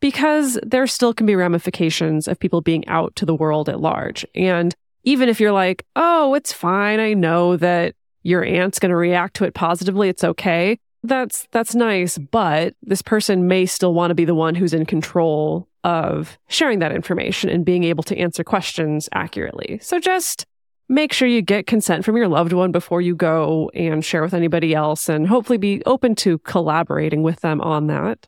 Because 0.00 0.58
there 0.62 0.86
still 0.86 1.12
can 1.12 1.26
be 1.26 1.34
ramifications 1.34 2.28
of 2.28 2.38
people 2.38 2.60
being 2.60 2.86
out 2.86 3.16
to 3.16 3.26
the 3.26 3.34
world 3.34 3.68
at 3.68 3.80
large. 3.80 4.24
And 4.34 4.74
even 5.02 5.28
if 5.28 5.40
you're 5.40 5.52
like, 5.52 5.84
oh, 5.96 6.34
it's 6.34 6.52
fine. 6.52 7.00
I 7.00 7.14
know 7.14 7.56
that 7.56 7.94
your 8.22 8.44
aunt's 8.44 8.78
going 8.78 8.90
to 8.90 8.96
react 8.96 9.34
to 9.36 9.44
it 9.44 9.54
positively. 9.54 10.08
It's 10.08 10.24
okay. 10.24 10.78
That's, 11.02 11.48
that's 11.50 11.74
nice. 11.74 12.18
But 12.18 12.74
this 12.82 13.02
person 13.02 13.48
may 13.48 13.66
still 13.66 13.94
want 13.94 14.10
to 14.10 14.14
be 14.14 14.24
the 14.24 14.34
one 14.34 14.54
who's 14.54 14.74
in 14.74 14.86
control 14.86 15.67
of 15.84 16.38
sharing 16.48 16.80
that 16.80 16.92
information 16.92 17.50
and 17.50 17.64
being 17.64 17.84
able 17.84 18.02
to 18.04 18.16
answer 18.18 18.44
questions 18.44 19.08
accurately. 19.12 19.78
So 19.82 19.98
just 19.98 20.44
make 20.88 21.12
sure 21.12 21.28
you 21.28 21.42
get 21.42 21.66
consent 21.66 22.04
from 22.04 22.16
your 22.16 22.28
loved 22.28 22.52
one 22.52 22.72
before 22.72 23.00
you 23.00 23.14
go 23.14 23.70
and 23.74 24.04
share 24.04 24.22
with 24.22 24.34
anybody 24.34 24.74
else 24.74 25.08
and 25.08 25.26
hopefully 25.26 25.58
be 25.58 25.82
open 25.86 26.14
to 26.16 26.38
collaborating 26.38 27.22
with 27.22 27.40
them 27.40 27.60
on 27.60 27.86
that. 27.88 28.26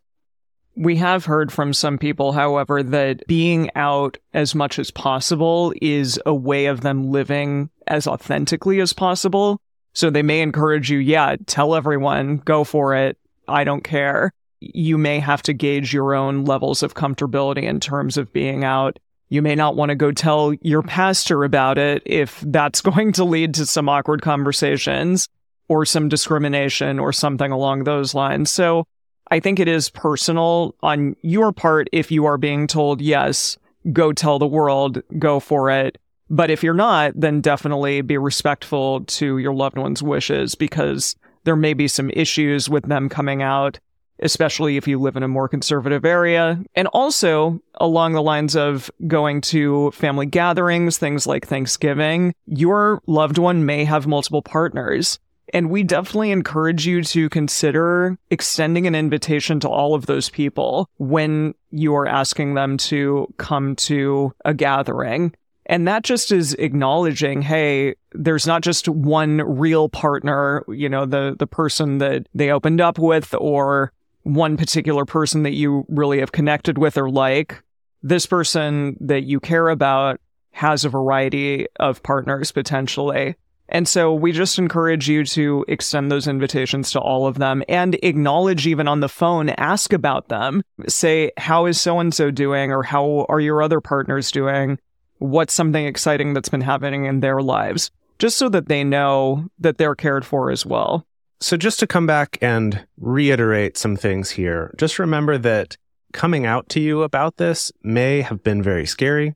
We 0.77 0.97
have 0.97 1.25
heard 1.25 1.53
from 1.53 1.75
some 1.75 1.99
people, 1.99 2.33
however, 2.33 2.83
that 2.83 3.27
being 3.27 3.71
out 3.75 4.19
as 4.33 4.55
much 4.55 4.79
as 4.79 4.91
possible 4.91 5.75
is 5.83 6.19
a 6.25 6.35
way 6.35 6.67
of 6.67 6.83
them 6.83 7.11
living 7.11 7.71
as 7.87 8.07
authentically 8.07 8.81
as 8.81 8.93
possible. 8.93 9.61
So 9.93 10.09
they 10.09 10.23
may 10.23 10.41
encourage 10.41 10.91
you, 10.91 10.99
yeah, 10.99 11.37
tell 11.47 11.75
everyone, 11.75 12.39
go 12.39 12.63
for 12.63 12.95
it. 12.95 13.19
I 13.49 13.65
don't 13.65 13.83
care 13.83 14.33
you 14.61 14.99
may 14.99 15.19
have 15.19 15.43
to 15.43 15.53
gauge 15.53 15.93
your 15.93 16.15
own 16.15 16.45
levels 16.45 16.83
of 16.83 16.95
comfortability 16.95 17.63
in 17.63 17.81
terms 17.81 18.17
of 18.17 18.33
being 18.33 18.63
out. 18.65 18.99
You 19.29 19.43
may 19.43 19.55
not 19.55 19.77
want 19.77 19.91
to 19.91 19.95
go 19.95 20.13
tell 20.13 20.53
your 20.61 20.83
pastor 20.83 21.45
about 21.45 21.79
it 21.79 22.03
if 22.05 22.41
that's 22.47 22.81
going 22.81 23.13
to 23.13 23.25
lead 23.25 23.55
to 23.55 23.67
some 23.67 23.89
awkward 23.89 24.23
conversations 24.23 25.29
or 25.69 25.85
some 25.85 26.09
discrimination 26.09 26.99
or 26.99 27.13
something 27.13 27.53
along 27.53 27.85
those 27.85 28.15
lines. 28.15 28.51
So 28.51 28.87
I 29.31 29.41
think 29.41 29.61
it 29.61 29.69
is 29.69 29.89
personal 29.89 30.75
on 30.83 31.15
your 31.23 31.53
part 31.53 31.89
if 31.93 32.11
you 32.11 32.27
are 32.27 32.39
being 32.39 32.67
told, 32.67 33.01
yes, 33.01 33.57
go 33.93 34.13
tell 34.13 34.39
the 34.39 34.47
world, 34.47 35.03
go 35.19 35.41
for 35.41 35.71
it. 35.71 35.97
But 36.29 36.51
if 36.51 36.63
you're 36.63 36.75
not, 36.75 37.13
then 37.15 37.41
definitely 37.41 38.03
be 38.03 38.19
respectful 38.19 39.05
to 39.05 39.39
your 39.39 39.55
loved 39.55 39.79
one's 39.79 40.03
wishes 40.03 40.55
because 40.55 41.17
there 41.45 41.57
may 41.57 41.73
be 41.73 41.89
some 41.89 42.11
issues 42.11 42.69
with 42.69 42.85
them 42.85 43.09
coming 43.09 43.43
out 43.43 43.79
especially 44.23 44.77
if 44.77 44.87
you 44.87 44.99
live 44.99 45.17
in 45.17 45.23
a 45.23 45.29
more 45.29 45.49
conservative 45.49 46.05
area. 46.05 46.63
And 46.75 46.89
also 46.89 47.61
along 47.75 48.13
the 48.13 48.23
lines 48.23 48.57
of 48.57 48.91
going 49.07 49.41
to 49.43 49.91
family 49.93 50.27
gatherings, 50.27 50.99
things 50.99 51.27
like 51.27 51.47
Thanksgiving, 51.47 52.35
your 52.47 53.01
loved 53.07 53.39
one 53.39 53.67
may 53.67 53.85
have 53.85 54.07
multiple 54.07 54.43
partners. 54.43 55.19
And 55.53 55.71
we 55.71 55.83
definitely 55.83 56.31
encourage 56.31 56.87
you 56.87 57.03
to 57.03 57.29
consider 57.29 58.17
extending 58.31 58.87
an 58.87 58.95
invitation 58.95 59.59
to 59.61 59.69
all 59.69 59.95
of 59.95 60.07
those 60.07 60.31
people 60.31 60.89
when 60.99 61.55
you 61.71 61.95
are 61.97 62.07
asking 62.07 62.55
them 62.55 62.77
to 62.77 63.33
come 63.37 63.75
to 63.77 64.33
a 64.45 64.55
gathering. 64.55 65.35
And 65.67 65.87
that 65.87 66.03
just 66.03 66.33
is 66.33 66.55
acknowledging, 66.55 67.43
hey, 67.43 67.95
there's 68.13 68.47
not 68.47 68.63
just 68.63 68.89
one 68.89 69.39
real 69.39 69.89
partner, 69.89 70.65
you 70.69 70.89
know, 70.89 71.07
the, 71.07 71.37
the 71.39 71.47
person 71.47 71.99
that 71.99 72.27
they 72.35 72.51
opened 72.51 72.81
up 72.81 72.99
with 72.99 73.35
or 73.39 73.93
one 74.23 74.57
particular 74.57 75.05
person 75.05 75.43
that 75.45 75.55
you 75.55 75.85
really 75.89 76.21
have 76.21 76.33
connected 76.33 76.79
with 76.79 76.97
or 76.99 77.11
like. 77.11 77.63
This 78.03 78.27
person 78.27 78.97
that 79.01 79.25
you 79.25 79.41
care 79.41 79.69
about 79.69 80.21
has 80.53 80.85
a 80.85 80.89
variety 80.89 81.67
of 81.79 82.03
partners 82.03 82.53
potentially. 82.53 83.37
And 83.69 83.87
so 83.87 84.13
we 84.13 84.33
just 84.33 84.59
encourage 84.59 85.09
you 85.09 85.25
to 85.27 85.65
extend 85.69 86.11
those 86.11 86.27
invitations 86.27 86.91
to 86.91 87.01
all 87.01 87.27
of 87.27 87.39
them 87.39 87.63
and 87.69 87.95
acknowledge 88.03 88.67
even 88.67 88.89
on 88.89 88.99
the 88.99 89.09
phone, 89.09 89.51
ask 89.51 89.93
about 89.93 90.29
them. 90.29 90.63
Say, 90.89 91.31
how 91.37 91.67
is 91.67 91.81
so 91.81 92.01
and 92.01 92.13
so 92.13 92.33
doing? 92.33 92.73
Or 92.73 92.83
how 92.83 93.27
are 93.29 93.41
your 93.41 93.63
other 93.63 93.81
partners 93.81 94.33
doing? 94.33 94.79
What's 95.19 95.55
something 95.55 95.87
exciting 95.87 96.35
that's 96.35 96.49
been 96.49 96.63
happening 96.63 97.05
in 97.05 97.21
their 97.21 97.43
lives? 97.43 97.93
Just 98.19 98.39
so 98.39 98.49
that 98.49 98.69
they 98.69 98.83
know 98.83 99.47
that 99.61 99.79
they're 99.79 99.95
cared 99.95 100.27
for 100.27 100.51
as 100.51 100.67
well. 100.67 101.07
So, 101.43 101.57
just 101.57 101.81
to 101.81 101.87
come 101.87 102.07
back 102.07 102.37
and 102.43 102.87
reiterate 102.99 103.79
some 103.79 103.97
things 103.97 104.31
here, 104.31 104.75
just 104.77 104.99
remember 104.99 105.39
that 105.39 105.79
coming 106.13 106.45
out 106.45 106.69
to 106.71 106.81
you 106.81 107.03
about 107.03 107.39
this 107.39 107.73
may 107.83 108.21
have 108.21 108.43
been 108.43 108.63
very 108.63 108.85
scary. 108.85 109.35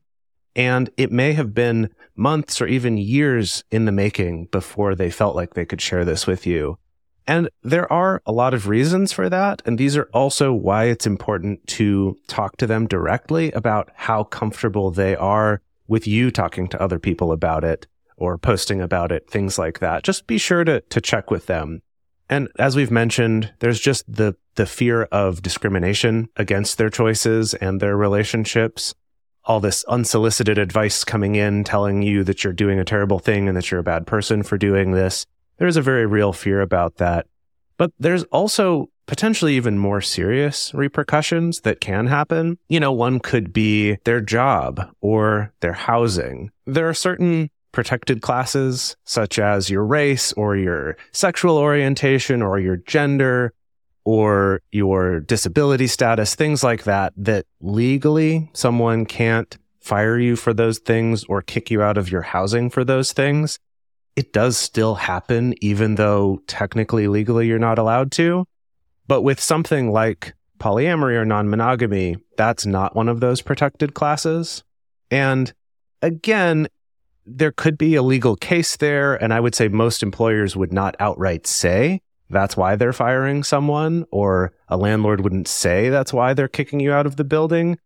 And 0.55 0.89
it 0.97 1.11
may 1.11 1.33
have 1.33 1.53
been 1.53 1.89
months 2.15 2.61
or 2.61 2.67
even 2.67 2.97
years 2.97 3.63
in 3.71 3.85
the 3.85 3.91
making 3.91 4.45
before 4.51 4.93
they 4.93 5.09
felt 5.09 5.35
like 5.35 5.53
they 5.53 5.65
could 5.65 5.81
share 5.81 6.05
this 6.05 6.27
with 6.27 6.45
you. 6.45 6.77
And 7.27 7.49
there 7.63 7.91
are 7.91 8.21
a 8.25 8.31
lot 8.31 8.53
of 8.53 8.67
reasons 8.67 9.11
for 9.11 9.27
that. 9.27 9.63
And 9.65 9.77
these 9.77 9.97
are 9.97 10.09
also 10.13 10.53
why 10.53 10.85
it's 10.85 11.07
important 11.07 11.65
to 11.69 12.15
talk 12.27 12.57
to 12.57 12.67
them 12.67 12.87
directly 12.87 13.51
about 13.53 13.89
how 13.95 14.25
comfortable 14.25 14.91
they 14.91 15.15
are 15.15 15.61
with 15.87 16.07
you 16.07 16.29
talking 16.29 16.67
to 16.67 16.81
other 16.81 16.99
people 16.99 17.31
about 17.31 17.63
it 17.63 17.87
or 18.15 18.37
posting 18.37 18.79
about 18.79 19.11
it, 19.11 19.29
things 19.29 19.57
like 19.57 19.79
that. 19.79 20.03
Just 20.03 20.27
be 20.27 20.37
sure 20.37 20.63
to, 20.63 20.81
to 20.81 21.01
check 21.01 21.31
with 21.31 21.47
them. 21.47 21.81
And 22.29 22.49
as 22.57 22.75
we've 22.75 22.91
mentioned, 22.91 23.53
there's 23.59 23.79
just 23.79 24.03
the, 24.11 24.35
the 24.55 24.65
fear 24.65 25.03
of 25.03 25.41
discrimination 25.41 26.29
against 26.35 26.77
their 26.77 26.89
choices 26.89 27.53
and 27.53 27.79
their 27.79 27.95
relationships 27.95 28.93
all 29.45 29.59
this 29.59 29.83
unsolicited 29.85 30.57
advice 30.57 31.03
coming 31.03 31.35
in 31.35 31.63
telling 31.63 32.01
you 32.01 32.23
that 32.23 32.43
you're 32.43 32.53
doing 32.53 32.79
a 32.79 32.85
terrible 32.85 33.19
thing 33.19 33.47
and 33.47 33.55
that 33.55 33.69
you're 33.69 33.79
a 33.79 33.83
bad 33.83 34.07
person 34.07 34.43
for 34.43 34.57
doing 34.57 34.91
this. 34.91 35.25
There's 35.57 35.77
a 35.77 35.81
very 35.81 36.05
real 36.05 36.33
fear 36.33 36.61
about 36.61 36.97
that. 36.97 37.27
But 37.77 37.91
there's 37.99 38.23
also 38.25 38.89
potentially 39.05 39.55
even 39.55 39.77
more 39.77 40.01
serious 40.01 40.73
repercussions 40.73 41.61
that 41.61 41.79
can 41.79 42.07
happen. 42.07 42.57
You 42.69 42.79
know, 42.79 42.91
one 42.91 43.19
could 43.19 43.53
be 43.53 43.97
their 44.03 44.21
job 44.21 44.89
or 45.01 45.53
their 45.59 45.73
housing. 45.73 46.49
There 46.65 46.89
are 46.89 46.93
certain 46.93 47.51
protected 47.75 48.23
classes, 48.23 48.95
such 49.03 49.37
as 49.37 49.69
your 49.69 49.85
race 49.85 50.33
or 50.33 50.55
your 50.55 50.97
sexual 51.11 51.57
orientation 51.57 52.41
or 52.41 52.57
your 52.57 52.77
gender 52.77 53.53
or 54.05 54.61
your 54.71 55.19
disability 55.19 55.85
status, 55.85 56.33
things 56.33 56.63
like 56.63 56.85
that, 56.85 57.13
that 57.17 57.45
legally 57.59 58.49
someone 58.53 59.05
can't 59.05 59.57
fire 59.79 60.17
you 60.17 60.35
for 60.35 60.53
those 60.53 60.79
things 60.79 61.23
or 61.25 61.43
kick 61.43 61.69
you 61.69 61.81
out 61.81 61.97
of 61.97 62.09
your 62.09 62.23
housing 62.23 62.69
for 62.69 62.83
those 62.83 63.11
things. 63.13 63.59
It 64.15 64.31
does 64.31 64.57
still 64.57 64.95
happen, 64.95 65.53
even 65.61 65.95
though 65.95 66.41
technically 66.47 67.07
legally 67.07 67.47
you're 67.47 67.59
not 67.59 67.77
allowed 67.77 68.11
to. 68.13 68.45
But 69.07 69.21
with 69.21 69.39
something 69.39 69.91
like 69.91 70.33
polyamory 70.59 71.15
or 71.15 71.25
non 71.25 71.49
monogamy, 71.49 72.17
that's 72.37 72.65
not 72.65 72.95
one 72.95 73.09
of 73.09 73.19
those 73.19 73.41
protected 73.41 73.93
classes. 73.93 74.63
And 75.11 75.53
again, 76.01 76.67
there 77.25 77.51
could 77.51 77.77
be 77.77 77.95
a 77.95 78.03
legal 78.03 78.35
case 78.35 78.77
there. 78.77 79.15
And 79.15 79.33
I 79.33 79.39
would 79.39 79.55
say 79.55 79.67
most 79.67 80.03
employers 80.03 80.55
would 80.55 80.73
not 80.73 80.95
outright 80.99 81.47
say, 81.47 82.01
that's 82.29 82.57
why 82.57 82.75
they're 82.75 82.93
firing 82.93 83.43
someone, 83.43 84.05
or 84.11 84.53
a 84.67 84.77
landlord 84.77 85.21
wouldn't 85.21 85.47
say 85.47 85.89
that's 85.89 86.11
why 86.11 86.33
they're 86.33 86.47
kicking 86.47 86.79
you 86.79 86.91
out 86.91 87.05
of 87.05 87.17
the 87.17 87.23
building. 87.23 87.77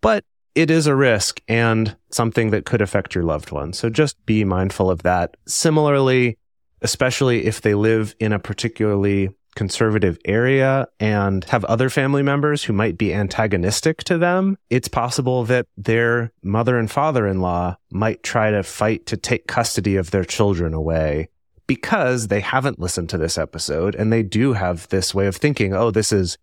But 0.00 0.24
it 0.54 0.70
is 0.70 0.86
a 0.86 0.94
risk 0.94 1.40
and 1.48 1.96
something 2.10 2.50
that 2.50 2.66
could 2.66 2.80
affect 2.80 3.14
your 3.14 3.24
loved 3.24 3.50
one. 3.50 3.72
So 3.72 3.90
just 3.90 4.24
be 4.26 4.44
mindful 4.44 4.90
of 4.90 5.02
that. 5.02 5.36
Similarly, 5.46 6.38
especially 6.82 7.46
if 7.46 7.60
they 7.60 7.74
live 7.74 8.14
in 8.20 8.32
a 8.32 8.38
particularly 8.38 9.30
conservative 9.54 10.18
area 10.24 10.86
and 10.98 11.44
have 11.44 11.64
other 11.64 11.90
family 11.90 12.22
members 12.22 12.64
who 12.64 12.72
might 12.72 12.96
be 12.96 13.12
antagonistic 13.12 14.04
to 14.04 14.18
them, 14.18 14.56
it's 14.68 14.88
possible 14.88 15.44
that 15.44 15.66
their 15.76 16.32
mother 16.42 16.78
and 16.78 16.90
father 16.90 17.26
in 17.26 17.40
law 17.40 17.76
might 17.90 18.22
try 18.22 18.50
to 18.50 18.62
fight 18.62 19.06
to 19.06 19.16
take 19.16 19.46
custody 19.46 19.96
of 19.96 20.10
their 20.10 20.24
children 20.24 20.74
away 20.74 21.28
because 21.66 22.28
they 22.28 22.40
haven't 22.40 22.80
listened 22.80 23.08
to 23.08 23.18
this 23.18 23.38
episode 23.38 23.94
and 23.94 24.12
they 24.12 24.22
do 24.22 24.54
have 24.54 24.88
this 24.88 25.14
way 25.14 25.26
of 25.26 25.36
thinking, 25.36 25.74
oh, 25.74 25.90
this 25.90 26.12
is 26.12 26.36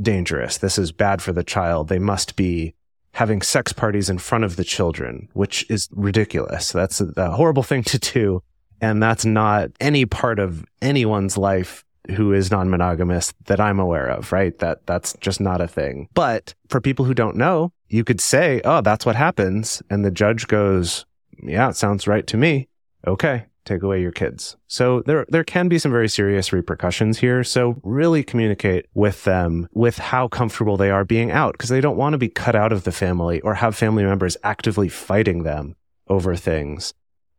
dangerous. 0.00 0.58
This 0.58 0.78
is 0.78 0.92
bad 0.92 1.22
for 1.22 1.32
the 1.32 1.44
child. 1.44 1.88
They 1.88 1.98
must 1.98 2.36
be 2.36 2.74
having 3.12 3.40
sex 3.42 3.72
parties 3.72 4.10
in 4.10 4.18
front 4.18 4.42
of 4.42 4.56
the 4.56 4.64
children, 4.64 5.28
which 5.32 5.64
is 5.70 5.88
ridiculous. 5.92 6.72
That's 6.72 7.00
a, 7.00 7.12
a 7.16 7.30
horrible 7.30 7.62
thing 7.62 7.84
to 7.84 7.98
do. 7.98 8.42
And 8.80 9.02
that's 9.02 9.24
not 9.24 9.70
any 9.80 10.04
part 10.04 10.40
of 10.40 10.64
anyone's 10.82 11.38
life 11.38 11.84
who 12.12 12.32
is 12.32 12.50
non-monogamous 12.50 13.32
that 13.46 13.60
I'm 13.60 13.78
aware 13.78 14.06
of, 14.08 14.32
right? 14.32 14.56
That 14.58 14.86
that's 14.86 15.14
just 15.20 15.40
not 15.40 15.60
a 15.60 15.68
thing. 15.68 16.08
But 16.14 16.54
for 16.68 16.80
people 16.80 17.04
who 17.04 17.14
don't 17.14 17.36
know, 17.36 17.72
you 17.88 18.04
could 18.04 18.20
say, 18.20 18.60
"Oh, 18.64 18.80
that's 18.80 19.06
what 19.06 19.16
happens." 19.16 19.82
And 19.90 20.04
the 20.04 20.10
judge 20.10 20.46
goes, 20.46 21.06
"Yeah, 21.42 21.70
it 21.70 21.76
sounds 21.76 22.06
right 22.06 22.26
to 22.26 22.36
me." 22.36 22.68
Okay 23.06 23.46
take 23.64 23.82
away 23.82 24.00
your 24.00 24.12
kids. 24.12 24.56
So 24.66 25.02
there, 25.02 25.26
there 25.28 25.44
can 25.44 25.68
be 25.68 25.78
some 25.78 25.92
very 25.92 26.08
serious 26.08 26.52
repercussions 26.52 27.18
here. 27.18 27.42
So 27.44 27.80
really 27.82 28.22
communicate 28.22 28.86
with 28.94 29.24
them 29.24 29.68
with 29.72 29.98
how 29.98 30.28
comfortable 30.28 30.76
they 30.76 30.90
are 30.90 31.04
being 31.04 31.30
out 31.30 31.52
because 31.52 31.70
they 31.70 31.80
don't 31.80 31.96
want 31.96 32.12
to 32.12 32.18
be 32.18 32.28
cut 32.28 32.54
out 32.54 32.72
of 32.72 32.84
the 32.84 32.92
family 32.92 33.40
or 33.40 33.54
have 33.54 33.74
family 33.76 34.04
members 34.04 34.36
actively 34.42 34.88
fighting 34.88 35.42
them 35.42 35.76
over 36.08 36.36
things. 36.36 36.92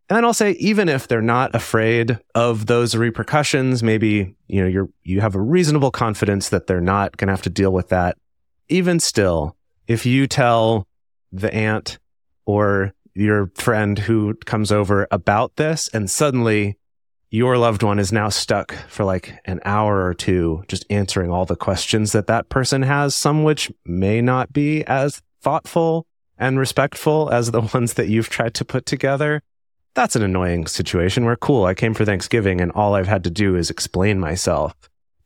And 0.09 0.17
then 0.17 0.25
I'll 0.25 0.33
say, 0.33 0.51
even 0.53 0.87
if 0.87 1.07
they're 1.07 1.21
not 1.21 1.55
afraid 1.55 2.19
of 2.35 2.67
those 2.67 2.95
repercussions, 2.95 3.81
maybe, 3.81 4.35
you 4.47 4.61
know, 4.61 4.67
you're, 4.67 4.89
you 5.03 5.21
have 5.21 5.33
a 5.33 5.41
reasonable 5.41 5.89
confidence 5.89 6.49
that 6.49 6.67
they're 6.67 6.79
not 6.79 7.17
going 7.17 7.27
to 7.27 7.33
have 7.33 7.41
to 7.43 7.49
deal 7.49 7.71
with 7.71 7.89
that. 7.89 8.15
Even 8.69 8.99
still, 8.99 9.55
if 9.87 10.05
you 10.05 10.27
tell 10.27 10.87
the 11.31 11.51
aunt 11.53 11.97
or 12.45 12.93
your 13.15 13.51
friend 13.55 13.97
who 13.97 14.35
comes 14.45 14.71
over 14.71 15.07
about 15.09 15.55
this 15.55 15.87
and 15.93 16.11
suddenly 16.11 16.77
your 17.31 17.57
loved 17.57 17.81
one 17.81 17.97
is 17.97 18.11
now 18.11 18.29
stuck 18.29 18.73
for 18.87 19.03
like 19.03 19.33
an 19.45 19.59
hour 19.65 20.05
or 20.05 20.13
two 20.13 20.63
just 20.67 20.85
answering 20.89 21.31
all 21.31 21.45
the 21.45 21.55
questions 21.55 22.11
that 22.11 22.27
that 22.27 22.49
person 22.49 22.81
has 22.83 23.15
some 23.15 23.43
which 23.43 23.71
may 23.85 24.21
not 24.21 24.53
be 24.53 24.83
as 24.85 25.21
thoughtful 25.41 26.05
and 26.37 26.59
respectful 26.59 27.29
as 27.31 27.51
the 27.51 27.61
ones 27.73 27.93
that 27.93 28.07
you've 28.07 28.29
tried 28.29 28.53
to 28.53 28.65
put 28.65 28.85
together 28.85 29.41
that's 29.95 30.15
an 30.15 30.21
annoying 30.21 30.67
situation. 30.67 31.25
Where 31.25 31.35
cool. 31.35 31.65
I 31.65 31.73
came 31.73 31.93
for 31.93 32.05
thanksgiving 32.05 32.61
and 32.61 32.71
all 32.73 32.93
i've 32.93 33.07
had 33.07 33.23
to 33.23 33.31
do 33.31 33.55
is 33.55 33.69
explain 33.69 34.19
myself 34.19 34.75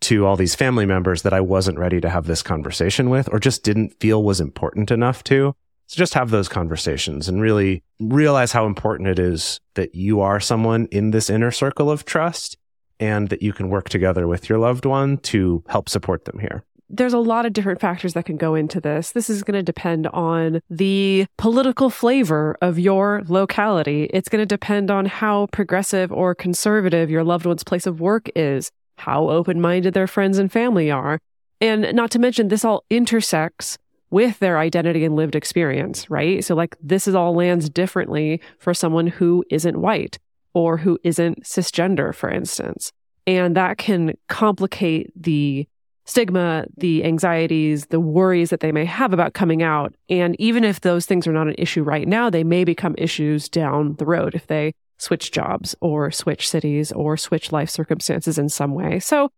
to 0.01 0.25
all 0.25 0.37
these 0.37 0.55
family 0.55 0.85
members 0.85 1.23
that 1.23 1.33
i 1.33 1.41
wasn't 1.41 1.77
ready 1.77 1.99
to 1.99 2.09
have 2.09 2.25
this 2.25 2.41
conversation 2.41 3.09
with 3.09 3.27
or 3.33 3.39
just 3.39 3.63
didn't 3.63 3.99
feel 3.99 4.23
was 4.23 4.39
important 4.39 4.91
enough 4.91 5.23
to. 5.25 5.53
So 5.87 5.97
just 5.97 6.13
have 6.13 6.29
those 6.29 6.47
conversations 6.47 7.27
and 7.27 7.41
really 7.41 7.83
realize 7.99 8.51
how 8.51 8.67
important 8.67 9.09
it 9.09 9.17
is 9.17 9.59
that 9.73 9.95
you 9.95 10.21
are 10.21 10.39
someone 10.39 10.87
in 10.91 11.09
this 11.09 11.31
inner 11.31 11.49
circle 11.49 11.89
of 11.89 12.05
trust 12.05 12.57
and 12.99 13.29
that 13.29 13.41
you 13.41 13.53
can 13.53 13.69
work 13.69 13.89
together 13.89 14.27
with 14.27 14.49
your 14.49 14.59
loved 14.59 14.85
one 14.85 15.17
to 15.17 15.63
help 15.67 15.89
support 15.89 16.25
them 16.25 16.37
here. 16.37 16.63
There's 16.89 17.13
a 17.13 17.19
lot 17.19 17.45
of 17.45 17.53
different 17.53 17.79
factors 17.79 18.13
that 18.15 18.25
can 18.25 18.37
go 18.37 18.55
into 18.55 18.81
this. 18.81 19.11
This 19.11 19.29
is 19.29 19.43
going 19.43 19.57
to 19.57 19.63
depend 19.63 20.07
on 20.07 20.61
the 20.69 21.27
political 21.37 21.89
flavor 21.89 22.57
of 22.61 22.79
your 22.79 23.23
locality. 23.27 24.09
It's 24.11 24.27
going 24.27 24.41
to 24.41 24.45
depend 24.47 24.89
on 24.89 25.05
how 25.05 25.47
progressive 25.51 26.11
or 26.11 26.33
conservative 26.33 27.09
your 27.09 27.23
loved 27.23 27.45
one's 27.45 27.63
place 27.63 27.85
of 27.85 28.01
work 28.01 28.27
is, 28.35 28.71
how 28.97 29.29
open 29.29 29.61
minded 29.61 29.93
their 29.93 30.07
friends 30.07 30.39
and 30.39 30.51
family 30.51 30.89
are. 30.89 31.19
And 31.61 31.93
not 31.93 32.09
to 32.11 32.19
mention, 32.19 32.47
this 32.47 32.65
all 32.65 32.83
intersects 32.89 33.77
with 34.09 34.39
their 34.39 34.57
identity 34.57 35.05
and 35.05 35.15
lived 35.15 35.35
experience, 35.35 36.09
right? 36.09 36.43
So, 36.43 36.55
like, 36.55 36.75
this 36.81 37.07
is 37.07 37.15
all 37.15 37.35
lands 37.35 37.69
differently 37.69 38.41
for 38.57 38.73
someone 38.73 39.07
who 39.07 39.43
isn't 39.51 39.79
white 39.79 40.17
or 40.53 40.77
who 40.77 40.97
isn't 41.03 41.43
cisgender, 41.43 42.15
for 42.15 42.29
instance. 42.29 42.91
And 43.27 43.55
that 43.55 43.77
can 43.77 44.13
complicate 44.27 45.11
the 45.15 45.67
stigma, 46.09 46.65
the 46.75 47.03
anxieties, 47.03 47.85
the 47.87 47.99
worries 47.99 48.49
that 48.49 48.61
they 48.61 48.71
may 48.71 48.85
have 48.85 49.13
about 49.13 49.33
coming 49.33 49.61
out. 49.61 49.93
And 50.09 50.35
even 50.39 50.63
if 50.63 50.81
those 50.81 51.05
things 51.05 51.27
are 51.27 51.33
not 51.33 51.47
an 51.47 51.55
issue 51.57 51.83
right 51.83 52.07
now, 52.07 52.29
they 52.29 52.43
may 52.43 52.63
become 52.63 52.95
issues 52.97 53.47
down 53.47 53.95
the 53.95 54.05
road 54.05 54.33
if 54.33 54.47
they 54.47 54.73
switch 54.97 55.31
jobs 55.31 55.75
or 55.81 56.09
switch 56.09 56.49
cities 56.49 56.91
or 56.91 57.15
switch 57.15 57.51
life 57.51 57.69
circumstances 57.69 58.39
in 58.39 58.49
some 58.49 58.73
way. 58.73 58.99
So 58.99 59.29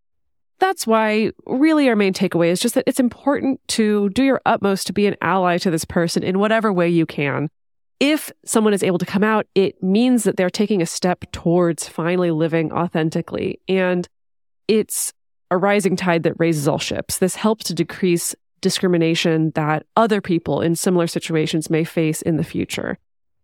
that's 0.59 0.87
why 0.87 1.31
really 1.45 1.89
our 1.89 1.95
main 1.95 2.13
takeaway 2.13 2.47
is 2.47 2.59
just 2.59 2.75
that 2.75 2.85
it's 2.87 2.99
important 2.99 3.59
to 3.69 4.09
do 4.09 4.23
your 4.23 4.41
utmost 4.45 4.87
to 4.87 4.93
be 4.93 5.07
an 5.07 5.17
ally 5.21 5.57
to 5.57 5.71
this 5.71 5.85
person 5.85 6.23
in 6.23 6.39
whatever 6.39 6.71
way 6.71 6.87
you 6.87 7.05
can. 7.05 7.49
If 7.99 8.31
someone 8.45 8.73
is 8.73 8.81
able 8.81 8.97
to 8.97 9.05
come 9.05 9.23
out, 9.23 9.45
it 9.55 9.83
means 9.83 10.23
that 10.23 10.37
they're 10.37 10.49
taking 10.49 10.81
a 10.81 10.85
step 10.85 11.25
towards 11.31 11.87
finally 11.87 12.31
living 12.31 12.71
authentically. 12.71 13.59
And 13.67 14.07
it's 14.67 15.11
a 15.51 15.57
rising 15.57 15.95
tide 15.95 16.23
that 16.23 16.39
raises 16.39 16.67
all 16.67 16.79
ships. 16.79 17.19
This 17.19 17.35
helps 17.35 17.65
to 17.65 17.75
decrease 17.75 18.33
discrimination 18.61 19.51
that 19.51 19.85
other 19.95 20.21
people 20.21 20.61
in 20.61 20.75
similar 20.75 21.07
situations 21.07 21.69
may 21.69 21.83
face 21.83 22.21
in 22.21 22.37
the 22.37 22.43
future. 22.43 22.97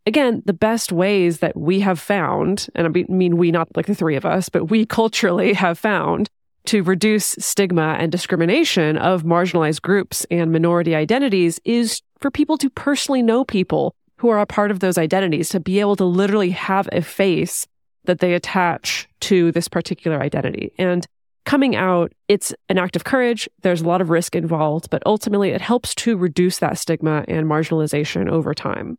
again, 0.05 0.41
the 0.45 0.53
best 0.53 0.93
ways 0.93 1.39
that 1.39 1.57
we 1.57 1.81
have 1.81 1.99
found, 1.99 2.67
and 2.73 2.87
I 2.87 3.03
mean 3.09 3.35
we, 3.35 3.51
not 3.51 3.67
like 3.75 3.87
the 3.87 3.95
three 3.95 4.15
of 4.15 4.25
us, 4.25 4.47
but 4.47 4.65
we 4.65 4.85
culturally 4.99 5.53
have 5.53 5.77
found 5.77 6.29
to 6.67 6.81
reduce 6.81 7.35
stigma 7.39 7.97
and 7.99 8.11
discrimination 8.11 8.97
of 8.97 9.23
marginalized 9.23 9.81
groups 9.81 10.25
and 10.31 10.51
minority 10.51 10.95
identities 10.95 11.59
is 11.65 12.01
for 12.19 12.31
people 12.31 12.57
to 12.57 12.69
personally 12.69 13.21
know 13.21 13.43
people 13.43 13.93
who 14.17 14.29
are 14.29 14.39
a 14.39 14.45
part 14.45 14.71
of 14.71 14.79
those 14.79 14.97
identities, 14.97 15.49
to 15.49 15.59
be 15.59 15.79
able 15.79 15.95
to 15.95 16.05
literally 16.05 16.49
have 16.51 16.89
a 16.91 17.01
face 17.01 17.67
that 18.05 18.19
they 18.19 18.33
attach 18.33 19.07
to 19.19 19.51
this 19.51 19.67
particular 19.67 20.21
identity. 20.21 20.71
And 20.77 21.05
coming 21.47 21.77
out, 21.77 22.11
it's 22.27 22.53
an 22.67 22.77
act 22.77 22.97
of 22.97 23.05
courage. 23.05 23.49
There's 23.61 23.81
a 23.81 23.87
lot 23.87 24.01
of 24.01 24.09
risk 24.09 24.35
involved, 24.35 24.89
but 24.89 25.01
ultimately 25.05 25.51
it 25.51 25.61
helps 25.61 25.95
to 25.95 26.17
reduce 26.17 26.59
that 26.59 26.77
stigma 26.77 27.23
and 27.27 27.47
marginalization 27.47 28.29
over 28.29 28.53
time. 28.53 28.97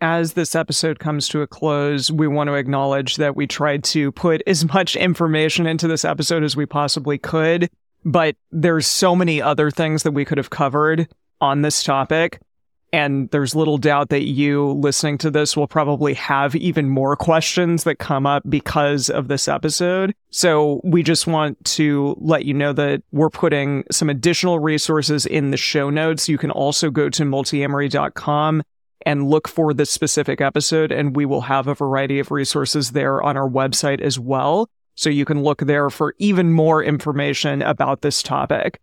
As 0.00 0.34
this 0.34 0.54
episode 0.54 0.98
comes 0.98 1.28
to 1.28 1.40
a 1.40 1.46
close, 1.46 2.10
we 2.10 2.28
want 2.28 2.48
to 2.48 2.54
acknowledge 2.54 3.16
that 3.16 3.34
we 3.34 3.46
tried 3.46 3.82
to 3.84 4.12
put 4.12 4.42
as 4.46 4.64
much 4.72 4.96
information 4.96 5.66
into 5.66 5.88
this 5.88 6.04
episode 6.04 6.44
as 6.44 6.54
we 6.54 6.66
possibly 6.66 7.16
could, 7.16 7.70
but 8.04 8.36
there's 8.52 8.86
so 8.86 9.16
many 9.16 9.40
other 9.40 9.70
things 9.70 10.02
that 10.02 10.12
we 10.12 10.26
could 10.26 10.38
have 10.38 10.50
covered 10.50 11.08
on 11.40 11.62
this 11.62 11.82
topic. 11.82 12.38
And 12.92 13.28
there's 13.30 13.54
little 13.54 13.76
doubt 13.76 14.08
that 14.08 14.22
you 14.22 14.72
listening 14.72 15.18
to 15.18 15.30
this 15.30 15.56
will 15.56 15.66
probably 15.66 16.14
have 16.14 16.56
even 16.56 16.88
more 16.88 17.16
questions 17.16 17.84
that 17.84 17.96
come 17.96 18.26
up 18.26 18.42
because 18.48 19.10
of 19.10 19.28
this 19.28 19.46
episode. 19.46 20.14
So 20.30 20.80
we 20.84 21.02
just 21.02 21.26
want 21.26 21.62
to 21.66 22.16
let 22.18 22.46
you 22.46 22.54
know 22.54 22.72
that 22.72 23.02
we're 23.12 23.28
putting 23.28 23.84
some 23.90 24.08
additional 24.08 24.58
resources 24.58 25.26
in 25.26 25.50
the 25.50 25.58
show 25.58 25.90
notes. 25.90 26.28
You 26.28 26.38
can 26.38 26.50
also 26.50 26.90
go 26.90 27.10
to 27.10 27.24
multiamory.com 27.24 28.62
and 29.04 29.28
look 29.28 29.48
for 29.48 29.74
this 29.74 29.90
specific 29.90 30.40
episode, 30.40 30.90
and 30.90 31.14
we 31.14 31.26
will 31.26 31.42
have 31.42 31.66
a 31.66 31.74
variety 31.74 32.18
of 32.18 32.30
resources 32.30 32.92
there 32.92 33.22
on 33.22 33.36
our 33.36 33.48
website 33.48 34.00
as 34.00 34.18
well. 34.18 34.68
So 34.94 35.10
you 35.10 35.24
can 35.24 35.42
look 35.42 35.60
there 35.60 35.90
for 35.90 36.14
even 36.18 36.52
more 36.52 36.82
information 36.82 37.62
about 37.62 38.02
this 38.02 38.22
topic. 38.22 38.80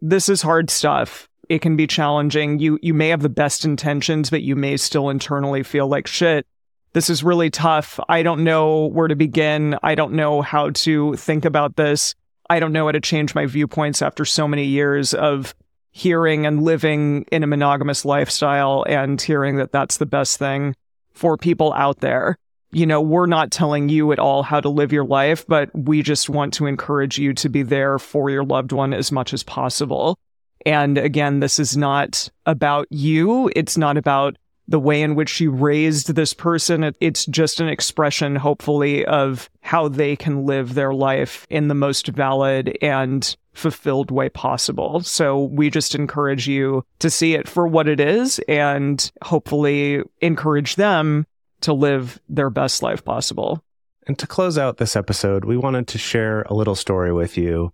This 0.00 0.28
is 0.28 0.42
hard 0.42 0.70
stuff. 0.70 1.28
It 1.52 1.60
can 1.60 1.76
be 1.76 1.86
challenging. 1.86 2.60
You 2.60 2.78
you 2.80 2.94
may 2.94 3.10
have 3.10 3.20
the 3.20 3.28
best 3.28 3.66
intentions, 3.66 4.30
but 4.30 4.40
you 4.40 4.56
may 4.56 4.78
still 4.78 5.10
internally 5.10 5.62
feel 5.62 5.86
like 5.86 6.06
shit. 6.06 6.46
This 6.94 7.10
is 7.10 7.22
really 7.22 7.50
tough. 7.50 8.00
I 8.08 8.22
don't 8.22 8.42
know 8.42 8.86
where 8.86 9.06
to 9.06 9.14
begin. 9.14 9.76
I 9.82 9.94
don't 9.94 10.14
know 10.14 10.40
how 10.40 10.70
to 10.70 11.14
think 11.16 11.44
about 11.44 11.76
this. 11.76 12.14
I 12.48 12.58
don't 12.58 12.72
know 12.72 12.86
how 12.86 12.92
to 12.92 13.02
change 13.02 13.34
my 13.34 13.44
viewpoints 13.44 14.00
after 14.00 14.24
so 14.24 14.48
many 14.48 14.64
years 14.64 15.12
of 15.12 15.54
hearing 15.90 16.46
and 16.46 16.62
living 16.62 17.26
in 17.30 17.42
a 17.42 17.46
monogamous 17.46 18.06
lifestyle 18.06 18.86
and 18.88 19.20
hearing 19.20 19.56
that 19.56 19.72
that's 19.72 19.98
the 19.98 20.06
best 20.06 20.38
thing 20.38 20.74
for 21.12 21.36
people 21.36 21.74
out 21.74 22.00
there. 22.00 22.38
You 22.70 22.86
know, 22.86 23.02
we're 23.02 23.26
not 23.26 23.50
telling 23.50 23.90
you 23.90 24.10
at 24.12 24.18
all 24.18 24.42
how 24.42 24.62
to 24.62 24.70
live 24.70 24.90
your 24.90 25.04
life, 25.04 25.46
but 25.46 25.68
we 25.74 26.00
just 26.00 26.30
want 26.30 26.54
to 26.54 26.64
encourage 26.64 27.18
you 27.18 27.34
to 27.34 27.50
be 27.50 27.62
there 27.62 27.98
for 27.98 28.30
your 28.30 28.42
loved 28.42 28.72
one 28.72 28.94
as 28.94 29.12
much 29.12 29.34
as 29.34 29.42
possible. 29.42 30.18
And 30.66 30.98
again, 30.98 31.40
this 31.40 31.58
is 31.58 31.76
not 31.76 32.28
about 32.46 32.86
you. 32.90 33.50
It's 33.56 33.76
not 33.76 33.96
about 33.96 34.36
the 34.68 34.80
way 34.80 35.02
in 35.02 35.14
which 35.14 35.40
you 35.40 35.50
raised 35.50 36.14
this 36.14 36.32
person. 36.32 36.94
It's 37.00 37.26
just 37.26 37.60
an 37.60 37.68
expression, 37.68 38.36
hopefully, 38.36 39.04
of 39.04 39.50
how 39.60 39.88
they 39.88 40.16
can 40.16 40.46
live 40.46 40.74
their 40.74 40.94
life 40.94 41.46
in 41.50 41.68
the 41.68 41.74
most 41.74 42.06
valid 42.08 42.78
and 42.80 43.36
fulfilled 43.52 44.10
way 44.10 44.28
possible. 44.28 45.00
So 45.02 45.44
we 45.44 45.68
just 45.68 45.94
encourage 45.94 46.48
you 46.48 46.84
to 47.00 47.10
see 47.10 47.34
it 47.34 47.48
for 47.48 47.66
what 47.66 47.88
it 47.88 48.00
is 48.00 48.40
and 48.48 49.12
hopefully 49.22 50.02
encourage 50.20 50.76
them 50.76 51.26
to 51.62 51.72
live 51.72 52.20
their 52.28 52.50
best 52.50 52.82
life 52.82 53.04
possible. 53.04 53.62
And 54.06 54.18
to 54.18 54.26
close 54.26 54.58
out 54.58 54.78
this 54.78 54.96
episode, 54.96 55.44
we 55.44 55.56
wanted 55.56 55.86
to 55.88 55.98
share 55.98 56.42
a 56.42 56.54
little 56.54 56.74
story 56.74 57.12
with 57.12 57.36
you. 57.36 57.72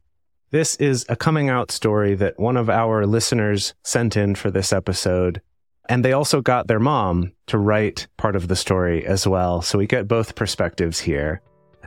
This 0.51 0.76
is 0.76 1.05
a 1.11 1.16
coming 1.16 1.51
out 1.51 1.70
story 1.70 2.14
that 2.14 2.40
one 2.40 2.57
of 2.57 2.70
our 2.70 3.05
listeners 3.05 3.74
sent 3.84 4.16
in 4.16 4.34
for 4.34 4.51
this 4.51 4.72
episode. 4.72 5.42
And 5.90 6.03
they 6.03 6.14
also 6.14 6.40
got 6.40 6.68
their 6.68 6.80
mom 6.80 7.32
to 7.49 7.59
write 7.59 8.07
part 8.16 8.34
of 8.34 8.49
the 8.49 8.57
story 8.57 9.05
as 9.05 9.26
well. 9.26 9.61
So 9.61 9.76
we 9.76 9.86
get 9.86 10.09
both 10.09 10.36
perspectives 10.36 11.01
here. 11.01 11.42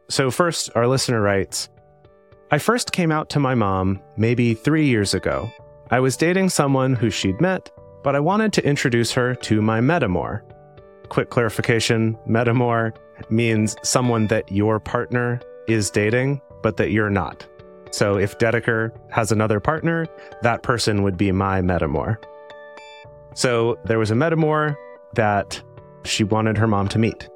So, 0.09 0.29
first, 0.29 0.69
our 0.75 0.87
listener 0.87 1.21
writes 1.21 1.69
I 2.51 2.59
first 2.59 2.91
came 2.91 3.11
out 3.11 3.31
to 3.31 3.39
my 3.39 3.55
mom 3.55 3.99
maybe 4.15 4.53
three 4.53 4.85
years 4.85 5.15
ago. 5.15 5.51
I 5.89 5.99
was 5.99 6.15
dating 6.15 6.49
someone 6.49 6.93
who 6.93 7.09
she'd 7.09 7.41
met, 7.41 7.71
but 8.03 8.15
I 8.15 8.19
wanted 8.19 8.53
to 8.53 8.65
introduce 8.65 9.11
her 9.13 9.33
to 9.35 9.61
my 9.63 9.79
metamor. 9.79 10.41
Quick 11.09 11.31
clarification 11.31 12.15
metamor 12.27 12.95
means 13.31 13.75
someone 13.81 14.27
that 14.27 14.51
your 14.51 14.79
partner 14.79 15.41
is 15.67 15.89
dating, 15.89 16.41
but 16.61 16.77
that 16.77 16.91
you're 16.91 17.09
not. 17.09 17.47
So 17.91 18.17
if 18.17 18.37
Dedeker 18.37 18.91
has 19.11 19.31
another 19.31 19.59
partner, 19.59 20.07
that 20.41 20.63
person 20.63 21.03
would 21.03 21.17
be 21.17 21.31
my 21.31 21.61
metamor. 21.61 22.17
So 23.33 23.79
there 23.85 23.99
was 23.99 24.11
a 24.11 24.15
metamor 24.15 24.75
that 25.13 25.61
she 26.03 26.23
wanted 26.23 26.57
her 26.57 26.67
mom 26.67 26.87
to 26.89 26.99
meet. 26.99 27.29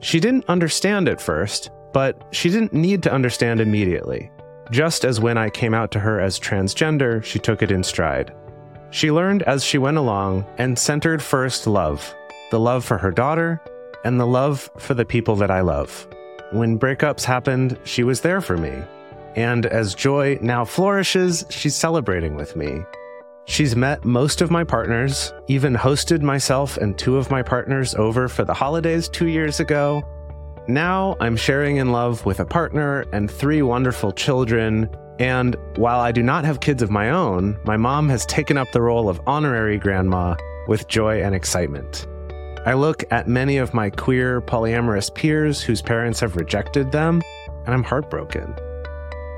She 0.00 0.20
didn't 0.20 0.48
understand 0.48 1.08
at 1.08 1.20
first, 1.20 1.70
but 1.92 2.22
she 2.30 2.50
didn't 2.50 2.72
need 2.72 3.02
to 3.02 3.12
understand 3.12 3.60
immediately. 3.60 4.30
Just 4.70 5.04
as 5.04 5.20
when 5.20 5.38
I 5.38 5.50
came 5.50 5.74
out 5.74 5.90
to 5.92 6.00
her 6.00 6.20
as 6.20 6.38
transgender, 6.38 7.24
she 7.24 7.38
took 7.38 7.62
it 7.62 7.70
in 7.70 7.82
stride. 7.82 8.34
She 8.90 9.10
learned 9.10 9.42
as 9.42 9.64
she 9.64 9.78
went 9.78 9.96
along 9.96 10.46
and 10.58 10.78
centered 10.78 11.22
first 11.22 11.66
love 11.66 12.14
the 12.50 12.58
love 12.58 12.82
for 12.82 12.96
her 12.96 13.10
daughter 13.10 13.60
and 14.04 14.18
the 14.18 14.26
love 14.26 14.70
for 14.78 14.94
the 14.94 15.04
people 15.04 15.36
that 15.36 15.50
I 15.50 15.60
love. 15.60 16.08
When 16.50 16.78
breakups 16.78 17.24
happened, 17.24 17.78
she 17.84 18.02
was 18.02 18.22
there 18.22 18.40
for 18.40 18.56
me. 18.56 18.72
And 19.36 19.66
as 19.66 19.94
joy 19.94 20.38
now 20.40 20.64
flourishes, 20.64 21.44
she's 21.50 21.76
celebrating 21.76 22.34
with 22.34 22.56
me. 22.56 22.82
She's 23.46 23.76
met 23.76 24.04
most 24.04 24.40
of 24.40 24.50
my 24.50 24.64
partners, 24.64 25.32
even 25.46 25.74
hosted 25.74 26.22
myself 26.22 26.76
and 26.76 26.98
two 26.98 27.16
of 27.16 27.30
my 27.30 27.42
partners 27.42 27.94
over 27.94 28.28
for 28.28 28.44
the 28.44 28.54
holidays 28.54 29.08
two 29.08 29.28
years 29.28 29.58
ago, 29.58 30.02
now 30.68 31.16
I'm 31.18 31.34
sharing 31.34 31.78
in 31.78 31.92
love 31.92 32.26
with 32.26 32.40
a 32.40 32.44
partner 32.44 33.06
and 33.10 33.30
three 33.30 33.62
wonderful 33.62 34.12
children. 34.12 34.90
And 35.18 35.56
while 35.76 35.98
I 35.98 36.12
do 36.12 36.22
not 36.22 36.44
have 36.44 36.60
kids 36.60 36.82
of 36.82 36.90
my 36.90 37.08
own, 37.08 37.58
my 37.64 37.78
mom 37.78 38.10
has 38.10 38.26
taken 38.26 38.58
up 38.58 38.70
the 38.70 38.82
role 38.82 39.08
of 39.08 39.18
honorary 39.26 39.78
grandma 39.78 40.36
with 40.68 40.86
joy 40.86 41.22
and 41.22 41.34
excitement. 41.34 42.06
I 42.66 42.74
look 42.74 43.02
at 43.10 43.26
many 43.26 43.56
of 43.56 43.72
my 43.72 43.88
queer 43.88 44.42
polyamorous 44.42 45.12
peers 45.14 45.62
whose 45.62 45.80
parents 45.80 46.20
have 46.20 46.36
rejected 46.36 46.92
them, 46.92 47.22
and 47.64 47.74
I'm 47.74 47.82
heartbroken. 47.82 48.54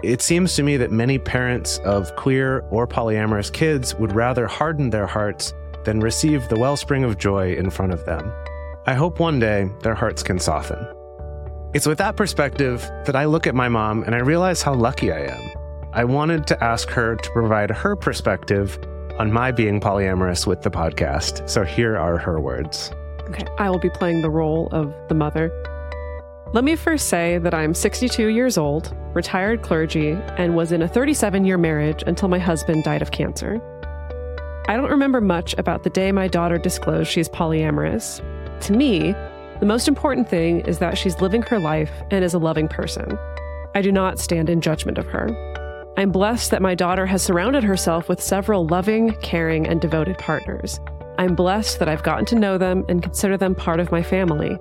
It 0.03 0.23
seems 0.23 0.55
to 0.55 0.63
me 0.63 0.79
that 0.79 0.91
many 0.91 1.19
parents 1.19 1.77
of 1.85 2.17
queer 2.17 2.65
or 2.71 2.87
polyamorous 2.87 3.53
kids 3.53 3.95
would 3.97 4.15
rather 4.15 4.47
harden 4.47 4.89
their 4.89 5.07
hearts 5.07 5.53
than 5.85 6.01
receive 6.01 6.49
the 6.49 6.59
wellspring 6.59 7.05
of 7.05 7.19
joy 7.19 7.55
in 7.55 7.69
front 7.69 7.93
of 7.93 8.07
them. 8.07 8.33
I 8.87 8.95
hope 8.95 9.21
one 9.21 9.39
day 9.39 9.69
their 9.83 9.95
hearts 9.95 10.23
can 10.23 10.39
soften. 10.39 10.87
It's 11.75 11.87
with 11.87 11.99
that 11.99 12.17
perspective 12.17 12.81
that 13.05 13.15
I 13.15 13.27
look 13.27 13.47
at 13.47 13.55
my 13.55 13.69
mom 13.69 14.03
and 14.05 14.15
I 14.15 14.21
realize 14.21 14.63
how 14.63 14.73
lucky 14.73 15.13
I 15.13 15.27
am. 15.27 15.51
I 15.93 16.05
wanted 16.05 16.47
to 16.47 16.65
ask 16.65 16.89
her 16.89 17.17
to 17.17 17.31
provide 17.33 17.71
her 17.71 17.95
perspective 17.95 18.79
on 19.19 19.31
my 19.31 19.53
being 19.53 19.81
polyamorous 19.81 20.47
with 20.47 20.63
the 20.63 20.71
podcast. 20.71 21.47
So 21.49 21.63
here 21.63 21.99
are 21.99 22.17
her 22.17 22.41
words. 22.41 22.91
Okay, 23.29 23.45
I 23.59 23.69
will 23.69 23.79
be 23.79 23.91
playing 23.91 24.23
the 24.23 24.31
role 24.31 24.71
of 24.73 24.95
the 25.09 25.15
mother. 25.15 25.51
Let 26.53 26.65
me 26.65 26.75
first 26.75 27.09
say 27.09 27.39
that 27.39 27.55
I'm 27.55 27.75
62 27.75 28.27
years 28.27 28.59
old, 28.59 28.93
retired 29.15 29.63
clergy, 29.63 30.19
and 30.37 30.57
was 30.57 30.73
in 30.73 30.83
a 30.83 30.89
37 30.89 31.45
year 31.45 31.57
marriage 31.57 32.03
until 32.09 32.29
my 32.29 32.41
husband 32.41 32.83
died 32.83 33.03
of 33.03 33.13
cancer. 33.13 33.63
I 34.67 34.77
don't 34.77 34.91
remember 34.91 35.21
much 35.21 35.55
about 35.59 35.85
the 35.85 35.91
day 35.91 36.11
my 36.11 36.27
daughter 36.27 36.59
disclosed 36.59 37.09
she's 37.09 37.29
polyamorous. 37.29 38.21
To 38.63 38.73
me, 38.73 39.13
the 39.61 39.67
most 39.67 39.87
important 39.87 40.29
thing 40.29 40.63
is 40.63 40.81
that 40.81 40.99
she's 40.99 41.21
living 41.21 41.43
her 41.43 41.61
life 41.61 41.93
and 42.11 42.25
is 42.25 42.35
a 42.35 42.39
loving 42.39 42.67
person. 42.67 43.17
I 43.77 43.81
do 43.81 43.93
not 43.93 44.19
stand 44.19 44.51
in 44.51 44.61
judgment 44.61 44.99
of 44.99 45.07
her. 45.07 45.29
I'm 45.97 46.11
blessed 46.11 46.51
that 46.51 46.63
my 46.63 46.75
daughter 46.75 47.07
has 47.07 47.23
surrounded 47.23 47.63
herself 47.63 48.09
with 48.09 48.21
several 48.21 48.67
loving, 48.67 49.13
caring, 49.23 49.69
and 49.69 49.81
devoted 49.81 50.19
partners. 50.19 50.81
I'm 51.17 51.37
blessed 51.37 51.79
that 51.79 51.89
I've 51.89 52.03
gotten 52.03 52.25
to 52.27 52.35
know 52.35 52.59
them 52.59 52.85
and 52.89 53.05
consider 53.05 53.37
them 53.37 53.55
part 53.55 53.79
of 53.79 53.93
my 53.93 54.03
family. 54.03 54.59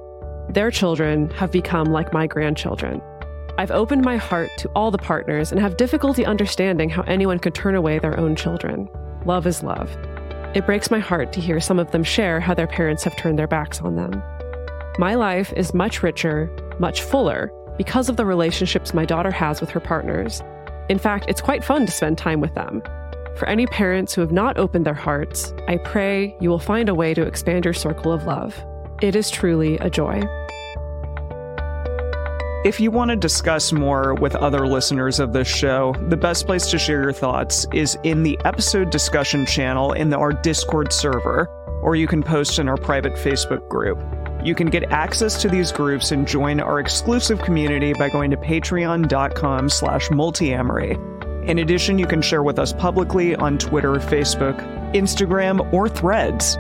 Their 0.50 0.72
children 0.72 1.30
have 1.32 1.52
become 1.52 1.91
like 1.91 2.12
my 2.12 2.26
grandchildren. 2.26 3.02
I've 3.60 3.70
opened 3.70 4.04
my 4.04 4.18
heart 4.18 4.50
to 4.58 4.70
all 4.70 4.89
the 4.89 4.97
partners 4.97 5.52
and 5.52 5.62
have 5.62 5.78
difficulty 5.78 6.26
understanding 6.26 6.89
how 6.89 7.04
anyone 7.04 7.38
could 7.38 7.54
turn 7.54 7.76
away 7.76 8.00
their 8.00 8.20
own 8.20 8.36
children. 8.36 8.89
Love 9.26 9.45
is 9.45 9.62
love. 9.62 9.95
It 10.56 10.66
breaks 10.66 10.89
my 10.89 10.97
heart 10.97 11.32
to 11.34 11.39
hear 11.39 11.60
some 11.60 11.78
of 11.78 11.91
them 11.91 12.04
share 12.04 12.39
how 12.39 12.56
their 12.56 12.66
parents 12.66 13.04
have 13.04 13.16
turned 13.16 13.38
their 13.38 13.47
backs 13.47 13.80
on 13.82 13.95
them. 13.95 14.24
My 14.97 15.14
life 15.14 15.54
is 15.56 15.76
much 15.76 16.02
richer, 16.02 16.50
much 16.80 17.04
fuller, 17.04 17.52
because 17.78 18.10
of 18.10 18.18
the 18.18 18.26
relationships 18.26 18.93
my 18.93 19.06
daughter 19.06 19.32
has 19.32 19.62
with 19.62 19.70
her 19.70 19.80
partners. 19.80 20.41
In 20.89 20.97
fact, 20.97 21.26
it's 21.28 21.41
quite 21.41 21.64
fun 21.64 21.86
to 21.86 21.91
spend 21.91 22.18
time 22.18 22.41
with 22.41 22.56
them. 22.56 22.82
For 23.38 23.47
any 23.47 23.68
parents 23.68 24.16
who 24.16 24.22
have 24.22 24.32
not 24.32 24.58
opened 24.58 24.88
their 24.88 24.95
hearts, 24.95 25.54
I 25.68 25.78
pray 25.78 26.36
you 26.41 26.50
will 26.50 26.60
find 26.60 26.89
a 26.89 26.95
way 26.95 27.14
to 27.14 27.22
expand 27.22 27.66
your 27.66 27.76
circle 27.76 28.12
of 28.12 28.26
love. 28.26 28.60
It 29.02 29.16
is 29.16 29.30
truly 29.30 29.78
a 29.78 29.89
joy. 29.89 30.24
If 32.66 32.82
you 32.82 32.91
want 32.91 33.07
to 33.07 33.16
discuss 33.16 33.72
more 33.72 34.16
with 34.16 34.36
other 34.36 34.68
listeners 34.68 35.22
of 35.22 35.32
this 35.32 35.47
show, 35.47 35.95
the 36.10 36.18
best 36.18 36.45
place 36.45 36.70
to 36.72 36.78
share 36.78 37.01
your 37.01 37.14
thoughts 37.14 37.66
is 37.72 37.97
in 38.03 38.24
the 38.24 38.38
episode 38.43 38.89
discussion 38.89 39.45
channel 39.45 39.93
in 39.93 40.14
our 40.14 40.34
Discord 40.34 40.91
server, 40.91 41.47
or 41.82 41.95
you 41.95 42.05
can 42.05 42.22
post 42.22 42.60
in 42.60 42.68
our 42.68 42.76
private 42.76 43.14
Facebook 43.14 43.66
group. 43.70 43.97
You 44.43 44.55
can 44.55 44.68
get 44.68 44.91
access 44.91 45.41
to 45.41 45.47
these 45.47 45.72
groups 45.72 46.12
and 46.12 46.28
join 46.28 46.60
our 46.60 46.82
exclusive 46.82 47.41
community 47.41 47.93
by 47.93 48.10
going 48.10 48.30
to 48.32 48.38
patreon.com 48.38 49.70
slash 49.70 50.10
multiamory. 50.10 51.47
In 51.47 51.60
addition, 51.60 51.97
you 51.97 52.07
can 52.07 52.22
share 52.22 52.43
with 52.43 52.60
us 52.60 52.74
publicly 52.74 53.38
on 53.38 53.57
Twitter, 53.57 53.93
Facebook, 53.93 54.60
Instagram, 54.93 55.72
or 55.72 55.88
Threads. 55.88 56.57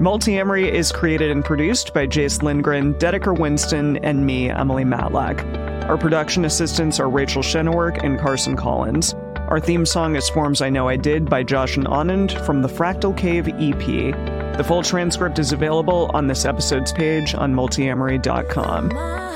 Multiamory 0.00 0.70
is 0.70 0.92
created 0.92 1.30
and 1.30 1.42
produced 1.42 1.94
by 1.94 2.04
Jase 2.04 2.42
Lindgren, 2.42 2.92
Dedeker 2.96 3.36
Winston, 3.36 3.96
and 4.04 4.26
me, 4.26 4.50
Emily 4.50 4.84
Matlack. 4.84 5.42
Our 5.88 5.96
production 5.96 6.44
assistants 6.44 7.00
are 7.00 7.08
Rachel 7.08 7.42
Shennework 7.42 8.04
and 8.04 8.20
Carson 8.20 8.56
Collins. 8.56 9.14
Our 9.48 9.58
theme 9.58 9.86
song 9.86 10.14
is 10.14 10.28
Forms 10.28 10.60
I 10.60 10.68
Know 10.68 10.86
I 10.86 10.96
Did 10.96 11.30
by 11.30 11.42
Josh 11.42 11.78
and 11.78 11.86
Anand 11.86 12.44
from 12.44 12.60
the 12.60 12.68
Fractal 12.68 13.16
Cave 13.16 13.48
EP. 13.48 14.58
The 14.58 14.64
full 14.64 14.82
transcript 14.82 15.38
is 15.38 15.52
available 15.52 16.10
on 16.12 16.26
this 16.26 16.44
episode's 16.44 16.92
page 16.92 17.34
on 17.34 17.54
multiamory.com. 17.54 19.35